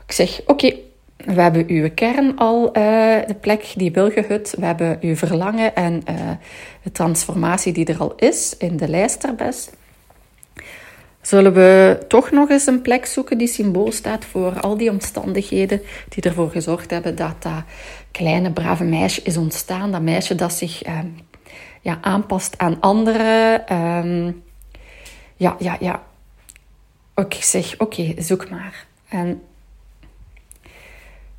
ik 0.06 0.12
zeg, 0.12 0.41
oké, 0.46 0.74
we 1.18 1.41
hebben 1.41 1.68
uw 1.68 1.89
kern 1.94 2.38
al, 2.38 2.68
uh, 2.68 2.74
de 3.28 3.36
plek 3.41 3.74
die 3.76 3.91
wil 3.91 4.12
gehut. 4.12 4.54
We 4.60 4.65
hebben 4.65 4.98
uw 5.02 5.15
verlangen 5.15 5.76
en 5.76 6.02
uh, 6.10 6.15
de 6.84 6.91
transformatie 6.91 7.74
die 7.74 7.86
er 7.86 8.00
al 8.00 8.13
is 8.15 8.56
in 8.58 8.78
de 8.78 8.88
lijsterbes. 8.88 9.70
Zullen 11.22 11.54
we 11.54 12.00
toch 12.08 12.32
nog 12.32 12.50
eens 12.50 12.68
een 12.68 12.82
plek 12.82 13.06
zoeken 13.06 13.38
die 13.38 13.48
symbool 13.48 13.91
staat 13.91 14.26
voor 14.26 14.60
al 14.60 14.78
die 14.78 14.89
omstandigheden 14.89 15.82
die 16.10 16.24
ervoor 16.24 16.50
gezorgd 16.50 16.91
hebben 16.91 17.15
dat 17.15 17.44
dat 17.44 17.63
kleine 18.15 18.51
brave 18.51 18.84
meisje 18.84 19.21
is 19.21 19.38
ontstaan. 19.38 19.91
Dat 19.91 20.01
meisje 20.01 20.36
dat 20.36 20.54
zich 20.54 20.88
uh, 20.88 20.99
ja, 21.82 21.97
aanpast 22.01 22.58
aan 22.58 22.80
anderen. 22.80 23.73
Um, 23.75 24.43
ja, 25.36 25.56
ja, 25.60 25.78
ja. 25.80 26.04
Ik 27.15 27.34
zeg, 27.34 27.75
oké, 27.78 28.13
zoek 28.17 28.49
maar. 28.49 28.86
En 29.08 29.41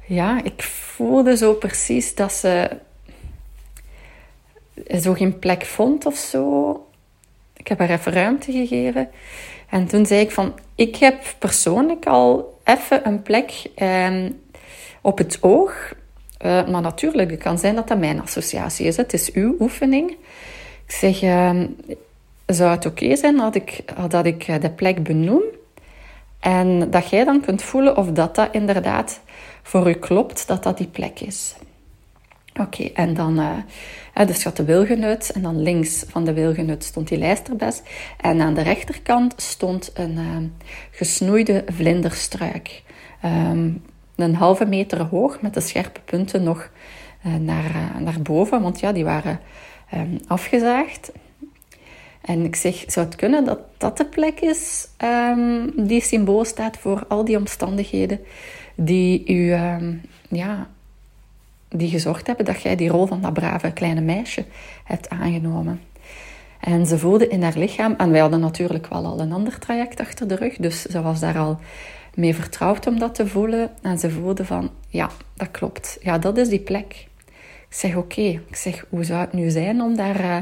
ja, 0.06 0.42
ik 0.42 0.62
voelde 0.62 1.36
zo 1.36 1.52
precies 1.54 2.14
dat 2.14 2.32
ze 2.32 2.70
zo 5.00 5.12
geen 5.12 5.38
plek 5.38 5.64
vond 5.64 6.06
of 6.06 6.16
zo. 6.16 6.86
Ik 7.56 7.68
heb 7.68 7.78
haar 7.78 7.90
even 7.90 8.12
ruimte 8.12 8.52
gegeven. 8.52 9.08
En 9.68 9.86
toen 9.86 10.06
zei 10.06 10.20
ik 10.20 10.30
van, 10.30 10.54
ik 10.74 10.96
heb 10.96 11.34
persoonlijk 11.38 12.06
al 12.06 12.58
even 12.64 13.06
een 13.06 13.22
plek 13.22 13.64
eh, 13.74 14.24
op 15.00 15.18
het 15.18 15.38
oog. 15.40 15.94
Uh, 16.44 16.68
maar 16.68 16.83
natuurlijk, 16.83 17.31
het 17.31 17.42
kan 17.42 17.59
zijn 17.59 17.75
dat 17.75 17.88
dat 17.88 17.99
mijn 17.99 18.20
associatie 18.20 18.87
is. 18.87 18.96
Het 18.96 19.12
is 19.12 19.33
uw 19.33 19.57
oefening. 19.61 20.11
Ik 20.87 20.92
zeg, 20.92 21.22
uh, 21.22 21.61
zou 22.46 22.70
het 22.70 22.87
oké 22.87 23.16
zijn 23.16 23.37
dat 23.37 23.55
ik, 23.55 23.85
dat 24.09 24.27
ik 24.27 24.61
de 24.61 24.70
plek 24.70 25.03
benoem? 25.03 25.42
En 26.40 26.90
dat 26.90 27.09
jij 27.09 27.25
dan 27.25 27.40
kunt 27.40 27.62
voelen 27.62 27.96
of 27.96 28.11
dat 28.11 28.35
dat 28.35 28.49
inderdaad 28.53 29.20
voor 29.62 29.88
u 29.88 29.92
klopt, 29.92 30.46
dat 30.46 30.62
dat 30.62 30.79
die 30.79 30.87
plek 30.87 31.20
is. 31.20 31.55
Oké, 32.61 32.85
en 32.85 33.14
dan, 33.14 33.40
uh, 33.40 34.27
dus 34.27 34.42
de 34.42 34.64
wilgenut 34.64 35.31
en 35.33 35.42
dan 35.42 35.62
links 35.62 36.05
van 36.09 36.25
de 36.25 36.33
wilgenut 36.33 36.85
stond 36.85 37.09
die 37.09 37.18
lijsterbes. 37.18 37.83
En 38.20 38.40
aan 38.40 38.55
de 38.55 38.62
rechterkant 38.62 39.35
stond 39.37 39.90
een 39.94 40.12
uh, 40.12 40.37
gesnoeide 40.90 41.64
vlinderstruik. 41.66 42.83
Um, 43.25 43.83
een 44.16 44.35
halve 44.35 44.64
meter 44.64 45.02
hoog 45.02 45.40
met 45.40 45.55
de 45.55 45.61
scherpe 45.61 46.00
punten 46.05 46.42
nog 46.42 46.70
uh, 47.26 47.35
naar, 47.35 47.92
naar 47.98 48.22
boven, 48.22 48.62
want 48.62 48.81
ja, 48.81 48.92
die 48.92 49.05
waren 49.05 49.40
um, 49.94 50.18
afgezaagd. 50.26 51.12
En 52.20 52.44
ik 52.44 52.57
zeg, 52.57 52.85
zou 52.87 53.07
het 53.07 53.16
kunnen 53.16 53.44
dat 53.44 53.59
dat 53.76 53.96
de 53.96 54.07
plek 54.07 54.40
is 54.40 54.88
um, 55.05 55.87
die 55.87 56.00
symbool 56.00 56.44
staat 56.44 56.76
voor 56.76 57.05
al 57.09 57.24
die 57.24 57.37
omstandigheden 57.37 58.20
die 58.74 59.26
u, 59.26 59.52
um, 59.52 60.00
ja, 60.29 60.68
die 61.68 61.88
gezorgd 61.88 62.26
hebben 62.26 62.44
dat 62.44 62.62
jij 62.62 62.76
die 62.76 62.88
rol 62.88 63.07
van 63.07 63.20
dat 63.20 63.33
brave 63.33 63.72
kleine 63.72 64.00
meisje 64.00 64.44
hebt 64.85 65.09
aangenomen. 65.09 65.81
En 66.61 66.87
ze 66.87 66.98
voelde 66.98 67.29
in 67.29 67.42
haar 67.42 67.59
lichaam, 67.59 67.94
en 67.96 68.11
wij 68.11 68.20
hadden 68.20 68.40
natuurlijk 68.40 68.87
wel 68.87 69.05
al 69.05 69.20
een 69.20 69.33
ander 69.33 69.59
traject 69.59 70.00
achter 70.00 70.29
de 70.29 70.35
rug, 70.35 70.57
dus 70.57 70.83
ze 70.83 71.02
was 71.02 71.20
daar 71.20 71.38
al 71.38 71.59
mee 72.16 72.35
vertrouwd 72.35 72.87
om 72.87 72.98
dat 72.98 73.14
te 73.14 73.26
voelen. 73.26 73.70
En 73.83 73.98
ze 73.98 74.11
voelde 74.11 74.44
van, 74.44 74.70
ja, 74.88 75.11
dat 75.35 75.50
klopt. 75.50 75.98
Ja, 76.00 76.18
dat 76.18 76.37
is 76.37 76.48
die 76.48 76.61
plek. 76.61 77.07
Ik 77.68 77.74
zeg, 77.74 77.96
oké. 77.96 78.20
Ik 78.20 78.57
zeg, 78.57 78.85
hoe 78.88 79.05
zou 79.05 79.20
het 79.20 79.33
nu 79.33 79.50
zijn 79.50 79.81
om 79.81 79.96
daar 79.96 80.20
uh, 80.20 80.37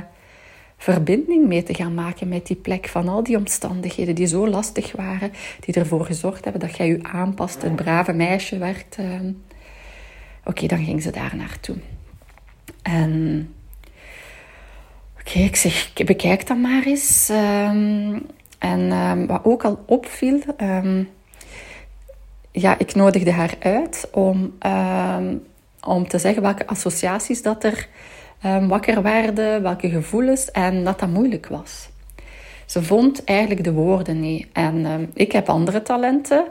verbinding 0.76 1.46
mee 1.46 1.62
te 1.62 1.74
gaan 1.74 1.94
maken 1.94 2.28
met 2.28 2.46
die 2.46 2.56
plek 2.56 2.88
van 2.88 3.08
al 3.08 3.22
die 3.22 3.37
omstandigheden 3.37 4.14
die 4.14 4.26
zo 4.26 4.48
lastig 4.48 4.92
waren, 4.92 5.32
die 5.60 5.74
ervoor 5.74 6.04
gezorgd 6.04 6.44
hebben 6.44 6.62
dat 6.62 6.76
jij 6.76 6.87
je 6.87 6.98
aanpast, 7.02 7.62
het 7.62 7.76
brave 7.76 8.12
meisje 8.12 8.58
werd. 8.58 8.96
Uh, 9.00 9.20
Oké, 10.44 10.66
dan 10.66 10.84
ging 10.84 11.02
ze 11.02 11.10
daar 11.10 11.37
naartoe. 11.37 11.76
En 12.82 13.54
oké, 15.20 15.38
ik 15.38 15.56
zeg, 15.56 15.92
bekijk 15.92 16.46
dat 16.46 16.56
maar 16.56 16.82
eens. 16.84 17.28
Um, 17.28 18.26
en 18.58 18.92
um, 18.92 19.26
wat 19.26 19.44
ook 19.44 19.64
al 19.64 19.82
opviel, 19.87 20.40
um, 20.60 21.08
ja, 22.56 22.78
ik 22.78 22.94
nodigde 22.94 23.32
haar 23.32 23.54
uit 23.58 24.08
om, 24.12 24.58
om 25.84 26.08
te 26.08 26.18
zeggen 26.18 26.42
welke 26.42 26.66
associaties 26.66 27.42
dat 27.42 27.64
er 27.64 27.88
wakker 28.68 29.02
werden, 29.02 29.62
welke 29.62 29.88
gevoelens 29.88 30.50
en 30.50 30.84
dat 30.84 31.00
dat 31.00 31.08
moeilijk 31.08 31.46
was. 31.46 31.88
Ze 32.66 32.82
vond 32.82 33.24
eigenlijk 33.24 33.64
de 33.64 33.72
woorden 33.72 34.20
niet. 34.20 34.46
En 34.52 34.76
uh, 34.78 34.94
ik 35.14 35.32
heb 35.32 35.48
andere 35.48 35.82
talenten. 35.82 36.44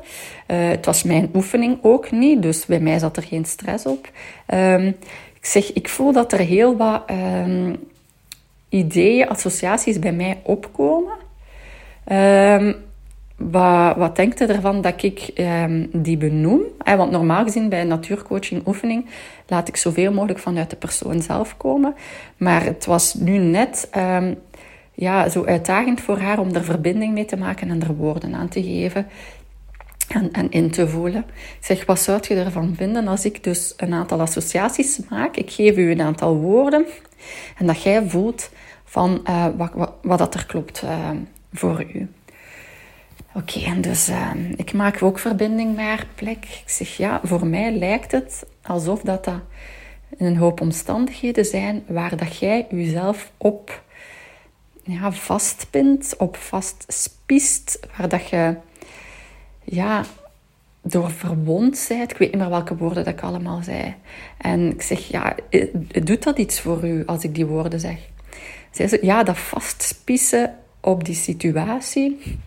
Uh, 0.47 0.67
het 0.69 0.85
was 0.85 1.03
mijn 1.03 1.29
oefening 1.33 1.77
ook 1.81 2.11
niet, 2.11 2.41
dus 2.41 2.65
bij 2.65 2.79
mij 2.79 2.99
zat 2.99 3.17
er 3.17 3.23
geen 3.23 3.45
stress 3.45 3.85
op. 3.85 4.09
Ik 5.33 5.45
zeg, 5.49 5.73
ik 5.73 5.89
voel 5.89 6.11
dat 6.11 6.31
er 6.31 6.39
heel 6.39 6.77
wat 6.77 7.03
ideeën, 8.69 9.29
associaties 9.29 9.99
bij 9.99 10.13
mij 10.13 10.39
opkomen. 10.43 11.17
Wat, 13.35 13.95
wat 13.95 14.15
denkt 14.15 14.41
u 14.41 14.45
ervan 14.45 14.81
dat 14.81 15.03
ik 15.03 15.31
um, 15.35 15.89
die 15.91 16.17
benoem? 16.17 16.61
Eh, 16.77 16.95
want 16.95 17.11
normaal 17.11 17.43
gezien 17.43 17.69
bij 17.69 17.81
een 17.81 17.87
natuurcoaching 17.87 18.67
oefening 18.67 19.05
laat 19.47 19.67
ik 19.67 19.75
zoveel 19.75 20.11
mogelijk 20.13 20.39
vanuit 20.39 20.69
de 20.69 20.75
persoon 20.75 21.21
zelf 21.21 21.57
komen. 21.57 21.95
Maar 22.37 22.63
het 22.63 22.85
was 22.85 23.13
nu 23.13 23.37
net 23.37 23.89
um, 23.97 24.37
ja, 24.93 25.29
zo 25.29 25.45
uitdagend 25.45 26.01
voor 26.01 26.17
haar 26.17 26.39
om 26.39 26.55
er 26.55 26.63
verbinding 26.63 27.13
mee 27.13 27.25
te 27.25 27.37
maken 27.37 27.69
en 27.69 27.81
er 27.81 27.95
woorden 27.95 28.33
aan 28.35 28.47
te 28.47 28.63
geven 28.63 29.07
en, 30.07 30.49
in 30.49 30.71
te 30.71 30.87
voelen. 30.87 31.25
Ik 31.59 31.65
zeg, 31.65 31.85
wat 31.85 31.99
zou 31.99 32.19
je 32.27 32.35
ervan 32.35 32.73
vinden 32.75 33.07
als 33.07 33.25
ik 33.25 33.43
dus 33.43 33.73
een 33.77 33.93
aantal 33.93 34.21
associaties 34.21 34.99
maak? 35.09 35.35
Ik 35.35 35.51
geef 35.51 35.77
u 35.77 35.91
een 35.91 36.01
aantal 36.01 36.35
woorden 36.35 36.85
en 37.57 37.65
dat 37.65 37.81
jij 37.81 38.09
voelt 38.09 38.49
van 38.85 39.21
uh, 39.29 39.45
wat, 39.57 39.71
wat, 40.01 40.17
dat 40.17 40.33
er 40.33 40.45
klopt 40.45 40.81
uh, 40.83 41.09
voor 41.53 41.85
u. 41.93 42.07
Oké, 43.35 43.59
en 43.59 43.81
dus 43.81 44.09
uh, 44.09 44.31
ik 44.55 44.73
maak 44.73 45.03
ook 45.03 45.19
verbinding 45.19 45.75
met 45.75 45.85
haar 45.85 46.07
plek. 46.15 46.37
Ik 46.45 46.69
zeg, 46.69 46.97
ja, 46.97 47.19
voor 47.23 47.47
mij 47.47 47.71
lijkt 47.71 48.11
het 48.11 48.45
alsof 48.63 49.01
dat, 49.01 49.25
dat 49.25 49.39
een 50.17 50.37
hoop 50.37 50.61
omstandigheden 50.61 51.45
zijn 51.45 51.83
waar 51.87 52.17
dat 52.17 52.37
jij 52.37 52.67
jezelf 52.69 53.31
op 53.37 53.83
ja, 54.83 55.11
vastpint, 55.11 56.13
op 56.17 56.35
vastspiest, 56.35 57.79
waar 57.97 58.09
dat 58.09 58.29
je 58.29 58.55
ja, 59.63 60.03
door 60.81 61.11
verwond 61.11 61.85
bent. 61.89 62.11
Ik 62.11 62.17
weet 62.17 62.31
niet 62.31 62.41
meer 62.41 62.49
welke 62.49 62.75
woorden 62.75 63.03
dat 63.03 63.13
ik 63.13 63.21
allemaal 63.21 63.63
zei. 63.63 63.95
En 64.37 64.71
ik 64.71 64.81
zeg, 64.81 65.07
ja, 65.07 65.35
doet 66.03 66.23
dat 66.23 66.37
iets 66.37 66.61
voor 66.61 66.87
u 66.87 67.05
als 67.05 67.23
ik 67.23 67.35
die 67.35 67.45
woorden 67.45 67.79
zeg? 67.79 67.97
Zij 68.71 68.87
ze, 68.87 68.99
ja, 69.01 69.23
dat 69.23 69.37
vastspissen 69.37 70.57
op 70.79 71.03
die 71.03 71.15
situatie, 71.15 72.39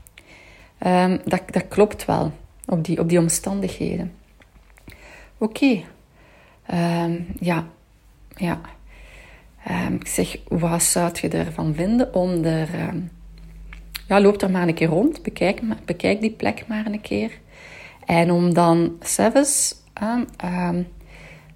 um, 0.87 1.21
dat, 1.25 1.43
dat 1.51 1.69
klopt 1.69 2.05
wel, 2.05 2.33
op 2.67 2.85
die, 2.85 3.01
op 3.01 3.09
die 3.09 3.19
omstandigheden. 3.19 4.13
Oké, 5.39 5.83
um, 6.73 7.27
ja, 7.41 7.67
ja. 8.37 8.61
Um, 9.71 9.95
ik 9.95 10.07
zeg, 10.07 10.37
wat 10.49 10.83
zou 10.83 11.11
je 11.21 11.29
ervan 11.29 11.75
vinden 11.75 12.15
om 12.15 12.45
er... 12.45 12.69
Um, 12.89 13.11
ja, 14.09 14.21
loop 14.21 14.43
er 14.43 14.51
maar 14.51 14.69
een 14.69 14.75
keer 14.75 14.89
rond. 14.89 15.23
Bekijk, 15.23 15.61
bekijk 15.85 16.21
die 16.21 16.31
plek 16.31 16.65
maar 16.67 16.87
een 16.87 17.01
keer. 17.01 17.31
En 18.05 18.31
om 18.31 18.55
dan 18.55 18.97
zelfs 19.01 19.75
um, 20.45 20.87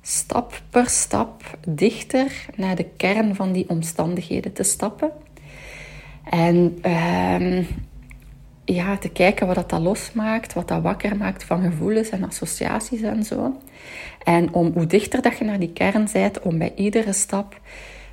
stap 0.03 0.63
per 0.71 0.89
stap 0.89 1.59
dichter 1.69 2.47
naar 2.57 2.77
de 2.77 2.87
kern 2.97 3.35
van 3.35 3.53
die 3.53 3.69
omstandigheden 3.69 4.53
te 4.53 4.63
stappen. 4.63 5.13
En 6.25 6.79
ja, 8.75 8.97
te 8.97 9.09
kijken 9.09 9.47
wat 9.47 9.71
dat 9.71 9.81
losmaakt, 9.81 10.53
wat 10.53 10.69
dat 10.69 10.83
wakker 10.83 11.17
maakt 11.17 11.45
van 11.45 11.63
gevoelens 11.63 12.09
en 12.09 12.25
associaties 12.25 13.01
en 13.03 13.25
zo. 13.25 13.57
En 14.25 14.55
om 14.55 14.73
hoe 14.75 14.87
dichter 14.87 15.23
dat 15.23 15.39
je 15.39 15.45
naar 15.45 15.59
die 15.59 15.73
kern 15.73 16.09
bent, 16.13 16.41
om 16.41 16.59
bij 16.59 16.73
iedere 16.75 17.13
stap 17.13 17.61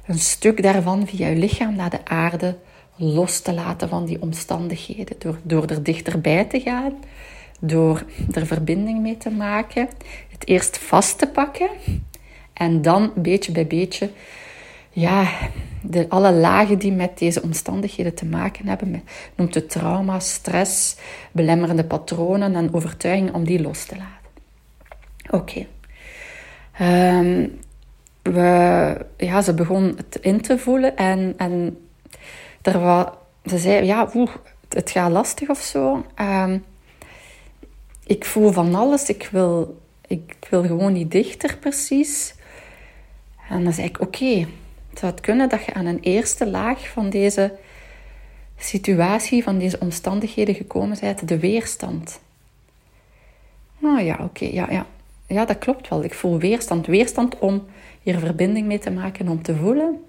een 0.06 0.20
stuk 0.20 0.63
daarvan 0.63 1.08
via 1.08 1.28
je 1.28 1.36
lichaam 1.36 1.76
naar 1.76 1.89
de 1.89 2.06
aarde 2.06 2.58
los 2.96 3.39
te 3.39 3.54
laten 3.54 3.89
van 3.89 4.06
die 4.06 4.22
omstandigheden. 4.22 5.15
Door, 5.20 5.39
door 5.43 5.65
er 5.65 5.84
dichterbij 5.84 6.46
te 6.46 6.60
gaan, 6.60 6.93
door 7.60 8.06
er 8.32 8.46
verbinding 8.46 9.02
mee 9.02 9.17
te 9.17 9.30
maken, 9.30 9.89
het 10.32 10.48
eerst 10.48 10.78
vast 10.78 11.17
te 11.17 11.28
pakken 11.28 11.70
en 12.54 12.82
dan 12.82 13.12
beetje 13.15 13.52
bij 13.52 13.67
beetje, 13.67 14.10
ja, 15.00 15.28
de, 15.82 16.10
alle 16.10 16.32
lagen 16.32 16.80
die 16.80 16.92
met 16.92 17.18
deze 17.18 17.42
omstandigheden 17.42 18.14
te 18.14 18.26
maken 18.26 18.68
hebben, 18.68 18.92
met, 18.92 19.02
noemt 19.36 19.54
het 19.54 19.70
trauma, 19.70 20.20
stress, 20.20 20.98
belemmerende 21.32 21.84
patronen 21.84 22.56
en 22.56 22.74
overtuigingen, 22.74 23.34
om 23.34 23.44
die 23.44 23.62
los 23.62 23.86
te 23.86 23.96
laten. 23.96 24.32
Oké. 25.30 25.66
Ehm, 26.78 27.48
we, 28.22 29.06
ja, 29.18 29.42
ze 29.42 29.54
begon 29.54 29.94
het 29.98 30.18
in 30.22 30.42
te 30.42 30.58
voelen 30.58 30.96
en, 30.96 31.34
en 31.38 31.78
er 32.62 32.80
was, 32.80 33.06
ze 33.46 33.58
zei, 33.58 33.86
ja, 33.86 34.12
het 34.70 34.92
gaat 34.92 35.12
lastig 35.12 35.50
of 35.50 35.60
zo. 35.60 36.06
Um, 36.22 36.64
ik 38.06 38.26
voel 38.26 38.52
van 38.52 38.76
alles. 38.76 39.10
Ik 39.10 39.30
wil, 39.32 39.82
ik 40.08 40.36
wil 40.50 40.62
gewoon 40.62 40.94
niet 40.94 41.12
dichter 41.12 41.58
precies. 41.58 42.36
En 43.50 43.64
dan 43.64 43.74
zei 43.74 43.88
ik, 43.88 44.02
oké, 44.02 44.48
het 45.02 45.22
kunnen 45.22 45.50
dat 45.50 45.66
je 45.66 45.74
aan 45.74 45.86
een 45.86 46.00
eerste 46.02 46.50
laag 46.50 46.88
van 46.90 47.10
deze 47.10 47.56
situatie, 48.58 49.44
van 49.44 49.58
deze 49.58 49.80
omstandigheden 49.80 50.56
gekomen 50.56 50.98
bent, 51.02 51.28
de 51.28 51.40
weerstand. 51.40 52.20
Nou 53.78 54.02
ja, 54.02 54.18
oké, 54.22 54.46
ja, 54.46 54.68
ja. 54.72 54.86
ja, 55.28 55.46
dat 55.46 55.58
klopt 55.58 55.90
wel. 55.90 56.04
Ik 56.04 56.14
voel 56.14 56.40
weerstand. 56.40 56.86
Weerstand 56.86 57.40
om 57.40 57.66
hier 58.02 58.20
verbinding 58.20 58.68
mee 58.68 58.80
te 58.80 58.92
maken, 58.92 59.28
om 59.28 59.42
te 59.42 59.56
voelen. 59.56 60.04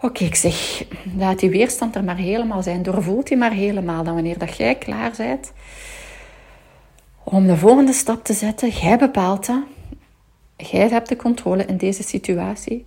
Oké, 0.00 0.24
ik 0.24 0.34
zeg, 0.34 0.84
laat 1.16 1.38
die 1.38 1.50
weerstand 1.50 1.96
er 1.96 2.04
maar 2.04 2.16
helemaal 2.16 2.62
zijn. 2.62 2.82
Doorvoelt 2.82 3.26
die 3.26 3.36
maar 3.36 3.52
helemaal. 3.52 4.04
Dan 4.04 4.14
wanneer 4.14 4.38
dat 4.38 4.56
jij 4.56 4.74
klaar 4.74 5.12
bent 5.16 5.52
om 7.24 7.46
de 7.46 7.56
volgende 7.56 7.92
stap 7.92 8.24
te 8.24 8.32
zetten, 8.32 8.68
jij 8.68 8.98
bepaalt 8.98 9.46
dat. 9.46 9.62
Jij 10.56 10.88
hebt 10.88 11.08
de 11.08 11.16
controle 11.16 11.64
in 11.64 11.76
deze 11.76 12.02
situatie. 12.02 12.86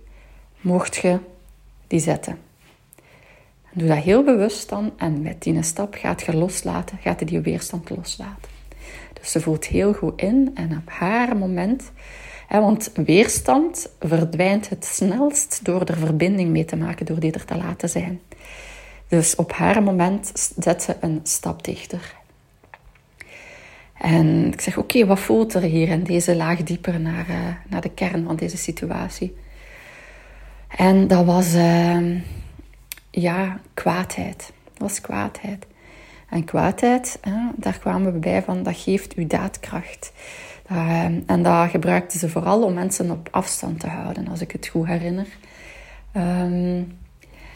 Mocht 0.64 0.96
je 0.96 1.18
die 1.86 2.00
zetten. 2.00 2.38
Doe 3.72 3.88
dat 3.88 3.98
heel 3.98 4.24
bewust 4.24 4.68
dan 4.68 4.92
en 4.96 5.22
met 5.22 5.42
die 5.42 5.62
stap 5.62 5.94
gaat 5.94 6.22
je 6.22 6.36
loslaten, 6.36 6.98
gaat 7.02 7.20
je 7.20 7.26
die 7.26 7.40
weerstand 7.40 7.90
loslaten. 7.90 8.50
Dus 9.12 9.30
ze 9.30 9.40
voelt 9.40 9.66
heel 9.66 9.92
goed 9.92 10.20
in 10.20 10.50
en 10.54 10.76
op 10.76 10.90
haar 10.90 11.36
moment, 11.36 11.92
hè, 12.46 12.60
want 12.60 12.92
weerstand 12.94 13.88
verdwijnt 14.00 14.68
het 14.68 14.84
snelst 14.84 15.64
door 15.64 15.80
er 15.80 15.96
verbinding 15.96 16.50
mee 16.50 16.64
te 16.64 16.76
maken, 16.76 17.06
door 17.06 17.20
die 17.20 17.32
er 17.32 17.44
te 17.44 17.56
laten 17.56 17.88
zijn. 17.88 18.20
Dus 19.08 19.34
op 19.34 19.52
haar 19.52 19.82
moment 19.82 20.52
zet 20.58 20.82
ze 20.82 20.96
een 21.00 21.20
stap 21.22 21.64
dichter. 21.64 22.14
En 23.98 24.52
ik 24.52 24.60
zeg, 24.60 24.76
oké, 24.76 25.06
wat 25.06 25.20
voelt 25.20 25.54
er 25.54 25.62
hier 25.62 25.88
in 25.88 26.04
deze 26.04 26.36
laag 26.36 26.62
dieper 26.62 27.00
naar, 27.00 27.28
uh, 27.28 27.36
naar 27.68 27.80
de 27.80 27.90
kern 27.90 28.24
van 28.24 28.36
deze 28.36 28.56
situatie? 28.56 29.42
En 30.68 31.06
dat 31.06 31.24
was, 31.24 31.54
uh, 31.54 32.20
ja, 33.10 33.60
kwaadheid. 33.74 34.52
Dat 34.64 34.78
was 34.78 35.00
kwaadheid. 35.00 35.66
En 36.28 36.44
kwaadheid, 36.44 37.18
daar 37.56 37.78
kwamen 37.78 38.12
we 38.12 38.18
bij 38.18 38.42
van, 38.42 38.62
dat 38.62 38.76
geeft 38.76 39.16
u 39.16 39.26
daadkracht. 39.26 40.12
Uh, 40.72 41.04
en 41.26 41.42
dat 41.42 41.70
gebruikten 41.70 42.18
ze 42.18 42.28
vooral 42.28 42.62
om 42.62 42.74
mensen 42.74 43.10
op 43.10 43.28
afstand 43.30 43.80
te 43.80 43.88
houden, 43.88 44.28
als 44.28 44.40
ik 44.40 44.50
het 44.50 44.66
goed 44.66 44.86
herinner. 44.86 45.26
Um, 46.16 46.98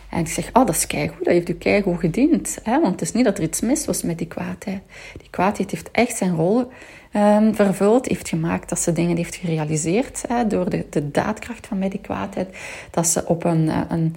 en 0.09 0.19
ik 0.19 0.29
zeg, 0.29 0.49
oh, 0.53 0.67
dat 0.67 0.75
is 0.75 0.87
keigoed, 0.87 1.25
dat 1.25 1.33
heeft 1.33 1.49
u 1.49 1.55
keigoed 1.55 2.01
gediend. 2.01 2.59
Hè? 2.63 2.81
Want 2.81 2.93
het 2.93 3.01
is 3.01 3.13
niet 3.13 3.25
dat 3.25 3.39
er 3.39 3.45
iets 3.45 3.61
mis 3.61 3.85
was 3.85 4.03
met 4.03 4.19
die 4.19 4.27
kwaadheid. 4.27 4.81
Die 5.19 5.31
kwaadheid 5.31 5.71
heeft 5.71 5.91
echt 5.91 6.17
zijn 6.17 6.37
rol 6.37 6.71
um, 7.13 7.55
vervuld, 7.55 8.09
heeft 8.09 8.29
gemaakt 8.29 8.69
dat 8.69 8.79
ze 8.79 8.93
dingen 8.93 9.17
heeft 9.17 9.35
gerealiseerd 9.35 10.25
hè, 10.29 10.47
door 10.47 10.71
de, 10.71 10.87
de 10.91 11.11
daadkracht 11.11 11.67
van 11.67 11.79
met 11.79 11.91
die 11.91 12.01
kwaadheid. 12.01 12.57
Dat 12.91 13.07
ze 13.07 13.27
op 13.27 13.45
een, 13.45 13.69
eh, 13.69 13.81
een, 13.89 14.17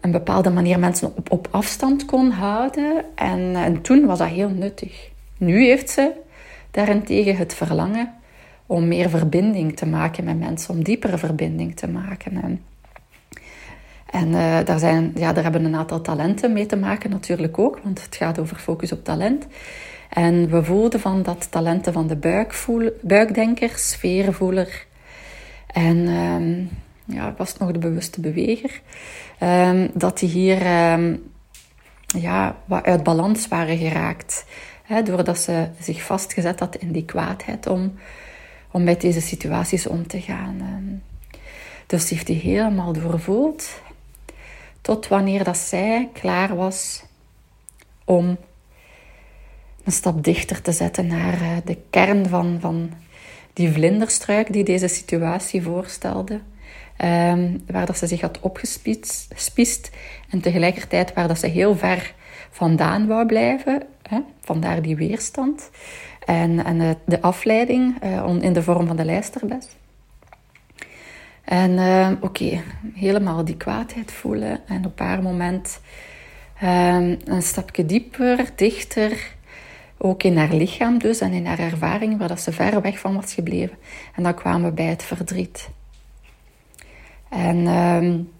een 0.00 0.10
bepaalde 0.10 0.50
manier 0.50 0.78
mensen 0.78 1.16
op, 1.16 1.30
op 1.30 1.48
afstand 1.50 2.04
kon 2.04 2.30
houden. 2.30 3.04
En, 3.14 3.54
en 3.54 3.80
toen 3.80 4.06
was 4.06 4.18
dat 4.18 4.28
heel 4.28 4.50
nuttig. 4.50 5.10
Nu 5.36 5.64
heeft 5.64 5.90
ze 5.90 6.12
daarentegen 6.70 7.36
het 7.36 7.54
verlangen 7.54 8.14
om 8.66 8.88
meer 8.88 9.10
verbinding 9.10 9.76
te 9.76 9.86
maken 9.86 10.24
met 10.24 10.38
mensen, 10.38 10.74
om 10.74 10.84
diepere 10.84 11.18
verbinding 11.18 11.76
te 11.76 11.88
maken. 11.88 12.42
En, 12.42 12.60
en 14.12 14.28
uh, 14.28 14.58
daar, 14.64 14.78
zijn, 14.78 15.12
ja, 15.14 15.32
daar 15.32 15.42
hebben 15.42 15.64
een 15.64 15.76
aantal 15.76 16.00
talenten 16.00 16.52
mee 16.52 16.66
te 16.66 16.76
maken 16.76 17.10
natuurlijk 17.10 17.58
ook, 17.58 17.80
want 17.82 18.02
het 18.02 18.16
gaat 18.16 18.38
over 18.38 18.56
focus 18.56 18.92
op 18.92 19.04
talent. 19.04 19.46
En 20.08 20.50
we 20.50 20.64
voelden 20.64 21.00
van 21.00 21.22
dat 21.22 21.50
talenten 21.50 21.92
van 21.92 22.06
de 22.06 22.16
buikvoel, 22.16 22.90
buikdenker, 23.00 23.70
sfeervoeler 23.74 24.86
en 25.66 25.96
um, 26.08 26.68
ja, 27.04 27.34
was 27.36 27.56
nog 27.56 27.72
de 27.72 27.78
bewuste 27.78 28.20
beweger, 28.20 28.80
um, 29.40 29.90
dat 29.94 30.18
die 30.18 30.28
hier 30.28 30.92
um, 30.92 31.30
ja, 32.06 32.56
wat 32.64 32.84
uit 32.84 33.02
balans 33.02 33.48
waren 33.48 33.78
geraakt. 33.78 34.44
Hè, 34.82 35.02
doordat 35.02 35.38
ze 35.38 35.68
zich 35.80 36.02
vastgezet 36.02 36.60
had 36.60 36.76
in 36.76 36.92
die 36.92 37.04
kwaadheid 37.04 37.66
om, 37.66 37.94
om 38.70 38.84
met 38.84 39.00
deze 39.00 39.20
situaties 39.20 39.86
om 39.86 40.06
te 40.06 40.20
gaan. 40.20 40.60
Dus 41.86 42.06
die 42.06 42.16
heeft 42.16 42.26
die 42.26 42.40
helemaal 42.40 42.92
doorvoeld 42.92 43.81
tot 44.82 45.08
wanneer 45.08 45.44
dat 45.44 45.56
zij 45.56 46.08
klaar 46.12 46.56
was 46.56 47.02
om 48.04 48.36
een 49.84 49.92
stap 49.92 50.24
dichter 50.24 50.62
te 50.62 50.72
zetten 50.72 51.06
naar 51.06 51.40
eh, 51.40 51.56
de 51.64 51.78
kern 51.90 52.28
van, 52.28 52.58
van 52.60 52.90
die 53.52 53.72
vlinderstruik 53.72 54.52
die 54.52 54.64
deze 54.64 54.88
situatie 54.88 55.62
voorstelde. 55.62 56.40
Um, 57.04 57.62
waar 57.66 57.86
dat 57.86 57.98
ze 57.98 58.06
zich 58.06 58.20
had 58.20 58.40
opgespiest 58.40 59.90
en 60.30 60.40
tegelijkertijd 60.40 61.12
waar 61.12 61.28
dat 61.28 61.38
ze 61.38 61.46
heel 61.46 61.76
ver 61.76 62.14
vandaan 62.50 63.06
wou 63.06 63.26
blijven. 63.26 63.82
Hè? 64.02 64.20
Vandaar 64.40 64.82
die 64.82 64.96
weerstand. 64.96 65.70
En, 66.26 66.64
en 66.64 66.78
de, 66.78 66.96
de 67.04 67.20
afleiding 67.20 68.04
uh, 68.04 68.34
in 68.40 68.52
de 68.52 68.62
vorm 68.62 68.86
van 68.86 68.96
de 68.96 69.04
lijsterbes. 69.04 69.66
En 71.44 71.70
uh, 71.70 72.10
oké, 72.20 72.62
helemaal 72.94 73.44
die 73.44 73.56
kwaadheid 73.56 74.12
voelen. 74.12 74.66
En 74.66 74.84
op 74.86 74.98
haar 74.98 75.22
moment 75.22 75.80
um, 76.62 77.18
een 77.24 77.42
stapje 77.42 77.86
dieper, 77.86 78.50
dichter. 78.56 79.34
Ook 79.98 80.22
in 80.22 80.36
haar 80.36 80.54
lichaam 80.54 80.98
dus 80.98 81.20
en 81.20 81.32
in 81.32 81.46
haar 81.46 81.58
ervaring, 81.58 82.18
waar 82.18 82.28
dat 82.28 82.40
ze 82.40 82.52
ver 82.52 82.80
weg 82.80 82.98
van 82.98 83.14
was 83.14 83.34
gebleven. 83.34 83.76
En 84.14 84.22
dan 84.22 84.34
kwamen 84.34 84.68
we 84.68 84.74
bij 84.74 84.86
het 84.86 85.02
verdriet. 85.02 85.68
En 87.28 87.66
um, 87.66 88.30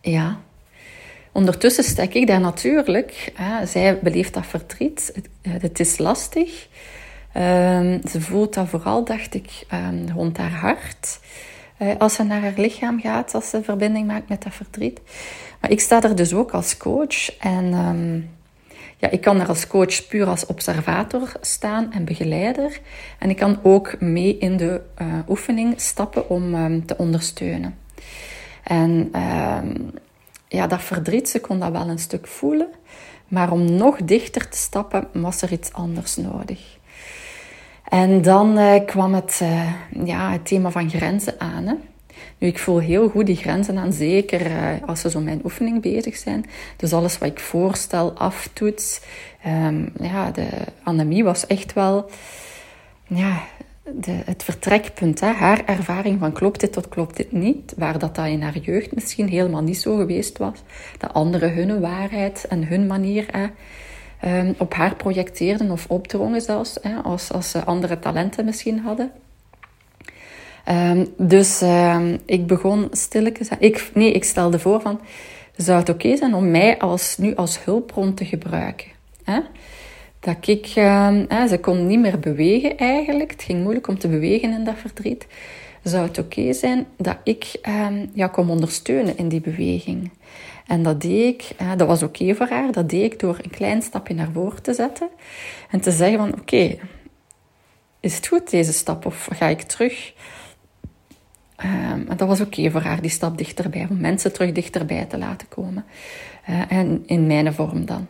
ja, 0.00 0.40
ondertussen 1.32 1.84
stek 1.84 2.14
ik 2.14 2.26
daar 2.26 2.40
natuurlijk. 2.40 3.32
Zij 3.64 3.98
beleeft 3.98 4.34
dat 4.34 4.46
verdriet. 4.46 5.12
Het, 5.42 5.62
het 5.62 5.80
is 5.80 5.98
lastig. 5.98 6.68
Um, 7.38 8.00
ze 8.08 8.20
voelt 8.20 8.54
dat 8.54 8.68
vooral, 8.68 9.04
dacht 9.04 9.34
ik, 9.34 9.66
um, 9.72 10.08
rond 10.14 10.36
haar 10.36 10.54
hart. 10.54 11.20
Uh, 11.78 11.92
als 11.98 12.14
ze 12.14 12.22
naar 12.22 12.40
haar 12.40 12.52
lichaam 12.56 13.00
gaat, 13.00 13.34
als 13.34 13.50
ze 13.50 13.62
verbinding 13.62 14.06
maakt 14.06 14.28
met 14.28 14.42
dat 14.42 14.54
verdriet. 14.54 15.00
Maar 15.60 15.70
ik 15.70 15.80
sta 15.80 16.02
er 16.02 16.16
dus 16.16 16.34
ook 16.34 16.50
als 16.50 16.76
coach. 16.76 17.38
En 17.38 17.64
um, 17.74 18.30
ja, 18.96 19.10
ik 19.10 19.20
kan 19.20 19.40
er 19.40 19.48
als 19.48 19.66
coach 19.66 20.06
puur 20.06 20.26
als 20.26 20.46
observator 20.46 21.32
staan 21.40 21.92
en 21.92 22.04
begeleider. 22.04 22.80
En 23.18 23.30
ik 23.30 23.36
kan 23.36 23.58
ook 23.62 24.00
mee 24.00 24.38
in 24.38 24.56
de 24.56 24.80
uh, 25.02 25.06
oefening 25.28 25.80
stappen 25.80 26.28
om 26.28 26.86
te 26.86 26.96
ondersteunen. 26.96 27.78
En 28.62 29.10
ja, 30.48 30.66
dat 30.66 30.82
verdriet, 30.82 31.28
ze 31.28 31.40
kon 31.40 31.60
dat 31.60 31.72
wel 31.72 31.88
een 31.88 31.98
stuk 31.98 32.26
voelen. 32.26 32.68
Maar 33.28 33.52
om 33.52 33.76
nog 33.76 33.96
dichter 34.04 34.48
te 34.48 34.56
stappen, 34.56 35.08
was 35.12 35.42
er 35.42 35.52
iets 35.52 35.72
anders 35.72 36.16
nodig. 36.16 36.75
En 37.88 38.22
dan 38.22 38.58
uh, 38.58 38.84
kwam 38.86 39.14
het, 39.14 39.40
uh, 39.42 39.72
ja, 40.04 40.30
het 40.30 40.46
thema 40.46 40.70
van 40.70 40.90
grenzen 40.90 41.40
aan. 41.40 41.66
Hè. 41.66 41.74
Nu, 42.38 42.48
ik 42.48 42.58
voel 42.58 42.78
heel 42.78 43.08
goed 43.08 43.26
die 43.26 43.36
grenzen 43.36 43.78
aan, 43.78 43.92
zeker 43.92 44.46
uh, 44.46 44.56
als 44.86 45.00
ze 45.00 45.10
zo 45.10 45.20
mijn 45.20 45.40
oefening 45.44 45.82
bezig 45.82 46.16
zijn. 46.16 46.44
Dus 46.76 46.92
alles 46.92 47.18
wat 47.18 47.28
ik 47.28 47.40
voorstel, 47.40 48.12
aftoets. 48.12 49.00
Um, 49.46 49.92
ja, 50.00 50.30
de 50.30 50.48
anemie 50.82 51.24
was 51.24 51.46
echt 51.46 51.72
wel 51.72 52.10
ja, 53.06 53.42
de, 53.94 54.22
het 54.24 54.42
vertrekpunt. 54.42 55.20
Hè. 55.20 55.32
Haar 55.32 55.64
ervaring 55.64 56.18
van 56.18 56.32
klopt 56.32 56.60
dit 56.60 56.72
tot 56.72 56.88
klopt 56.88 57.16
dit 57.16 57.32
niet. 57.32 57.74
Waar 57.76 57.98
dat, 57.98 58.14
dat 58.14 58.26
in 58.26 58.42
haar 58.42 58.58
jeugd 58.58 58.94
misschien 58.94 59.28
helemaal 59.28 59.62
niet 59.62 59.80
zo 59.80 59.96
geweest 59.96 60.38
was. 60.38 60.62
De 60.98 61.08
anderen 61.08 61.54
hun 61.54 61.80
waarheid 61.80 62.46
en 62.48 62.66
hun 62.66 62.86
manier... 62.86 63.26
Hè, 63.30 63.46
um, 64.24 64.54
op 64.58 64.74
haar 64.74 64.94
projecteerden 64.94 65.70
of 65.70 65.86
opdrongen 65.88 66.40
zelfs, 66.40 66.76
als, 67.02 67.50
ze 67.50 67.64
andere 67.64 67.98
talenten 67.98 68.44
misschien 68.44 68.78
hadden. 68.78 69.10
Um, 70.68 71.06
dus 71.16 71.60
um, 71.62 72.18
ik 72.24 72.46
begon 72.46 72.88
stilletjes... 72.90 73.48
Ik, 73.58 73.90
nee, 73.94 74.12
ik 74.12 74.24
stelde 74.24 74.58
voor 74.58 74.80
van... 74.80 75.00
Zou 75.56 75.78
het 75.78 75.88
oké 75.88 76.16
zijn 76.16 76.34
om 76.34 76.50
mij 76.50 76.78
als, 76.78 77.16
nu 77.18 77.34
als 77.34 77.64
hulpbron 77.64 78.14
te 78.14 78.24
gebruiken? 78.24 78.86
Hè? 79.24 79.40
Dat 80.20 80.36
ik... 80.46 80.66
Ze 81.48 81.58
kon 81.60 81.86
niet 81.86 82.00
meer 82.00 82.18
bewegen 82.18 82.76
eigenlijk. 82.78 83.30
Het 83.30 83.42
ging 83.42 83.62
moeilijk 83.62 83.88
om 83.88 83.98
te 83.98 84.08
bewegen 84.08 84.52
in 84.52 84.64
dat 84.64 84.74
verdriet. 84.76 85.26
Zou 85.82 86.06
het 86.06 86.18
oké 86.18 86.52
zijn 86.52 86.86
dat 86.96 87.16
ik 87.24 87.58
ja, 88.12 88.26
kon 88.26 88.50
ondersteunen 88.50 89.18
in 89.18 89.28
die 89.28 89.40
beweging? 89.40 90.10
En 90.66 90.82
dat 90.82 91.00
deed 91.00 91.34
ik, 91.34 91.68
dat 91.76 91.88
was 91.88 92.02
oké 92.02 92.34
voor 92.34 92.48
haar, 92.48 92.72
dat 92.72 92.88
deed 92.88 93.12
ik 93.12 93.20
door 93.20 93.38
een 93.42 93.50
klein 93.50 93.82
stapje 93.82 94.14
naar 94.14 94.32
voren 94.32 94.62
te 94.62 94.74
zetten. 94.74 95.08
En 95.70 95.80
te 95.80 95.90
zeggen 95.90 96.18
van, 96.18 96.40
oké, 96.40 96.76
is 98.00 98.16
het 98.16 98.26
goed 98.26 98.50
deze 98.50 98.72
stap 98.72 99.06
of 99.06 99.28
ga 99.32 99.46
ik 99.46 99.62
terug? 99.62 100.14
Um, 101.64 102.06
dat 102.16 102.28
was 102.28 102.40
oké 102.40 102.70
voor 102.70 102.80
haar, 102.80 103.00
die 103.00 103.10
stap 103.10 103.38
dichterbij, 103.38 103.86
om 103.90 104.00
mensen 104.00 104.32
terug 104.32 104.52
dichterbij 104.52 105.04
te 105.04 105.18
laten 105.18 105.48
komen. 105.48 105.84
Uh, 106.48 106.72
en 106.72 107.02
in 107.06 107.26
mijn 107.26 107.54
vorm 107.54 107.84
dan. 107.84 108.06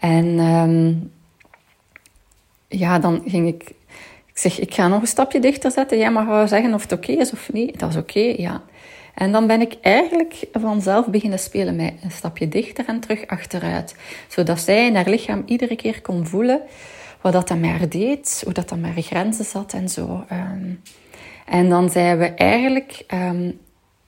En 0.00 0.38
um, 0.38 1.12
ja, 2.68 2.98
dan 2.98 3.22
ging 3.26 3.48
ik 3.48 3.74
Ik 4.36 4.42
zeg, 4.42 4.58
ik 4.60 4.74
ga 4.74 4.88
nog 4.88 5.00
een 5.00 5.06
stapje 5.06 5.40
dichter 5.40 5.70
zetten. 5.70 5.98
Jij 5.98 6.10
mag 6.10 6.26
wel 6.26 6.48
zeggen 6.48 6.74
of 6.74 6.82
het 6.82 6.92
oké 6.92 7.12
is 7.12 7.32
of 7.32 7.52
niet. 7.52 7.78
Dat 7.78 7.90
is 7.90 7.96
oké, 7.96 8.34
ja. 8.36 8.62
En 9.16 9.32
dan 9.32 9.46
ben 9.46 9.60
ik 9.60 9.76
eigenlijk 9.80 10.46
vanzelf 10.52 11.06
beginnen 11.06 11.38
spelen 11.38 11.76
met 11.76 11.92
een 12.02 12.10
stapje 12.10 12.48
dichter 12.48 12.84
en 12.86 13.00
terug 13.00 13.26
achteruit. 13.26 13.96
Zodat 14.28 14.60
zij 14.60 14.86
in 14.86 14.94
haar 14.94 15.08
lichaam 15.08 15.42
iedere 15.46 15.76
keer 15.76 16.02
kon 16.02 16.26
voelen 16.26 16.60
wat 17.20 17.32
dat 17.32 17.58
met 17.58 17.70
haar 17.70 17.88
deed, 17.88 18.40
hoe 18.44 18.52
dat 18.52 18.72
aan 18.72 18.84
haar 18.84 19.02
grenzen 19.02 19.44
zat 19.44 19.72
en 19.72 19.88
zo. 19.88 20.24
Ehm, 20.28 20.72
en 21.46 21.68
dan 21.68 21.90
zijn 21.90 22.18
we 22.18 22.24
eigenlijk 22.24 23.04
ehm, 23.06 23.50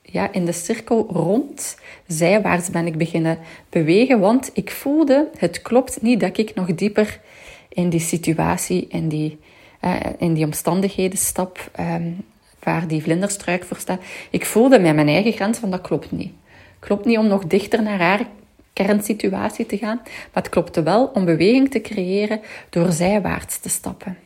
ja, 0.02 0.32
in 0.32 0.44
de 0.44 0.52
cirkel 0.52 1.06
rond, 1.10 1.78
zijwaarts 2.06 2.70
ben 2.70 2.86
ik 2.86 2.98
beginnen 2.98 3.38
bewegen, 3.68 4.20
want 4.20 4.50
ik 4.52 4.70
voelde, 4.70 5.28
het 5.38 5.62
klopt 5.62 6.02
niet 6.02 6.20
dat 6.20 6.38
ik 6.38 6.54
nog 6.54 6.74
dieper 6.74 7.20
in 7.68 7.88
die 7.88 8.00
situatie, 8.00 8.86
in 8.88 9.08
die, 9.08 9.38
uh, 9.84 9.96
in 10.18 10.34
die 10.34 10.44
omstandigheden 10.44 11.18
stap, 11.18 11.70
um, 11.80 12.24
waar 12.62 12.86
die 12.86 13.02
vlinderstruik 13.02 13.64
voor 13.64 13.76
staat. 13.76 14.00
Ik 14.30 14.46
voelde 14.46 14.78
met 14.78 14.94
mijn 14.94 15.08
eigen 15.08 15.32
grens 15.32 15.58
van 15.58 15.70
dat 15.70 15.80
klopt 15.80 16.12
niet. 16.12 16.32
Klopt 16.78 17.04
niet 17.04 17.18
om 17.18 17.26
nog 17.26 17.46
dichter 17.46 17.82
naar 17.82 18.00
haar 18.00 18.26
kernsituatie 18.72 19.66
te 19.66 19.76
gaan, 19.78 20.00
maar 20.04 20.42
het 20.42 20.48
klopte 20.48 20.82
wel 20.82 21.10
om 21.14 21.24
beweging 21.24 21.70
te 21.70 21.80
creëren 21.80 22.40
door 22.70 22.92
zijwaarts 22.92 23.60
te 23.60 23.68
stappen. 23.68 24.18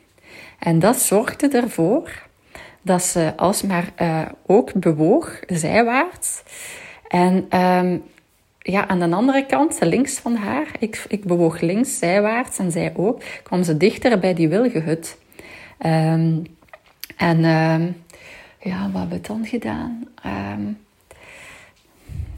En 0.59 0.79
dat 0.79 0.97
zorgde 0.97 1.49
ervoor 1.49 2.23
dat 2.83 3.03
ze 3.03 3.33
alsmaar 3.37 3.93
uh, 4.03 4.21
ook 4.47 4.73
bewoog, 4.73 5.41
zijwaarts. 5.47 6.43
En 7.09 7.47
ehm, 7.49 7.99
ja, 8.59 8.89
aan 8.89 8.99
de 8.99 9.17
andere 9.17 9.47
kant, 9.47 9.79
links 9.81 10.19
van 10.19 10.35
haar, 10.35 10.67
ik, 10.79 11.05
ik 11.09 11.25
bewoog 11.25 11.61
links, 11.61 11.99
zijwaarts 11.99 12.59
en 12.59 12.71
zij 12.71 12.93
ook, 12.97 13.23
kwam 13.43 13.63
ze 13.63 13.77
dichter 13.77 14.19
bij 14.19 14.35
die 14.35 14.49
wilgehut. 14.49 15.19
Um, 15.87 16.43
en 17.17 17.45
ehm, 17.45 17.91
ja, 18.63 18.91
wat 18.91 19.01
hebben 19.01 19.21
we 19.21 19.29
dan 19.29 19.47
gedaan? 19.47 20.07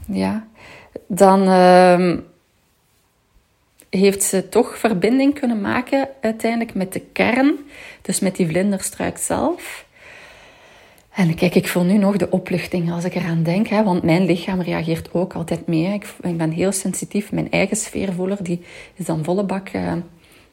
ja, 0.07 0.47
dan 1.07 1.47
heeft 3.89 4.23
ze 4.23 4.49
toch 4.49 4.77
verbinding 4.77 5.39
kunnen 5.39 5.61
maken 5.61 6.07
uiteindelijk 6.21 6.73
met 6.73 6.93
de 6.93 6.99
kern, 6.99 7.55
dus 8.01 8.19
met 8.19 8.35
die 8.35 8.47
vlinderstruik 8.47 9.17
zelf. 9.17 9.85
En 11.15 11.35
kijk, 11.35 11.55
ik 11.55 11.67
voel 11.67 11.83
nu 11.83 11.97
nog 11.97 12.17
de 12.17 12.29
opluchting 12.29 12.91
als 12.91 13.03
ik 13.03 13.15
eraan 13.15 13.43
denk, 13.43 13.67
hè, 13.67 13.83
want 13.83 14.03
mijn 14.03 14.25
lichaam 14.25 14.61
reageert 14.61 15.13
ook 15.13 15.33
altijd 15.33 15.67
mee. 15.67 15.93
Ik, 15.93 16.13
ik 16.21 16.37
ben 16.37 16.51
heel 16.51 16.71
sensitief. 16.71 17.31
Mijn 17.31 17.51
eigen 17.51 17.77
sfeervoeler 17.77 18.43
die 18.43 18.61
is 18.95 19.05
dan 19.05 19.23
volle 19.23 19.43
bak 19.43 19.69
uh, 19.73 19.93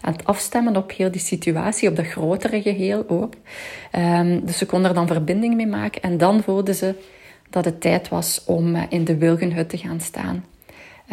aan 0.02 0.12
het 0.12 0.24
afstemmen 0.24 0.76
op 0.76 0.92
heel 0.92 1.10
die 1.10 1.20
situatie, 1.20 1.88
op 1.88 1.96
dat 1.96 2.06
grotere 2.06 2.62
geheel 2.62 3.04
ook. 3.08 3.34
Um, 3.96 4.46
dus 4.46 4.58
ze 4.58 4.66
kon 4.66 4.84
er 4.84 4.94
dan 4.94 5.06
verbinding 5.06 5.54
mee 5.54 5.66
maken. 5.66 6.02
En 6.02 6.18
dan 6.18 6.42
voelde 6.42 6.74
ze 6.74 6.94
dat 7.50 7.64
het 7.64 7.80
tijd 7.80 8.08
was 8.08 8.42
om 8.46 8.74
uh, 8.74 8.82
in 8.88 9.04
de 9.04 9.16
wilgenhut 9.16 9.68
te 9.68 9.78
gaan 9.78 10.00
staan. 10.00 10.44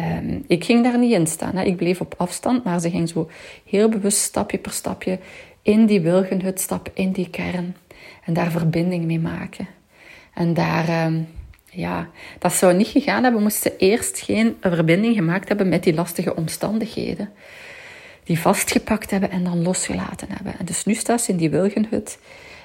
Um, 0.00 0.44
ik 0.46 0.64
ging 0.64 0.82
daar 0.84 0.98
niet 0.98 1.12
in 1.12 1.26
staan. 1.26 1.58
Ik 1.58 1.76
bleef 1.76 2.00
op 2.00 2.14
afstand, 2.16 2.64
maar 2.64 2.80
ze 2.80 2.90
ging 2.90 3.08
zo 3.08 3.30
heel 3.64 3.88
bewust 3.88 4.18
stapje 4.18 4.58
per 4.58 4.72
stapje 4.72 5.18
in 5.62 5.86
die 5.86 6.00
wilgenhut, 6.00 6.60
stap 6.60 6.90
in 6.94 7.12
die 7.12 7.30
kern. 7.30 7.76
En 8.24 8.32
daar 8.32 8.50
verbinding 8.50 9.04
mee 9.04 9.20
maken. 9.20 9.68
En 10.34 10.54
daar, 10.54 10.88
ehm, 10.88 11.20
ja, 11.70 12.08
dat 12.38 12.52
zou 12.52 12.74
niet 12.74 12.86
gegaan 12.86 13.22
hebben, 13.22 13.42
moesten 13.42 13.76
eerst 13.78 14.20
geen 14.20 14.56
verbinding 14.60 15.14
gemaakt 15.14 15.48
hebben 15.48 15.68
met 15.68 15.82
die 15.82 15.94
lastige 15.94 16.36
omstandigheden. 16.36 17.30
Die 18.30 18.40
vastgepakt 18.40 19.10
hebben 19.10 19.30
en 19.30 19.44
dan 19.44 19.62
losgelaten 19.62 20.28
hebben. 20.30 20.58
En 20.58 20.64
dus 20.64 20.84
nu 20.84 20.94
staat 20.94 21.20
ze 21.20 21.30
in 21.30 21.36
die 21.36 21.50
wilgenhut. 21.50 22.18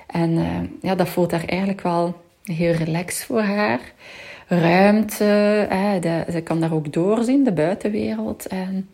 En 0.07 0.31
uh, 0.31 0.47
ja, 0.81 0.95
dat 0.95 1.09
voelt 1.09 1.29
daar 1.29 1.45
eigenlijk 1.45 1.81
wel 1.81 2.21
heel 2.43 2.71
relaxed 2.71 3.25
voor 3.25 3.41
haar. 3.41 3.79
Ruimte, 4.47 6.25
ze 6.31 6.41
kan 6.41 6.59
daar 6.59 6.73
ook 6.73 6.93
doorzien, 6.93 7.43
de 7.43 7.51
buitenwereld. 7.51 8.45
En 8.45 8.89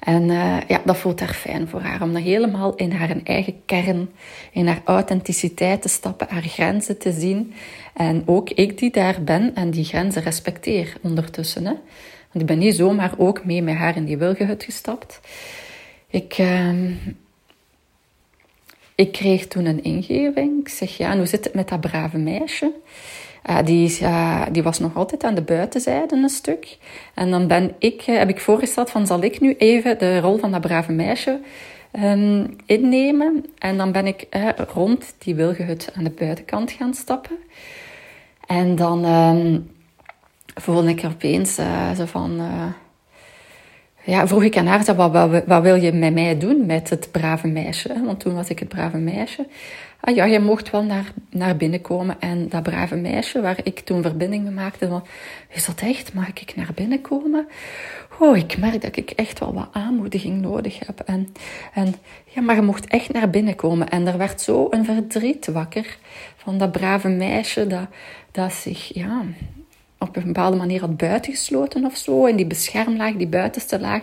en 0.00 0.22
uh, 0.28 0.56
ja, 0.68 0.80
dat 0.84 0.96
voelt 0.96 1.20
haar 1.20 1.34
fijn 1.34 1.68
voor 1.68 1.80
haar. 1.80 2.02
Om 2.02 2.14
helemaal 2.14 2.74
in 2.74 2.92
haar 2.92 3.16
eigen 3.24 3.64
kern, 3.64 4.10
in 4.52 4.66
haar 4.66 4.80
authenticiteit 4.84 5.82
te 5.82 5.88
stappen, 5.88 6.26
haar 6.30 6.42
grenzen 6.42 6.98
te 6.98 7.12
zien. 7.12 7.52
En 7.94 8.22
ook 8.26 8.50
ik 8.50 8.78
die 8.78 8.90
daar 8.90 9.22
ben 9.24 9.54
en 9.54 9.70
die 9.70 9.84
grenzen 9.84 10.22
respecteer 10.22 10.96
ondertussen. 11.02 11.66
Hè. 11.66 11.72
Want 12.32 12.44
ik 12.44 12.46
ben 12.46 12.58
niet 12.58 12.74
zomaar 12.74 13.12
ook 13.16 13.44
mee 13.44 13.62
met 13.62 13.76
haar 13.76 13.96
in 13.96 14.04
die 14.04 14.18
wilgehut 14.18 14.64
gestapt. 14.64 15.20
Ik, 16.06 16.38
uh, 16.38 16.90
ik 18.94 19.12
kreeg 19.12 19.46
toen 19.46 19.64
een 19.64 19.82
ingeving. 19.82 20.60
Ik 20.60 20.68
zeg, 20.68 20.96
ja, 20.96 21.16
hoe 21.16 21.26
zit 21.26 21.44
het 21.44 21.54
met 21.54 21.68
dat 21.68 21.80
brave 21.80 22.18
meisje? 22.18 22.72
Uh, 23.50 23.58
die, 23.64 23.98
uh, 24.02 24.46
die 24.52 24.62
was 24.62 24.78
nog 24.78 24.96
altijd 24.96 25.24
aan 25.24 25.34
de 25.34 25.42
buitenzijde 25.42 26.16
een 26.16 26.28
stuk. 26.28 26.78
En 27.14 27.30
dan 27.30 27.46
ben 27.46 27.74
ik, 27.78 28.06
uh, 28.06 28.18
heb 28.18 28.28
ik 28.28 28.40
voorgesteld 28.40 28.90
van 28.90 29.06
zal 29.06 29.22
ik 29.22 29.40
nu 29.40 29.54
even 29.56 29.98
de 29.98 30.20
rol 30.20 30.38
van 30.38 30.50
dat 30.50 30.60
brave 30.60 30.92
meisje 30.92 31.40
um, 31.92 32.56
innemen. 32.66 33.44
En 33.58 33.76
dan 33.76 33.92
ben 33.92 34.06
ik 34.06 34.26
rond 34.74 35.14
die 35.18 35.34
wilgehut 35.34 35.90
aan 35.94 36.04
de 36.04 36.10
buitenkant 36.10 36.70
gaan 36.70 36.94
stappen. 36.94 37.36
En 38.46 38.76
dan 38.76 39.04
um, 39.04 39.70
voelde 40.54 40.88
ik 40.88 41.04
opeens 41.04 41.54
zo 41.96 42.04
van... 42.04 42.40
ja, 44.04 44.26
vroeg 44.26 44.42
ik 44.42 44.56
aan 44.56 44.66
haar, 44.66 44.94
wat, 44.94 45.12
wat, 45.12 45.44
wat, 45.46 45.62
wil 45.62 45.74
je 45.74 45.92
met 45.92 46.14
mij 46.14 46.38
doen, 46.38 46.66
met 46.66 46.90
het 46.90 47.08
brave 47.10 47.48
meisje? 47.48 48.02
Want 48.04 48.20
toen 48.20 48.34
was 48.34 48.48
ik 48.48 48.58
het 48.58 48.68
brave 48.68 48.98
meisje 48.98 49.46
ah 50.00 50.14
ja, 50.14 50.24
je 50.24 50.40
mocht 50.40 50.70
wel 50.70 50.82
naar, 50.82 51.12
naar 51.30 51.56
binnen 51.56 51.80
komen. 51.80 52.20
En 52.20 52.48
dat 52.48 52.62
brave 52.62 52.96
meisje 52.96 53.40
waar 53.40 53.58
ik 53.62 53.80
toen 53.80 54.02
verbinding 54.02 54.42
mee 54.42 54.52
maakte, 54.52 54.88
van, 54.88 55.06
is 55.48 55.66
dat 55.66 55.80
echt? 55.80 56.14
Mag 56.14 56.28
ik 56.28 56.52
naar 56.56 56.70
binnen 56.74 57.00
komen? 57.00 57.48
Oh, 58.18 58.36
ik 58.36 58.58
merk 58.58 58.82
dat 58.82 58.96
ik 58.96 59.10
echt 59.10 59.38
wel 59.38 59.54
wat 59.54 59.68
aanmoediging 59.72 60.40
nodig 60.40 60.78
heb. 60.86 61.00
En, 61.00 61.32
en 61.74 61.94
ja, 62.24 62.40
maar 62.40 62.54
je 62.54 62.62
mocht 62.62 62.86
echt 62.86 63.12
naar 63.12 63.30
binnen 63.30 63.54
komen. 63.54 63.88
En 63.88 64.06
er 64.06 64.18
werd 64.18 64.40
zo 64.40 64.66
een 64.70 64.84
verdriet 64.84 65.46
wakker 65.46 65.98
van 66.36 66.58
dat 66.58 66.72
brave 66.72 67.08
meisje 67.08 67.66
dat, 67.66 67.86
dat 68.30 68.52
zich, 68.52 68.94
ja, 68.94 69.22
op 70.00 70.16
een 70.16 70.24
bepaalde 70.24 70.56
manier 70.56 70.80
had 70.80 70.96
buitengesloten 70.96 71.84
of 71.84 71.96
zo. 71.96 72.26
In 72.26 72.36
die 72.36 72.46
beschermlaag, 72.46 73.14
die 73.14 73.26
buitenste 73.26 73.80
laag, 73.80 74.02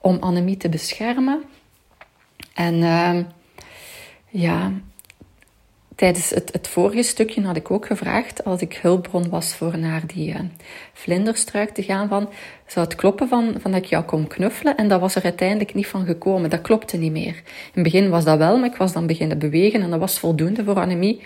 om 0.00 0.16
Annemie 0.20 0.56
te 0.56 0.68
beschermen. 0.68 1.42
En 2.54 2.74
uh, 2.74 3.18
ja, 4.28 4.72
Tijdens 5.96 6.30
het, 6.30 6.52
het, 6.52 6.68
vorige 6.68 7.02
stukje 7.02 7.42
had 7.42 7.56
ik 7.56 7.70
ook 7.70 7.86
gevraagd, 7.86 8.44
als 8.44 8.60
ik 8.60 8.78
hulpbron 8.82 9.28
was 9.28 9.54
voor 9.54 9.78
naar 9.78 10.02
die 10.06 10.28
uh, 10.28 10.40
vlinderstruik 10.92 11.70
te 11.70 11.82
gaan, 11.82 12.08
van, 12.08 12.28
zou 12.66 12.86
het 12.86 12.94
kloppen 12.94 13.28
van, 13.28 13.54
van 13.58 13.70
dat 13.70 13.82
ik 13.82 13.86
jou 13.86 14.04
kon 14.04 14.26
knuffelen? 14.26 14.76
En 14.76 14.88
dat 14.88 15.00
was 15.00 15.14
er 15.14 15.22
uiteindelijk 15.22 15.74
niet 15.74 15.86
van 15.86 16.06
gekomen. 16.06 16.50
Dat 16.50 16.60
klopte 16.60 16.96
niet 16.96 17.12
meer. 17.12 17.34
In 17.34 17.72
het 17.72 17.82
begin 17.82 18.08
was 18.08 18.24
dat 18.24 18.38
wel, 18.38 18.58
maar 18.58 18.68
ik 18.68 18.76
was 18.76 18.92
dan 18.92 19.06
beginnen 19.06 19.38
bewegen 19.38 19.82
en 19.82 19.90
dat 19.90 20.00
was 20.00 20.18
voldoende 20.18 20.64
voor 20.64 20.80
Annemie 20.80 21.20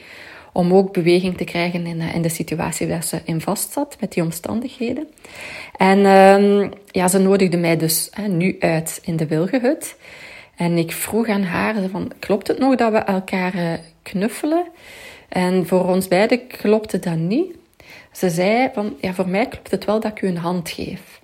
om 0.53 0.75
ook 0.75 0.93
beweging 0.93 1.37
te 1.37 1.45
krijgen 1.45 1.87
in, 1.87 2.01
uh, 2.01 2.15
in 2.15 2.23
de 2.23 2.29
situatie 2.29 2.89
waar 2.89 3.05
ze 3.05 3.21
in 3.25 3.41
vast 3.41 3.73
zat, 3.73 3.97
met 4.01 4.13
die 4.13 4.23
omstandigheden. 4.23 5.09
En 5.77 5.99
uh, 5.99 6.71
ja, 6.87 7.09
ze 7.09 7.19
nodigde 7.19 7.57
mij 7.57 7.77
dus 7.77 8.11
uh, 8.21 8.27
nu 8.27 8.57
uit 8.61 9.01
in 9.05 9.17
de 9.17 9.27
wilgehut. 9.27 9.97
En 10.57 10.79
ik 10.79 10.93
vroeg 10.93 11.29
aan 11.29 11.43
haar, 11.43 11.75
van, 11.91 12.13
klopt 12.19 12.47
het 12.47 12.59
nog 12.59 12.75
dat 12.75 12.93
we 12.93 12.99
elkaar 12.99 13.55
uh, 13.55 13.73
knuffelen? 14.03 14.67
En 15.29 15.67
voor 15.67 15.89
ons 15.89 16.09
beiden 16.09 16.47
klopte 16.47 16.99
dat 16.99 17.17
niet. 17.17 17.55
Ze 18.13 18.31
zei 18.31 18.71
van, 18.75 18.97
ja, 19.01 19.13
voor 19.13 19.29
mij 19.29 19.47
klopt 19.47 19.71
het 19.71 19.85
wel 19.85 20.01
dat 20.01 20.11
ik 20.11 20.23
u 20.23 20.29
een 20.29 20.37
hand 20.37 20.71
geef. 20.71 21.21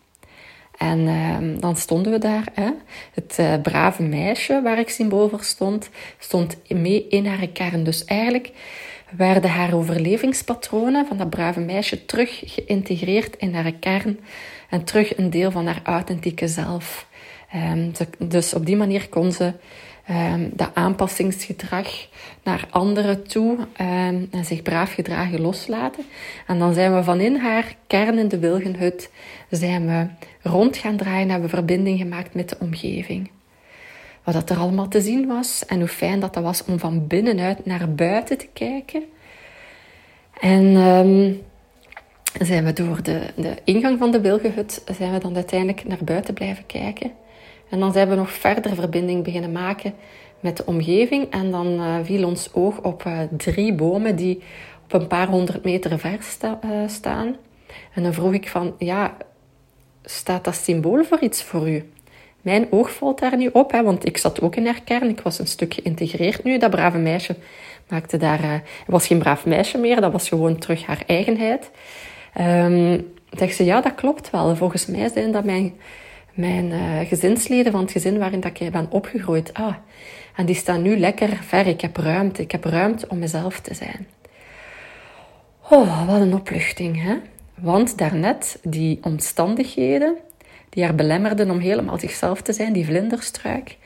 En 0.79 0.99
uh, 0.99 1.61
dan 1.61 1.77
stonden 1.77 2.13
we 2.13 2.19
daar. 2.19 2.45
Hè. 2.53 2.71
Het 3.15 3.37
uh, 3.41 3.55
brave 3.63 4.03
meisje 4.03 4.61
waar 4.63 4.79
ik 4.79 4.89
symbool 4.89 5.29
voor 5.29 5.43
stond, 5.43 5.91
stond 6.19 6.57
mee 6.69 7.07
in 7.09 7.27
haar 7.27 7.47
kern. 7.47 7.85
Dus 7.85 8.05
eigenlijk 8.05 8.51
werden 9.11 9.51
haar 9.51 9.75
overlevingspatronen 9.75 11.07
van 11.07 11.17
dat 11.17 11.31
brave 11.31 11.61
meisje 11.61 12.05
terug 12.05 12.43
geïntegreerd 12.45 13.37
in 13.37 13.55
haar 13.55 13.73
kern 13.73 14.19
en 14.71 14.85
terug 14.85 15.19
een 15.19 15.31
deel 15.31 15.51
van 15.51 15.67
haar 15.67 15.81
authentieke 15.83 16.49
zelf. 16.49 17.07
Um, 17.55 17.93
dus 18.19 18.55
op 18.55 18.67
die 18.67 18.77
manier 18.77 19.09
kon 19.09 19.33
ze 19.33 19.53
um, 20.11 20.51
dat 20.55 20.71
aanpassingsgedrag 20.75 22.09
naar 22.43 22.67
anderen 22.71 23.29
toe 23.29 23.59
um, 23.59 24.29
en 24.31 24.45
zich 24.45 24.63
braaf 24.63 24.93
gedragen 24.93 25.41
loslaten. 25.41 26.05
En 26.47 26.59
dan 26.59 26.75
zijn 26.75 26.95
we 26.95 27.03
van 27.03 27.21
in 27.21 27.37
haar 27.37 27.75
kern 27.87 28.19
in 28.19 28.29
de 28.29 28.39
wilgenhut 28.39 29.11
zijn 29.51 29.87
we 29.87 30.07
rond 30.49 30.77
gaan 30.77 30.97
draaien, 30.97 31.31
hebben 31.31 31.49
verbinding 31.49 31.99
gemaakt 31.99 32.35
met 32.35 32.49
de 32.49 32.57
omgeving. 32.61 33.31
Wat 34.27 34.35
dat 34.35 34.51
er 34.51 34.59
allemaal 34.59 34.89
te 34.89 35.01
zien 35.01 35.27
was 35.27 35.67
en 35.67 35.79
hoe 35.79 35.89
fijn 35.89 36.21
dat 36.21 36.35
dat 36.35 36.43
was 36.43 36.65
om 36.65 36.79
van 36.79 37.07
binnenuit 37.07 37.67
naar 37.67 37.95
buiten 37.95 38.39
te 38.39 38.49
kijken. 38.53 39.03
En 40.41 40.65
um, 40.65 41.43
zijn 42.41 42.65
we 42.65 42.73
door 42.73 43.03
de, 43.03 43.21
de 43.37 43.55
ingang 43.65 43.99
van 43.99 44.11
de 44.11 44.21
wilgenhut 44.21 44.83
zijn 44.97 45.13
we 45.13 45.19
dan 45.19 45.35
uiteindelijk 45.35 45.85
naar 45.85 46.05
buiten 46.05 46.35
blijven 46.35 46.67
kijken. 46.67 47.13
En 47.71 47.81
dan 47.81 47.93
zijn 47.93 48.09
we 48.09 48.15
nog 48.15 48.31
verder 48.31 48.75
verbinding 48.75 49.25
beginnen 49.25 49.53
maken 49.53 49.95
met 50.41 50.57
de 50.57 50.67
omgeving. 50.67 51.31
En 51.31 51.51
dan 51.51 51.67
uh, 51.67 51.97
viel 52.03 52.27
ons 52.27 52.53
oog 52.53 52.81
op 52.81 53.05
uh, 53.07 53.21
drie 53.37 53.75
bomen 53.75 54.17
die 54.17 54.43
op 54.85 54.93
een 54.93 55.07
paar 55.07 55.29
honderd 55.29 55.65
meter 55.65 55.99
ver 55.99 56.19
uh, 56.43 56.71
staan. 56.87 57.37
En 57.95 58.03
dan 58.03 58.13
vroeg 58.13 58.33
ik 58.33 58.49
van, 58.49 58.75
ja, 58.79 59.17
staat 60.05 60.45
dat 60.45 60.55
symbool 60.55 61.05
voor 61.05 61.21
iets 61.21 61.43
voor 61.43 61.69
u? 61.69 61.91
Mijn 62.47 62.67
oog 62.71 62.95
valt 62.95 63.19
daar 63.19 63.37
nu 63.37 63.51
op, 63.53 63.73
hè, 63.73 63.83
want 63.83 64.07
ik 64.07 64.17
zat 64.17 64.41
ook 64.41 64.57
in 64.57 64.67
haar 64.67 64.81
kern. 64.85 65.09
Ik 65.09 65.21
was 65.21 65.39
een 65.39 65.47
stuk 65.47 65.75
geïntegreerd 65.75 66.45
nu. 66.45 66.59
Dat 66.59 66.71
brave 66.71 66.99
meisje 66.99 67.37
maakte 67.89 68.17
daar... 68.17 68.45
Uh, 68.45 68.55
was 68.87 69.07
geen 69.07 69.19
braaf 69.19 69.47
meisje 69.47 69.79
meer, 69.79 70.01
dat 70.01 70.13
was 70.13 70.29
gewoon 70.29 70.59
terug 70.59 70.87
haar 70.87 71.03
eigenheid. 71.07 71.71
Um, 72.41 73.13
zegt 73.31 73.57
ze, 73.57 73.65
ja, 73.65 73.81
dat 73.81 73.95
klopt 73.95 74.31
wel. 74.31 74.57
Volgens 74.57 74.87
mij 74.87 75.09
zijn 75.09 75.33
dat 75.33 75.45
mijn, 75.45 75.75
mijn 76.35 76.65
uh, 76.71 77.09
gezinsleden 77.09 77.73
van 77.73 77.81
het 77.81 77.91
gezin 77.91 78.19
waarin 78.19 78.41
dat 78.41 78.61
ik 78.61 78.73
ben 78.73 78.87
opgegroeid. 78.91 79.55
Ah, 79.55 79.75
en 80.37 80.47
die 80.47 80.55
staan 80.55 80.83
nu 80.83 80.99
lekker 80.99 81.39
ver. 81.43 81.67
Ik 81.67 81.81
heb 81.81 81.97
ruimte. 81.97 82.43
Ik 82.43 82.53
heb 82.53 82.65
ruimte 82.65 83.09
om 83.09 83.19
mezelf 83.19 83.61
te 83.61 83.75
zijn. 83.75 84.07
Oh, 85.71 86.07
wat 86.07 86.21
een 86.21 86.35
opluchting, 86.35 87.03
hè? 87.03 87.17
Want 87.55 87.99
daarnet, 87.99 88.59
die 88.63 88.99
omstandigheden 89.03 90.17
die 90.77 90.85
haar 90.85 90.95
belemmerden 90.95 91.51
om 91.51 91.59
helemaal 91.59 91.99
zichzelf 91.99 92.43
te 92.43 92.53
zijn, 92.53 92.73
die 92.73 92.85
vlinderstruik. 92.85 93.77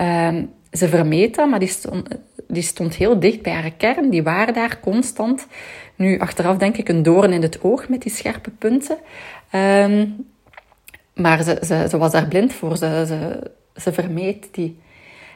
Um, 0.00 0.50
ze 0.72 0.88
vermeed 0.88 1.34
dat, 1.34 1.50
maar 1.50 1.58
die 1.58 1.68
stond, 1.68 2.08
die 2.48 2.62
stond 2.62 2.94
heel 2.94 3.20
dicht 3.20 3.42
bij 3.42 3.52
haar 3.52 3.70
kern. 3.70 4.10
Die 4.10 4.22
waren 4.22 4.54
daar 4.54 4.80
constant. 4.80 5.46
Nu, 5.96 6.18
achteraf 6.18 6.56
denk 6.56 6.76
ik 6.76 6.88
een 6.88 7.02
doorn 7.02 7.32
in 7.32 7.42
het 7.42 7.62
oog 7.62 7.88
met 7.88 8.02
die 8.02 8.12
scherpe 8.12 8.50
punten. 8.50 8.96
Um, 9.52 10.26
maar 11.14 11.42
ze, 11.42 11.86
ze, 11.90 11.98
was 11.98 12.12
daar 12.12 12.28
blind 12.28 12.52
voor. 12.52 12.76
Ze, 12.76 13.04
ze, 13.06 13.50
ze 13.80 13.92
vermeed 13.92 14.48
die. 14.54 14.78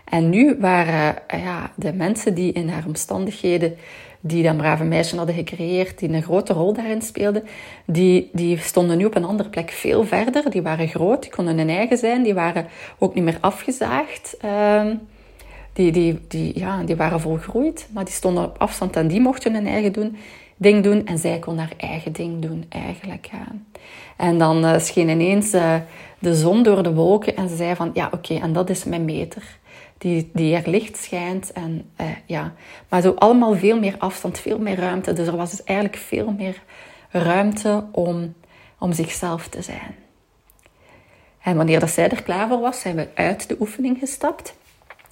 En 0.04 0.30
nu 0.30 0.56
waren 0.60 1.14
ja, 1.28 1.72
de 1.74 1.92
mensen 1.92 2.34
die 2.34 2.52
in 2.52 2.68
haar 2.68 2.86
omstandigheden 2.86 3.76
die 4.20 4.42
dat 4.42 4.56
brave 4.56 4.84
meisje 4.84 5.16
hadden 5.16 5.34
gecreëerd, 5.34 5.98
die 5.98 6.08
een 6.08 6.22
grote 6.22 6.52
rol 6.52 6.72
daarin 6.72 7.02
speelden, 7.02 7.42
die, 7.84 8.30
die 8.32 8.58
stonden 8.58 8.98
nu 8.98 9.04
op 9.04 9.16
een 9.16 9.24
andere 9.24 9.48
plek 9.48 9.70
veel 9.70 10.04
verder. 10.04 10.50
Die 10.50 10.62
waren 10.62 10.88
groot, 10.88 11.22
die 11.22 11.30
konden 11.30 11.58
hun 11.58 11.68
eigen 11.68 11.98
zijn, 11.98 12.22
die 12.22 12.34
waren 12.34 12.66
ook 12.98 13.14
niet 13.14 13.24
meer 13.24 13.38
afgezaagd. 13.40 14.36
Uh, 14.44 14.86
die, 15.72 15.92
die, 15.92 16.20
die, 16.28 16.58
ja, 16.58 16.82
die 16.82 16.96
waren 16.96 17.20
volgroeid, 17.20 17.88
maar 17.92 18.04
die 18.04 18.14
stonden 18.14 18.44
op 18.44 18.58
afstand 18.58 18.96
en 18.96 19.08
die 19.08 19.20
mochten 19.20 19.54
hun 19.54 19.66
eigen 19.66 19.92
doen, 19.92 20.16
ding 20.56 20.82
doen 20.82 21.06
en 21.06 21.18
zij 21.18 21.38
kon 21.38 21.58
haar 21.58 21.72
eigen 21.76 22.12
ding 22.12 22.42
doen 22.42 22.64
eigenlijk. 22.68 23.30
En 24.16 24.38
dan 24.38 24.64
uh, 24.64 24.78
scheen 24.78 25.08
ineens 25.08 25.54
uh, 25.54 25.74
de 26.18 26.34
zon 26.34 26.62
door 26.62 26.82
de 26.82 26.94
wolken 26.94 27.36
en 27.36 27.48
ze 27.48 27.56
zei 27.56 27.74
van 27.74 27.90
ja 27.94 28.08
oké, 28.12 28.34
en 28.34 28.52
dat 28.52 28.70
is 28.70 28.84
mijn 28.84 29.04
meter 29.04 29.58
die, 29.98 30.30
die 30.32 30.54
er 30.54 30.70
licht 30.70 30.96
schijnt. 30.96 31.52
En, 31.52 31.90
eh, 31.96 32.06
ja. 32.26 32.54
Maar 32.88 33.00
zo 33.00 33.10
allemaal 33.10 33.54
veel 33.54 33.78
meer 33.78 33.94
afstand, 33.98 34.38
veel 34.38 34.58
meer 34.58 34.76
ruimte. 34.76 35.12
Dus 35.12 35.26
er 35.26 35.36
was 35.36 35.50
dus 35.50 35.64
eigenlijk 35.64 35.98
veel 35.98 36.32
meer 36.32 36.62
ruimte 37.10 37.84
om, 37.92 38.34
om 38.78 38.92
zichzelf 38.92 39.48
te 39.48 39.62
zijn. 39.62 39.96
En 41.42 41.56
wanneer 41.56 41.80
dat 41.80 41.90
zij 41.90 42.08
er 42.08 42.22
klaar 42.22 42.48
voor 42.48 42.60
was, 42.60 42.80
zijn 42.80 42.96
we 42.96 43.08
uit 43.14 43.48
de 43.48 43.56
oefening 43.60 43.98
gestapt. 43.98 44.56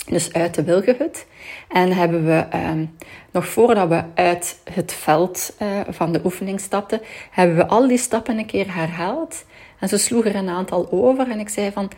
Dus 0.07 0.32
uit 0.32 0.55
de 0.55 0.64
wilgehut. 0.64 1.26
En 1.68 1.93
hebben 1.93 2.24
we, 2.24 2.47
ehm, 2.51 2.84
nog 3.30 3.47
voordat 3.47 3.89
we 3.89 4.05
uit 4.14 4.61
het 4.72 4.93
veld 4.93 5.57
uh, 5.62 5.80
van 5.89 6.12
de 6.12 6.20
oefening 6.24 6.61
stapten, 6.61 7.01
hebben 7.30 7.57
we 7.57 7.66
al 7.66 7.89
die 7.89 7.99
stappen 7.99 8.39
een 8.39 8.47
keer 8.47 8.74
herhaald. 8.74 9.45
En 9.78 9.89
ze 9.89 9.99
sloeg 9.99 10.24
er 10.24 10.34
een 10.34 10.49
aantal 10.49 10.89
over. 10.91 11.30
En 11.30 11.41
ik 11.41 11.49
zei 11.49 11.72
van, 11.72 11.91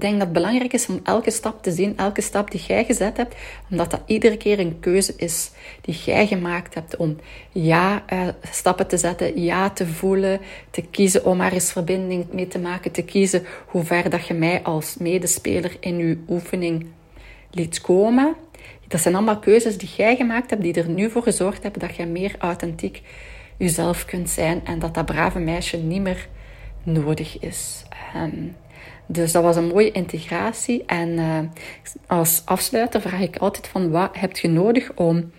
denk 0.00 0.12
dat 0.12 0.22
het 0.22 0.32
belangrijk 0.32 0.72
is 0.72 0.86
om 0.86 1.00
elke 1.04 1.30
stap 1.30 1.62
te 1.62 1.70
zien, 1.70 1.96
elke 1.96 2.20
stap 2.20 2.50
die 2.50 2.60
jij 2.60 2.84
gezet 2.84 3.16
hebt, 3.16 3.34
omdat 3.70 3.90
dat 3.90 4.00
iedere 4.06 4.36
keer 4.36 4.58
een 4.58 4.80
keuze 4.80 5.14
is 5.16 5.50
die 5.80 5.94
jij 5.94 6.26
gemaakt 6.26 6.74
hebt 6.74 6.96
om 6.96 7.16
ja 7.52 8.04
uh, 8.12 8.28
stappen 8.50 8.86
te 8.86 8.96
zetten, 8.96 9.42
ja 9.42 9.70
te 9.70 9.86
voelen, 9.86 10.40
te 10.70 10.82
kiezen 10.82 11.24
om 11.24 11.40
er 11.40 11.52
eens 11.52 11.72
verbinding 11.72 12.26
mee 12.32 12.48
te 12.48 12.58
maken, 12.58 12.90
te 12.92 13.02
kiezen 13.02 13.46
hoe 13.66 13.84
ver 13.84 14.10
dat 14.10 14.26
je 14.26 14.34
mij 14.34 14.62
als 14.62 14.96
medespeler 14.96 15.76
in 15.80 15.96
je 15.98 16.18
oefening 16.28 16.86
liet 17.50 17.80
komen. 17.80 18.34
Dat 18.88 19.00
zijn 19.00 19.14
allemaal 19.14 19.38
keuzes 19.38 19.78
die 19.78 19.90
jij 19.96 20.16
gemaakt 20.16 20.50
hebt, 20.50 20.62
die 20.62 20.74
er 20.74 20.88
nu 20.88 21.10
voor 21.10 21.22
gezorgd 21.22 21.62
hebben 21.62 21.80
dat 21.80 21.96
jij 21.96 22.06
meer 22.06 22.34
authentiek 22.38 23.02
jezelf 23.56 24.04
kunt 24.04 24.30
zijn 24.30 24.60
en 24.64 24.78
dat 24.78 24.94
dat 24.94 25.06
brave 25.06 25.38
meisje 25.38 25.76
niet 25.76 26.02
meer 26.02 26.28
nodig 26.82 27.38
is. 27.38 27.84
Um, 28.16 28.56
dus 29.10 29.32
dat 29.32 29.42
was 29.42 29.56
een 29.56 29.66
mooie 29.66 29.90
integratie. 29.90 30.84
En 30.86 31.08
uh, 31.08 31.38
als 32.06 32.42
afsluiter 32.44 33.00
vraag 33.00 33.20
ik 33.20 33.36
altijd 33.36 33.66
van 33.66 33.90
wat 33.90 34.10
heb 34.12 34.36
je 34.36 34.48
nodig 34.48 34.90
om 34.94 35.30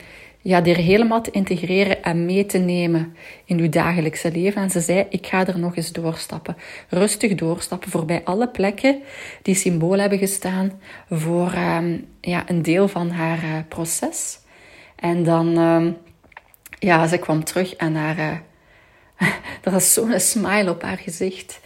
ja, 0.41 0.61
die 0.61 0.75
helemaal 0.75 1.21
te 1.21 1.31
integreren 1.31 2.03
en 2.03 2.25
mee 2.25 2.45
te 2.45 2.57
nemen 2.57 3.15
in 3.45 3.57
je 3.57 3.69
dagelijkse 3.69 4.31
leven. 4.31 4.61
En 4.61 4.69
ze 4.69 4.79
zei, 4.79 5.05
ik 5.09 5.27
ga 5.27 5.47
er 5.47 5.59
nog 5.59 5.75
eens 5.75 5.91
doorstappen. 5.91 6.57
Rustig 6.89 7.35
doorstappen 7.35 7.91
voorbij 7.91 8.21
alle 8.23 8.47
plekken 8.47 9.01
die 9.41 9.55
symbool 9.55 9.99
hebben 9.99 10.19
gestaan 10.19 10.71
voor 11.09 11.53
um, 11.53 12.07
ja, 12.21 12.43
een 12.49 12.61
deel 12.61 12.87
van 12.87 13.09
haar 13.09 13.43
uh, 13.43 13.53
proces. 13.67 14.39
En 14.95 15.23
dan, 15.23 15.57
um, 15.57 15.97
ja, 16.79 17.07
ze 17.07 17.17
kwam 17.17 17.43
terug 17.43 17.75
en 17.75 17.95
haar... 17.95 18.17
Uh, 18.17 19.27
er 19.63 19.71
was 19.71 19.93
zo'n 19.93 20.19
smile 20.19 20.69
op 20.69 20.81
haar 20.81 20.97
gezicht 20.97 21.59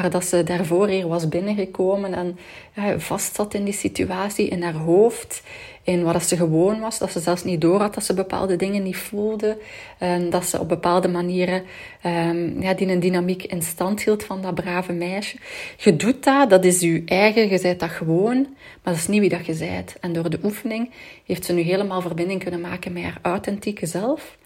waar 0.00 0.10
dat 0.10 0.24
ze 0.24 0.42
daarvoor 0.42 0.88
hier 0.88 1.08
was 1.08 1.28
binnengekomen 1.28 2.14
en 2.14 2.38
ja, 2.74 2.98
vast 2.98 3.34
zat 3.34 3.54
in 3.54 3.64
die 3.64 3.74
situatie, 3.74 4.48
in 4.48 4.62
haar 4.62 4.74
hoofd, 4.74 5.42
in 5.82 6.02
wat 6.02 6.22
ze 6.22 6.36
gewoon 6.36 6.80
was, 6.80 6.98
dat 6.98 7.12
ze 7.12 7.20
zelfs 7.20 7.44
niet 7.44 7.60
door 7.60 7.80
had 7.80 7.94
dat 7.94 8.04
ze 8.04 8.14
bepaalde 8.14 8.56
dingen 8.56 8.82
niet 8.82 8.96
voelde, 8.96 9.58
en 9.98 10.30
dat 10.30 10.44
ze 10.44 10.60
op 10.60 10.68
bepaalde 10.68 11.08
manieren 11.08 11.62
um, 12.06 12.62
ja, 12.62 12.74
die 12.74 12.88
een 12.88 13.00
dynamiek 13.00 13.42
in 13.42 13.62
stand 13.62 14.02
hield 14.02 14.24
van 14.24 14.42
dat 14.42 14.54
brave 14.54 14.92
meisje. 14.92 15.36
Je 15.76 15.96
doet 15.96 16.24
dat, 16.24 16.50
dat 16.50 16.64
is 16.64 16.80
je 16.80 17.02
eigen, 17.06 17.48
je 17.48 17.58
zei 17.58 17.76
dat 17.76 17.90
gewoon, 17.90 18.40
maar 18.82 18.92
dat 18.92 18.94
is 18.94 19.08
niet 19.08 19.20
wie 19.20 19.28
dat 19.28 19.46
je 19.46 19.54
bent. 19.54 19.94
En 20.00 20.12
door 20.12 20.30
de 20.30 20.38
oefening 20.42 20.90
heeft 21.26 21.44
ze 21.44 21.52
nu 21.52 21.60
helemaal 21.60 22.00
verbinding 22.00 22.42
kunnen 22.42 22.60
maken 22.60 22.92
met 22.92 23.02
haar 23.02 23.18
authentieke 23.22 23.86
zelf. 23.86 24.38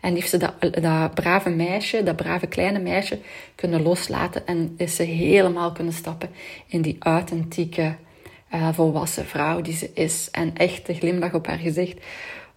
En 0.00 0.14
heeft 0.14 0.28
ze 0.28 0.36
dat, 0.36 0.82
dat 0.82 1.14
brave 1.14 1.50
meisje, 1.50 2.02
dat 2.02 2.16
brave 2.16 2.46
kleine 2.46 2.78
meisje, 2.78 3.18
kunnen 3.54 3.82
loslaten. 3.82 4.46
En 4.46 4.74
is 4.76 4.96
ze 4.96 5.02
helemaal 5.02 5.72
kunnen 5.72 5.92
stappen 5.92 6.30
in 6.66 6.82
die 6.82 6.96
authentieke, 6.98 7.94
uh, 8.54 8.68
volwassen 8.72 9.26
vrouw 9.26 9.60
die 9.60 9.76
ze 9.76 9.90
is. 9.94 10.28
En 10.30 10.56
echt 10.56 10.86
de 10.86 10.94
glimlach 10.94 11.34
op 11.34 11.46
haar 11.46 11.58
gezicht. 11.58 11.98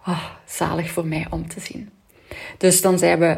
Oh, 0.06 0.24
zalig 0.44 0.90
voor 0.90 1.06
mij 1.06 1.26
om 1.30 1.48
te 1.48 1.60
zien. 1.60 1.90
Dus 2.58 2.80
dan 2.80 2.98
zijn 2.98 3.18
we 3.18 3.36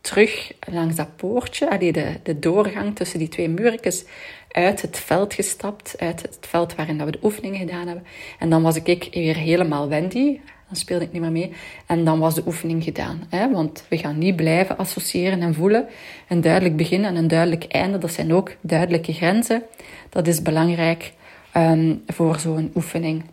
terug 0.00 0.52
langs 0.70 0.96
dat 0.96 1.16
poortje, 1.16 1.70
allee, 1.70 1.92
de, 1.92 2.20
de 2.22 2.38
doorgang 2.38 2.96
tussen 2.96 3.18
die 3.18 3.28
twee 3.28 3.48
muurtjes, 3.48 4.04
uit 4.48 4.82
het 4.82 4.98
veld 4.98 5.34
gestapt, 5.34 5.94
uit 5.98 6.22
het 6.22 6.38
veld 6.40 6.74
waarin 6.74 7.04
we 7.04 7.10
de 7.10 7.18
oefeningen 7.22 7.58
gedaan 7.58 7.86
hebben. 7.86 8.06
En 8.38 8.50
dan 8.50 8.62
was 8.62 8.76
ik 8.76 9.08
weer 9.12 9.36
helemaal 9.36 9.88
Wendy, 9.88 10.40
dan 10.72 10.80
speelde 10.80 11.04
ik 11.04 11.12
niet 11.12 11.22
meer 11.22 11.32
mee. 11.32 11.52
En 11.86 12.04
dan 12.04 12.18
was 12.18 12.34
de 12.34 12.42
oefening 12.46 12.84
gedaan. 12.84 13.22
Hè? 13.28 13.50
Want 13.50 13.84
we 13.88 13.98
gaan 13.98 14.18
niet 14.18 14.36
blijven 14.36 14.78
associëren 14.78 15.42
en 15.42 15.54
voelen. 15.54 15.86
Een 16.28 16.40
duidelijk 16.40 16.76
begin 16.76 17.04
en 17.04 17.16
een 17.16 17.28
duidelijk 17.28 17.64
einde, 17.64 17.98
dat 17.98 18.12
zijn 18.12 18.32
ook 18.32 18.56
duidelijke 18.60 19.12
grenzen. 19.12 19.62
Dat 20.08 20.26
is 20.26 20.42
belangrijk 20.42 21.12
um, 21.56 22.02
voor 22.06 22.38
zo'n 22.38 22.70
oefening. 22.74 23.24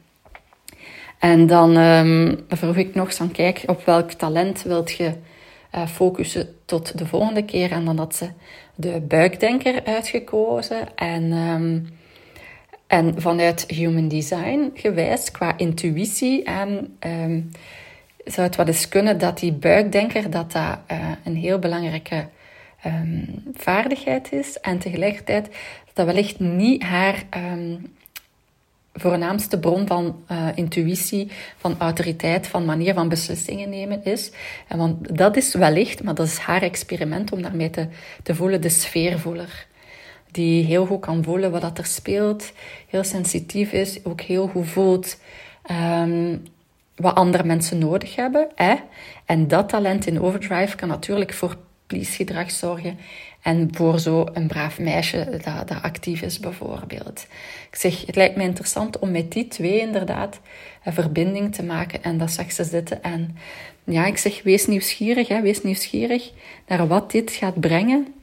En 1.19 1.47
dan 1.47 1.77
um, 1.77 2.39
vroeg 2.47 2.75
ik 2.75 2.95
nog 2.95 3.15
van, 3.15 3.31
kijk, 3.31 3.63
op 3.65 3.85
welk 3.85 4.11
talent 4.11 4.63
wilt 4.63 4.91
je 4.91 5.13
uh, 5.75 5.87
focussen 5.87 6.55
tot 6.65 6.97
de 6.97 7.05
volgende 7.05 7.45
keer? 7.45 7.71
En 7.71 7.85
dan 7.85 7.97
had 7.97 8.15
ze 8.15 8.29
de 8.75 9.01
buikdenker 9.07 9.85
uitgekozen. 9.85 10.95
En... 10.95 11.31
Um, 11.31 11.97
en 12.89 13.21
vanuit 13.21 13.65
human 13.67 14.07
design 14.07 14.71
gewijs, 14.73 15.31
qua 15.31 15.57
intuïtie, 15.57 16.43
en, 16.43 16.97
um, 16.99 17.51
zou 18.25 18.47
het 18.47 18.55
wel 18.55 18.65
eens 18.65 18.89
kunnen 18.89 19.17
dat 19.17 19.39
die 19.39 19.51
buikdenker 19.51 20.29
dat 20.29 20.51
dat, 20.51 20.79
uh, 20.91 21.11
een 21.23 21.35
heel 21.35 21.59
belangrijke 21.59 22.27
um, 22.85 23.43
vaardigheid 23.53 24.31
is. 24.31 24.59
En 24.59 24.79
tegelijkertijd 24.79 25.45
dat 25.45 25.95
dat 25.95 26.05
wellicht 26.05 26.39
niet 26.39 26.83
haar 26.83 27.23
um, 27.37 27.93
voornaamste 28.93 29.59
bron 29.59 29.87
van 29.87 30.23
uh, 30.31 30.47
intuïtie, 30.55 31.31
van 31.57 31.75
autoriteit, 31.79 32.47
van 32.47 32.65
manier 32.65 32.93
van 32.93 33.09
beslissingen 33.09 33.69
nemen 33.69 34.03
is. 34.03 34.31
En 34.67 34.77
want 34.77 35.17
dat 35.17 35.37
is 35.37 35.53
wellicht, 35.53 36.03
maar 36.03 36.15
dat 36.15 36.27
is 36.27 36.37
haar 36.37 36.61
experiment 36.61 37.31
om 37.31 37.41
daarmee 37.41 37.69
te, 37.69 37.87
te 38.23 38.35
voelen, 38.35 38.61
de 38.61 38.69
sfeervoeler 38.69 39.67
die 40.31 40.65
heel 40.65 40.85
goed 40.85 40.99
kan 40.99 41.23
voelen 41.23 41.51
wat 41.51 41.61
dat 41.61 41.77
er 41.77 41.85
speelt, 41.85 42.51
heel 42.87 43.03
sensitief 43.03 43.71
is, 43.71 44.05
ook 44.05 44.21
heel 44.21 44.47
goed 44.47 44.67
voelt 44.67 45.17
um, 45.71 46.43
wat 46.95 47.15
andere 47.15 47.43
mensen 47.43 47.77
nodig 47.77 48.15
hebben. 48.15 48.47
Hè? 48.55 48.75
En 49.25 49.47
dat 49.47 49.69
talent 49.69 50.05
in 50.05 50.21
overdrive 50.21 50.75
kan 50.75 50.87
natuurlijk 50.87 51.33
voor 51.33 51.57
please-gedrag 51.87 52.51
zorgen 52.51 52.99
En 53.41 53.69
voor 53.71 53.99
zo'n 53.99 54.47
braaf 54.47 54.79
meisje 54.79 55.39
dat, 55.43 55.67
dat 55.67 55.81
actief 55.81 56.21
is, 56.21 56.39
bijvoorbeeld. 56.39 57.27
Ik 57.71 57.75
zeg, 57.75 58.05
het 58.05 58.15
lijkt 58.15 58.35
me 58.35 58.43
interessant 58.43 58.99
om 58.99 59.11
met 59.11 59.31
die 59.31 59.47
twee 59.47 59.79
inderdaad 59.79 60.39
een 60.83 60.93
verbinding 60.93 61.55
te 61.55 61.63
maken. 61.63 62.03
En 62.03 62.17
dat 62.17 62.31
zag 62.31 62.51
ze 62.51 62.63
zitten. 62.63 63.03
En 63.03 63.37
ja, 63.83 64.05
ik 64.05 64.17
zeg, 64.17 64.43
wees 64.43 64.67
nieuwsgierig, 64.67 65.27
hè, 65.27 65.41
wees 65.41 65.63
nieuwsgierig 65.63 66.31
naar 66.67 66.87
wat 66.87 67.11
dit 67.11 67.31
gaat 67.31 67.59
brengen. 67.59 68.13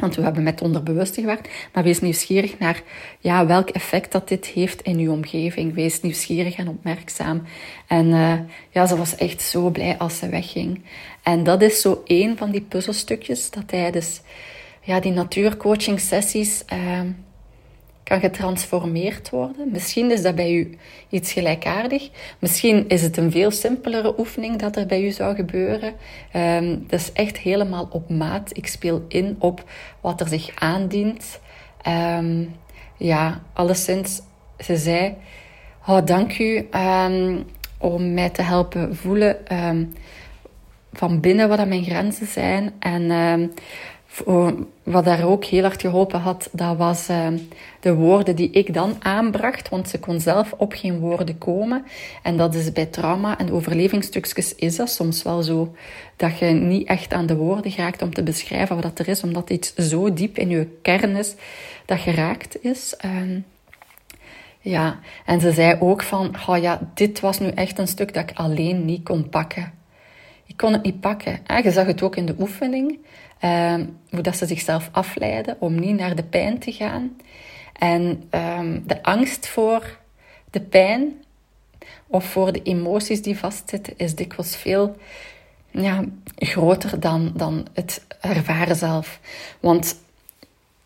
Want 0.00 0.14
we 0.14 0.22
hebben 0.22 0.42
met 0.42 0.62
onderbewuste 0.62 1.20
gewerkt. 1.20 1.48
Maar 1.72 1.82
wees 1.82 2.00
nieuwsgierig 2.00 2.58
naar 2.58 2.82
ja, 3.18 3.46
welk 3.46 3.68
effect 3.70 4.12
dat 4.12 4.28
dit 4.28 4.46
heeft 4.46 4.82
in 4.82 4.98
uw 4.98 5.12
omgeving. 5.12 5.74
Wees 5.74 6.00
nieuwsgierig 6.00 6.56
en 6.56 6.68
opmerkzaam. 6.68 7.42
En 7.86 8.06
uh, 8.06 8.34
ja, 8.70 8.86
ze 8.86 8.96
was 8.96 9.14
echt 9.14 9.42
zo 9.42 9.70
blij 9.70 9.98
als 9.98 10.18
ze 10.18 10.28
wegging. 10.28 10.82
En 11.22 11.44
dat 11.44 11.62
is 11.62 11.80
zo 11.80 12.02
één 12.04 12.36
van 12.36 12.50
die 12.50 12.60
puzzelstukjes 12.60 13.50
dat 13.50 13.68
tijdens 13.68 14.20
ja, 14.82 15.00
die 15.00 15.12
natuurcoaching 15.12 16.00
sessies... 16.00 16.64
Uh, 16.72 17.00
kan 18.10 18.20
getransformeerd 18.20 19.30
worden. 19.30 19.70
Misschien 19.70 20.10
is 20.10 20.22
dat 20.22 20.34
bij 20.34 20.52
u 20.52 20.78
iets 21.08 21.32
gelijkaardig. 21.32 22.10
Misschien 22.38 22.88
is 22.88 23.02
het 23.02 23.16
een 23.16 23.30
veel 23.30 23.50
simpelere 23.50 24.18
oefening 24.18 24.56
dat 24.56 24.76
er 24.76 24.86
bij 24.86 25.02
u 25.02 25.10
zou 25.10 25.34
gebeuren. 25.34 25.92
Um, 26.36 26.84
dat 26.86 27.00
is 27.00 27.12
echt 27.12 27.38
helemaal 27.38 27.88
op 27.90 28.08
maat. 28.08 28.56
Ik 28.56 28.66
speel 28.66 29.04
in 29.08 29.36
op 29.38 29.64
wat 30.00 30.20
er 30.20 30.28
zich 30.28 30.50
aandient. 30.54 31.40
Um, 32.18 32.54
ja, 32.96 33.42
alleszins, 33.52 34.20
ze 34.58 34.76
zei... 34.76 35.14
Oh, 35.86 36.04
dank 36.04 36.38
u 36.38 36.68
um, 36.70 37.44
om 37.78 38.14
mij 38.14 38.30
te 38.30 38.42
helpen 38.42 38.96
voelen 38.96 39.36
van 40.92 41.20
binnen 41.20 41.48
wat 41.48 41.66
mijn 41.66 41.84
grenzen 41.84 42.26
zijn. 42.26 42.72
En 42.78 43.10
wat 44.82 45.04
daar 45.04 45.24
ook 45.24 45.44
heel 45.44 45.62
hard 45.62 45.80
geholpen 45.80 46.20
had, 46.20 46.48
dat 46.52 46.76
was 46.76 47.10
uh, 47.10 47.26
de 47.80 47.94
woorden 47.94 48.36
die 48.36 48.50
ik 48.50 48.74
dan 48.74 48.96
aanbracht, 48.98 49.68
want 49.68 49.88
ze 49.88 49.98
kon 49.98 50.20
zelf 50.20 50.54
op 50.56 50.72
geen 50.72 50.98
woorden 50.98 51.38
komen. 51.38 51.84
En 52.22 52.36
dat 52.36 52.54
is 52.54 52.72
bij 52.72 52.86
trauma 52.86 53.38
en 53.38 53.52
overlevingsstukjes 53.52 54.54
is 54.54 54.76
dat 54.76 54.90
soms 54.90 55.22
wel 55.22 55.42
zo, 55.42 55.74
dat 56.16 56.38
je 56.38 56.46
niet 56.46 56.88
echt 56.88 57.12
aan 57.12 57.26
de 57.26 57.36
woorden 57.36 57.76
raakt 57.76 58.02
om 58.02 58.14
te 58.14 58.22
beschrijven 58.22 58.80
wat 58.80 58.98
er 58.98 59.08
is, 59.08 59.22
omdat 59.22 59.50
iets 59.50 59.74
zo 59.74 60.12
diep 60.12 60.38
in 60.38 60.48
je 60.48 60.78
kern 60.82 61.16
is 61.16 61.34
dat 61.86 61.98
geraakt 61.98 62.64
is. 62.64 62.94
Uh, 63.04 63.36
ja, 64.60 64.98
en 65.26 65.40
ze 65.40 65.52
zei 65.52 65.76
ook 65.80 66.02
van, 66.02 66.34
oh 66.48 66.58
ja, 66.58 66.90
dit 66.94 67.20
was 67.20 67.38
nu 67.38 67.48
echt 67.48 67.78
een 67.78 67.88
stuk 67.88 68.14
dat 68.14 68.30
ik 68.30 68.36
alleen 68.36 68.84
niet 68.84 69.04
kon 69.04 69.28
pakken. 69.28 69.79
Ik 70.50 70.56
kon 70.56 70.72
het 70.72 70.82
niet 70.82 71.00
pakken. 71.00 71.40
Je 71.62 71.70
zag 71.70 71.86
het 71.86 72.02
ook 72.02 72.16
in 72.16 72.26
de 72.26 72.34
oefening. 72.38 72.98
Um, 73.44 73.98
hoe 74.10 74.20
dat 74.20 74.36
ze 74.36 74.46
zichzelf 74.46 74.88
afleiden 74.92 75.56
om 75.58 75.80
niet 75.80 75.96
naar 75.96 76.14
de 76.14 76.22
pijn 76.22 76.58
te 76.58 76.72
gaan. 76.72 77.16
En 77.72 78.22
um, 78.30 78.82
de 78.86 79.02
angst 79.02 79.48
voor 79.48 79.98
de 80.50 80.60
pijn 80.60 81.24
of 82.06 82.24
voor 82.24 82.52
de 82.52 82.62
emoties 82.62 83.22
die 83.22 83.38
vastzitten 83.38 83.92
is 83.96 84.14
dikwijls 84.14 84.56
veel 84.56 84.96
ja, 85.70 86.04
groter 86.36 87.00
dan, 87.00 87.32
dan 87.34 87.66
het 87.72 88.06
ervaren 88.20 88.76
zelf. 88.76 89.20
Want 89.60 89.96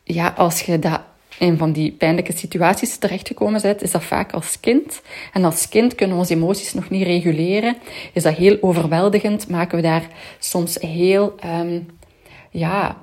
ja, 0.02 0.28
als 0.28 0.60
je 0.60 0.78
dat 0.78 1.00
in 1.38 1.58
van 1.58 1.72
die 1.72 1.92
pijnlijke 1.92 2.36
situaties 2.36 2.96
terechtgekomen 2.96 3.62
bent, 3.62 3.82
is 3.82 3.90
dat 3.90 4.04
vaak 4.04 4.32
als 4.32 4.60
kind. 4.60 5.02
En 5.32 5.44
als 5.44 5.68
kind 5.68 5.94
kunnen 5.94 6.16
we 6.16 6.22
onze 6.22 6.34
emoties 6.34 6.74
nog 6.74 6.90
niet 6.90 7.06
reguleren. 7.06 7.76
Is 8.12 8.22
dat 8.22 8.34
heel 8.34 8.58
overweldigend, 8.60 9.48
maken 9.48 9.76
we 9.76 9.82
daar 9.82 10.06
soms 10.38 10.78
heel 10.80 11.34
um, 11.44 11.86
ja, 12.50 12.96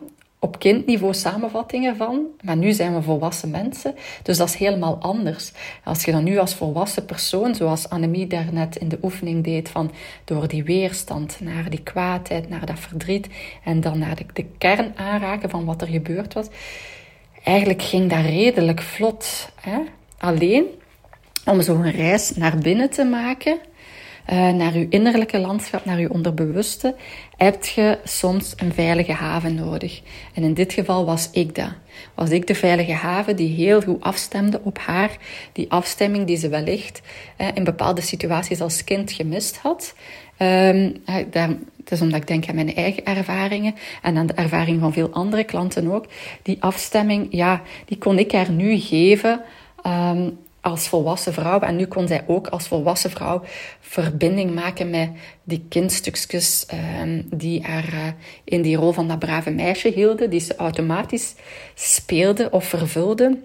op 0.43 0.59
kindniveau 0.59 1.13
samenvattingen 1.13 1.95
van, 1.95 2.25
maar 2.41 2.57
nu 2.57 2.71
zijn 2.71 2.93
we 2.93 3.01
volwassen 3.01 3.49
mensen, 3.49 3.95
dus 4.23 4.37
dat 4.37 4.47
is 4.47 4.55
helemaal 4.55 4.97
anders. 4.97 5.51
Als 5.83 6.03
je 6.03 6.11
dan 6.11 6.23
nu 6.23 6.37
als 6.37 6.53
volwassen 6.53 7.05
persoon, 7.05 7.55
zoals 7.55 7.89
Annemie 7.89 8.27
daarnet 8.27 8.75
in 8.75 8.89
de 8.89 8.97
oefening 9.01 9.43
deed, 9.43 9.69
van 9.69 9.91
door 10.23 10.47
die 10.47 10.63
weerstand 10.63 11.37
naar 11.39 11.69
die 11.69 11.81
kwaadheid, 11.83 12.49
naar 12.49 12.65
dat 12.65 12.79
verdriet 12.79 13.27
en 13.63 13.81
dan 13.81 13.99
naar 13.99 14.17
de 14.33 14.45
kern 14.57 14.93
aanraken 14.95 15.49
van 15.49 15.65
wat 15.65 15.81
er 15.81 15.87
gebeurd 15.87 16.33
was, 16.33 16.47
eigenlijk 17.43 17.81
ging 17.81 18.09
dat 18.09 18.25
redelijk 18.25 18.81
vlot. 18.81 19.51
Hè? 19.61 19.77
Alleen 20.17 20.65
om 21.45 21.61
zo'n 21.61 21.91
reis 21.91 22.35
naar 22.35 22.57
binnen 22.57 22.89
te 22.89 23.03
maken, 23.03 23.57
uh, 24.29 24.49
naar 24.49 24.73
uw 24.73 24.85
innerlijke 24.89 25.39
landschap, 25.39 25.85
naar 25.85 25.97
uw 25.97 26.09
onderbewuste, 26.09 26.95
heb 27.37 27.65
je 27.65 27.99
soms 28.03 28.53
een 28.55 28.73
veilige 28.73 29.11
haven 29.11 29.55
nodig. 29.55 30.01
En 30.33 30.43
in 30.43 30.53
dit 30.53 30.73
geval 30.73 31.05
was 31.05 31.29
ik 31.31 31.55
dat. 31.55 31.73
Was 32.15 32.29
ik 32.29 32.47
de 32.47 32.55
veilige 32.55 32.93
haven 32.93 33.35
die 33.35 33.55
heel 33.55 33.81
goed 33.81 34.01
afstemde 34.01 34.61
op 34.63 34.77
haar. 34.77 35.17
Die 35.53 35.71
afstemming 35.71 36.27
die 36.27 36.37
ze 36.37 36.49
wellicht 36.49 37.01
uh, 37.37 37.47
in 37.53 37.63
bepaalde 37.63 38.01
situaties 38.01 38.61
als 38.61 38.83
kind 38.83 39.11
gemist 39.11 39.57
had. 39.57 39.93
Um, 40.41 41.01
het 41.05 41.91
is 41.91 42.01
omdat 42.01 42.21
ik 42.21 42.27
denk 42.27 42.49
aan 42.49 42.55
mijn 42.55 42.75
eigen 42.75 43.05
ervaringen 43.05 43.75
en 44.01 44.17
aan 44.17 44.25
de 44.25 44.33
ervaring 44.33 44.79
van 44.79 44.93
veel 44.93 45.09
andere 45.09 45.43
klanten 45.43 45.91
ook. 45.91 46.05
Die 46.43 46.57
afstemming, 46.59 47.27
ja, 47.29 47.61
die 47.85 47.97
kon 47.97 48.19
ik 48.19 48.31
haar 48.31 48.51
nu 48.51 48.77
geven. 48.77 49.41
Um, 49.85 50.37
als 50.61 50.87
volwassen 50.87 51.33
vrouw. 51.33 51.59
En 51.59 51.75
nu 51.75 51.85
kon 51.85 52.07
zij 52.07 52.23
ook 52.27 52.47
als 52.47 52.67
volwassen 52.67 53.09
vrouw 53.09 53.41
verbinding 53.79 54.53
maken 54.53 54.89
met 54.89 55.09
die 55.43 55.65
kindstukjes 55.69 56.65
um, 57.01 57.27
die 57.29 57.63
haar 57.63 57.93
uh, 57.93 57.99
in 58.43 58.61
die 58.61 58.75
rol 58.75 58.91
van 58.91 59.07
dat 59.07 59.19
brave 59.19 59.51
meisje 59.51 59.87
hielden, 59.87 60.29
die 60.29 60.39
ze 60.39 60.55
automatisch 60.55 61.35
speelde 61.73 62.51
of 62.51 62.65
vervulde. 62.65 63.37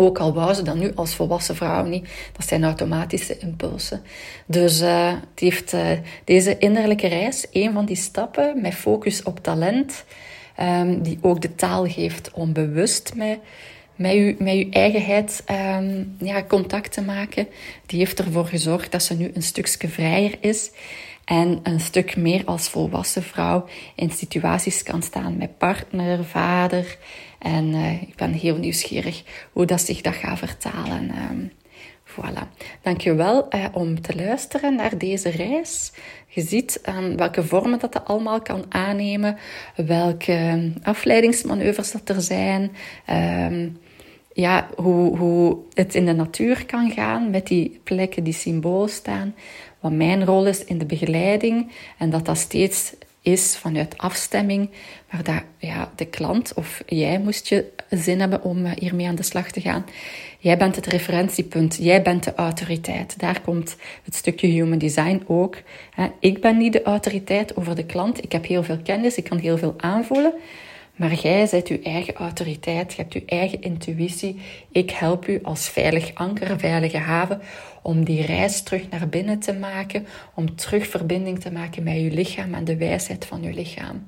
Ook 0.00 0.18
al 0.18 0.32
wou 0.32 0.54
ze 0.54 0.62
dat 0.62 0.76
nu 0.76 0.92
als 0.94 1.14
volwassen 1.14 1.56
vrouw 1.56 1.84
niet. 1.84 2.08
Dat 2.32 2.48
zijn 2.48 2.64
automatische 2.64 3.38
impulsen. 3.38 4.02
Dus 4.46 4.80
uh, 4.80 5.12
heeft 5.34 5.72
uh, 5.72 5.90
deze 6.24 6.58
innerlijke 6.58 7.06
reis, 7.06 7.46
een 7.52 7.72
van 7.72 7.84
die 7.84 7.96
stappen 7.96 8.60
met 8.60 8.74
focus 8.74 9.22
op 9.22 9.42
talent, 9.42 10.04
um, 10.60 11.02
die 11.02 11.18
ook 11.20 11.40
de 11.40 11.54
taal 11.54 11.86
geeft 11.86 12.30
om 12.32 12.52
bewust 12.52 13.14
met 13.14 13.38
met 13.96 14.40
met 14.40 14.54
uw 14.54 14.70
eigenheid 14.70 15.44
um, 15.50 16.16
ja, 16.18 16.42
contact 16.42 16.92
te 16.92 17.02
maken. 17.02 17.48
Die 17.86 17.98
heeft 17.98 18.18
ervoor 18.18 18.46
gezorgd 18.46 18.92
dat 18.92 19.02
ze 19.02 19.14
nu 19.14 19.30
een 19.34 19.42
stukje 19.42 19.88
vrijer 19.88 20.34
is. 20.40 20.70
En 21.24 21.60
een 21.62 21.80
stuk 21.80 22.16
meer 22.16 22.42
als 22.44 22.68
volwassen 22.68 23.22
vrouw 23.22 23.64
in 23.94 24.10
situaties 24.10 24.82
kan 24.82 25.02
staan 25.02 25.36
met 25.36 25.58
partner, 25.58 26.24
vader. 26.24 26.98
En 27.38 27.64
uh, 27.74 28.02
ik 28.02 28.14
ben 28.16 28.32
heel 28.32 28.56
nieuwsgierig 28.56 29.22
hoe 29.52 29.66
dat 29.66 29.80
zich 29.80 30.00
dat 30.00 30.14
gaat 30.14 30.38
vertalen. 30.38 31.10
Um, 31.30 31.52
voilà. 32.04 32.48
Dankjewel 32.82 33.46
uh, 33.54 33.64
om 33.72 34.00
te 34.00 34.16
luisteren 34.16 34.74
naar 34.74 34.98
deze 34.98 35.28
reis. 35.28 35.92
Je 36.26 36.40
ziet 36.40 36.80
um, 36.88 37.16
welke 37.16 37.44
vormen 37.44 37.78
dat, 37.78 37.92
dat 37.92 38.04
allemaal 38.04 38.42
kan 38.42 38.64
aannemen, 38.68 39.36
welke 39.74 40.72
afleidingsmanoeuvres 40.82 41.92
dat 41.92 42.08
er 42.08 42.20
zijn. 42.20 42.76
Ja, 44.32 44.68
hoe, 44.76 45.16
hoe 45.16 45.58
het 45.74 45.94
in 45.94 46.06
de 46.06 46.12
natuur 46.12 46.66
kan 46.66 46.90
gaan 46.90 47.30
met 47.30 47.46
die 47.46 47.80
plekken 47.84 48.24
die 48.24 48.32
symbool 48.32 48.88
staan. 48.88 49.34
Wat 49.80 49.92
mijn 49.92 50.24
rol 50.24 50.46
is 50.46 50.64
in 50.64 50.78
de 50.78 50.86
begeleiding. 50.86 51.72
En 51.98 52.10
dat 52.10 52.26
dat 52.26 52.38
steeds 52.38 52.94
is 53.22 53.56
vanuit 53.56 53.98
afstemming. 53.98 54.70
Maar 55.10 55.22
dat 55.22 55.42
ja, 55.58 55.92
de 55.94 56.06
klant 56.06 56.54
of 56.54 56.82
jij 56.86 57.18
moest 57.18 57.48
je 57.48 57.72
zin 57.90 58.20
hebben 58.20 58.42
om 58.42 58.64
eh, 58.64 58.72
hiermee 58.74 59.06
aan 59.06 59.14
de 59.14 59.22
slag 59.22 59.50
te 59.50 59.60
gaan. 59.60 59.84
Jij 60.38 60.58
bent 60.58 60.76
het 60.76 60.86
referentiepunt. 60.86 61.76
Jij 61.80 62.02
bent 62.02 62.24
de 62.24 62.34
autoriteit. 62.34 63.18
Daar 63.18 63.40
komt 63.40 63.76
het 64.02 64.14
stukje 64.14 64.46
human 64.46 64.78
design 64.78 65.22
ook. 65.26 65.56
Ik 66.20 66.40
ben 66.40 66.56
niet 66.56 66.72
de 66.72 66.82
autoriteit 66.82 67.56
over 67.56 67.74
de 67.74 67.86
klant. 67.86 68.22
Ik 68.22 68.32
heb 68.32 68.46
heel 68.46 68.62
veel 68.62 68.78
kennis. 68.82 69.16
Ik 69.16 69.24
kan 69.24 69.38
heel 69.38 69.58
veel 69.58 69.74
aanvoelen. 69.76 70.32
Maar 70.98 71.14
jij 71.14 71.46
zet 71.46 71.68
je 71.68 71.80
eigen 71.82 72.14
autoriteit, 72.14 72.92
je 72.92 73.02
hebt 73.02 73.12
je 73.12 73.22
eigen 73.26 73.62
intuïtie. 73.62 74.40
Ik 74.72 74.90
help 74.90 75.28
u 75.28 75.40
als 75.42 75.68
veilig 75.68 76.10
anker, 76.14 76.58
veilige 76.58 76.98
haven, 76.98 77.40
om 77.88 78.04
die 78.04 78.26
reis 78.26 78.62
terug 78.62 78.88
naar 78.90 79.08
binnen 79.08 79.38
te 79.38 79.52
maken, 79.52 80.06
om 80.34 80.54
terug 80.54 80.86
verbinding 80.86 81.40
te 81.40 81.52
maken 81.52 81.82
met 81.82 81.94
je 81.94 82.10
lichaam 82.10 82.54
en 82.54 82.64
de 82.64 82.76
wijsheid 82.76 83.24
van 83.24 83.42
je 83.42 83.52
lichaam. 83.52 84.04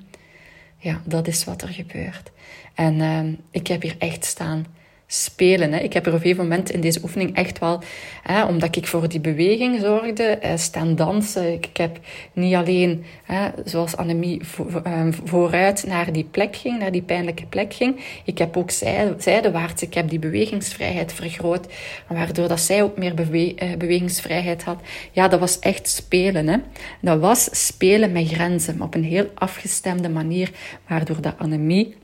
Ja, 0.77 1.01
dat 1.05 1.27
is 1.27 1.43
wat 1.43 1.61
er 1.61 1.67
gebeurt. 1.67 2.31
En 2.73 2.95
uh, 2.95 3.19
ik 3.51 3.67
heb 3.67 3.81
hier 3.81 3.95
echt 3.97 4.25
staan 4.25 4.65
spelen. 5.13 5.73
Hè. 5.73 5.79
Ik 5.79 5.93
heb 5.93 6.05
er 6.05 6.13
op 6.13 6.23
een 6.23 6.35
moment 6.35 6.71
in 6.71 6.81
deze 6.81 6.99
oefening 7.03 7.35
echt 7.35 7.59
wel, 7.59 7.81
hè, 8.23 8.45
omdat 8.45 8.75
ik 8.75 8.87
voor 8.87 9.09
die 9.09 9.19
beweging 9.19 9.79
zorgde, 9.79 10.23
eh, 10.23 10.57
staan 10.57 10.95
dansen. 10.95 11.53
Ik, 11.53 11.77
heb 11.77 11.99
niet 12.33 12.55
alleen, 12.55 13.05
hè, 13.23 13.49
zoals 13.65 13.97
Annemie, 13.97 14.41
eh, 14.83 15.07
vooruit 15.23 15.83
naar 15.87 16.13
die 16.13 16.23
plek 16.23 16.55
ging, 16.55 16.79
naar 16.79 16.91
die 16.91 17.01
pijnlijke 17.01 17.45
plek 17.45 17.73
ging. 17.73 17.99
Ik 18.25 18.37
heb 18.37 18.57
ook 18.57 18.71
zijde, 18.71 19.15
zijdewaarts, 19.17 19.81
ik 19.81 19.93
heb 19.93 20.09
die 20.09 20.19
bewegingsvrijheid 20.19 21.13
vergroot, 21.13 21.67
waardoor 22.07 22.47
dat 22.47 22.59
zij 22.59 22.83
ook 22.83 22.97
meer 22.97 23.13
eh, 23.55 23.75
bewegingsvrijheid 23.77 24.63
had. 24.63 24.81
Ja, 25.11 25.27
dat 25.27 25.39
was 25.39 25.59
echt 25.59 25.89
spelen. 25.89 26.47
Hè. 26.47 26.57
Dat 27.01 27.19
was 27.19 27.65
spelen 27.65 28.11
met 28.11 28.27
grenzen, 28.27 28.81
op 28.81 28.95
een 28.95 29.03
heel 29.03 29.29
afgestemde 29.33 30.09
manier, 30.09 30.51
waardoor 30.87 31.21
dat 31.21 31.33
Annemie 31.37 31.95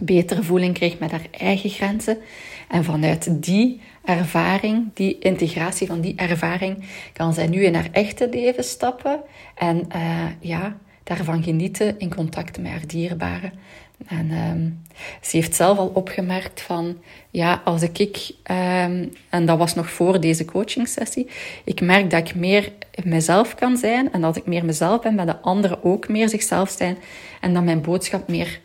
betere 0.00 0.42
voeling 0.42 0.74
kreeg 0.74 0.98
met 0.98 1.10
haar 1.10 1.26
eigen 1.30 1.70
grenzen. 1.70 2.18
En 2.68 2.84
vanuit 2.84 3.42
die 3.42 3.80
ervaring, 4.04 4.90
die 4.94 5.18
integratie 5.18 5.86
van 5.86 6.00
die 6.00 6.14
ervaring, 6.16 6.84
kan 7.12 7.34
zij 7.34 7.46
nu 7.46 7.64
in 7.64 7.74
haar 7.74 7.88
echte 7.92 8.28
leven 8.28 8.64
stappen 8.64 9.20
en 9.54 9.86
uh, 9.96 10.24
ja, 10.40 10.76
daarvan 11.04 11.42
genieten 11.42 11.98
in 11.98 12.14
contact 12.14 12.58
met 12.58 12.70
haar 12.70 12.86
dierbaren. 12.86 13.52
En 14.06 14.30
um, 14.30 14.82
ze 15.20 15.36
heeft 15.36 15.54
zelf 15.54 15.78
al 15.78 15.90
opgemerkt 15.94 16.60
van, 16.60 16.96
ja, 17.30 17.60
als 17.64 17.82
ik, 17.82 18.30
um, 18.50 19.12
en 19.28 19.46
dat 19.46 19.58
was 19.58 19.74
nog 19.74 19.90
voor 19.90 20.20
deze 20.20 20.44
coaching 20.44 20.88
sessie, 20.88 21.30
ik 21.64 21.80
merk 21.80 22.10
dat 22.10 22.28
ik 22.28 22.34
meer 22.34 22.72
mezelf 23.04 23.54
kan 23.54 23.76
zijn 23.76 24.12
en 24.12 24.20
dat 24.20 24.36
ik 24.36 24.46
meer 24.46 24.64
mezelf 24.64 25.02
ben, 25.02 25.14
maar 25.14 25.26
de 25.26 25.40
anderen 25.40 25.84
ook 25.84 26.08
meer 26.08 26.28
zichzelf 26.28 26.70
zijn 26.70 26.98
en 27.40 27.54
dat 27.54 27.64
mijn 27.64 27.82
boodschap 27.82 28.28
meer 28.28 28.60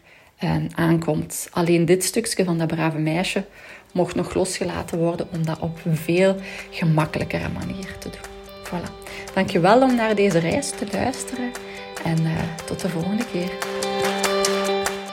aankomt. 0.76 1.48
Alleen 1.52 1.86
dit 1.86 2.04
stukje 2.04 2.44
van 2.44 2.58
dat 2.58 2.68
brave 2.68 2.98
meisje 2.98 3.46
mocht 3.92 4.16
nog 4.16 4.34
losgelaten 4.34 4.98
worden 4.98 5.28
om 5.34 5.46
dat 5.46 5.60
op 5.60 5.80
een 5.86 5.98
veel 5.98 6.36
gemakkelijkere 6.70 7.50
manier 7.50 7.98
te 8.00 8.10
doen. 8.10 8.32
Voilà. 8.66 9.04
Dankjewel 9.34 9.82
om 9.82 9.96
naar 9.96 10.16
deze 10.16 10.40
reis 10.40 10.70
te 10.70 10.86
luisteren 10.92 11.52
en 12.04 12.22
uh, 12.22 12.32
tot 12.66 12.80
de 12.80 12.90
volgende 12.90 13.26
keer. 13.32 13.52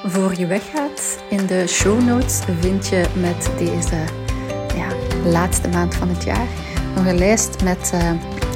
Voor 0.04 0.34
je 0.38 0.46
weggaat, 0.46 1.18
in 1.30 1.46
de 1.46 1.66
show 1.66 2.02
notes 2.02 2.40
vind 2.60 2.88
je 2.88 3.04
met 3.14 3.50
deze 3.58 4.04
ja, 4.76 4.88
laatste 5.24 5.68
maand 5.68 5.94
van 5.94 6.08
het 6.08 6.24
jaar 6.24 6.46
nog 6.94 7.06
een 7.06 7.18
lijst 7.18 7.62
met 7.62 7.90
uh, 7.94 8.12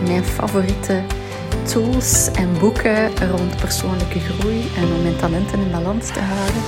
mijn 0.06 0.24
favoriete 0.24 1.02
tools 1.64 2.30
en 2.30 2.58
boeken 2.58 3.28
rond 3.30 3.56
persoonlijke 3.56 4.20
groei 4.20 4.70
en 4.76 4.84
om 4.94 5.02
mijn 5.02 5.16
talenten 5.16 5.58
in 5.58 5.70
balans 5.70 6.06
te 6.06 6.20
houden. 6.20 6.62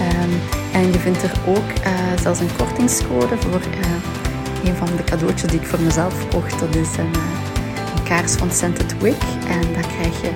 Um, 0.00 0.40
en 0.72 0.92
je 0.92 0.98
vindt 0.98 1.22
er 1.22 1.32
ook 1.46 1.70
uh, 1.86 2.20
zelfs 2.22 2.40
een 2.40 2.56
kortingscode 2.56 3.36
voor 3.36 3.60
uh, 3.60 4.68
een 4.68 4.74
van 4.74 4.88
de 4.96 5.04
cadeautjes 5.04 5.50
die 5.50 5.60
ik 5.60 5.66
voor 5.66 5.80
mezelf 5.80 6.28
kocht. 6.28 6.58
Dat 6.58 6.74
is 6.74 6.96
een, 6.96 7.12
uh, 7.16 7.96
een 7.96 8.02
kaars 8.02 8.32
van 8.32 8.50
Scented 8.50 8.98
Wick. 8.98 9.22
En 9.48 9.72
daar 9.72 9.86
krijg 9.86 10.20
je 10.22 10.30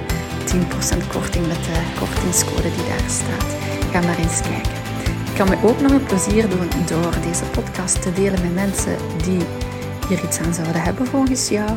10% 0.54 1.06
korting 1.12 1.46
met 1.46 1.64
de 1.64 1.78
kortingscode 1.98 2.62
die 2.76 2.86
daar 2.88 3.10
staat. 3.10 3.50
Ga 3.92 4.00
maar 4.00 4.18
eens 4.18 4.40
kijken. 4.40 4.76
Ik 5.30 5.34
kan 5.34 5.48
me 5.48 5.68
ook 5.68 5.80
nog 5.80 5.92
een 5.92 6.04
plezier 6.04 6.48
doen 6.48 6.68
door 6.86 7.12
deze 7.22 7.44
podcast 7.44 8.02
te 8.02 8.12
delen 8.12 8.40
met 8.42 8.54
mensen 8.54 8.96
die 9.24 9.40
hier 10.08 10.24
iets 10.24 10.38
aan 10.38 10.54
zouden 10.54 10.82
hebben 10.82 11.06
volgens 11.06 11.48
jou. 11.48 11.70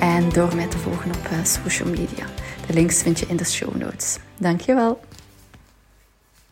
En 0.00 0.28
door 0.28 0.54
mij 0.54 0.66
te 0.66 0.78
volgen 0.78 1.10
op 1.10 1.28
social 1.42 1.88
media. 1.88 2.26
De 2.66 2.72
links 2.72 3.02
vind 3.02 3.18
je 3.18 3.26
in 3.26 3.36
de 3.36 3.44
show 3.44 3.74
notes. 3.74 4.18
Dankjewel. 4.36 5.00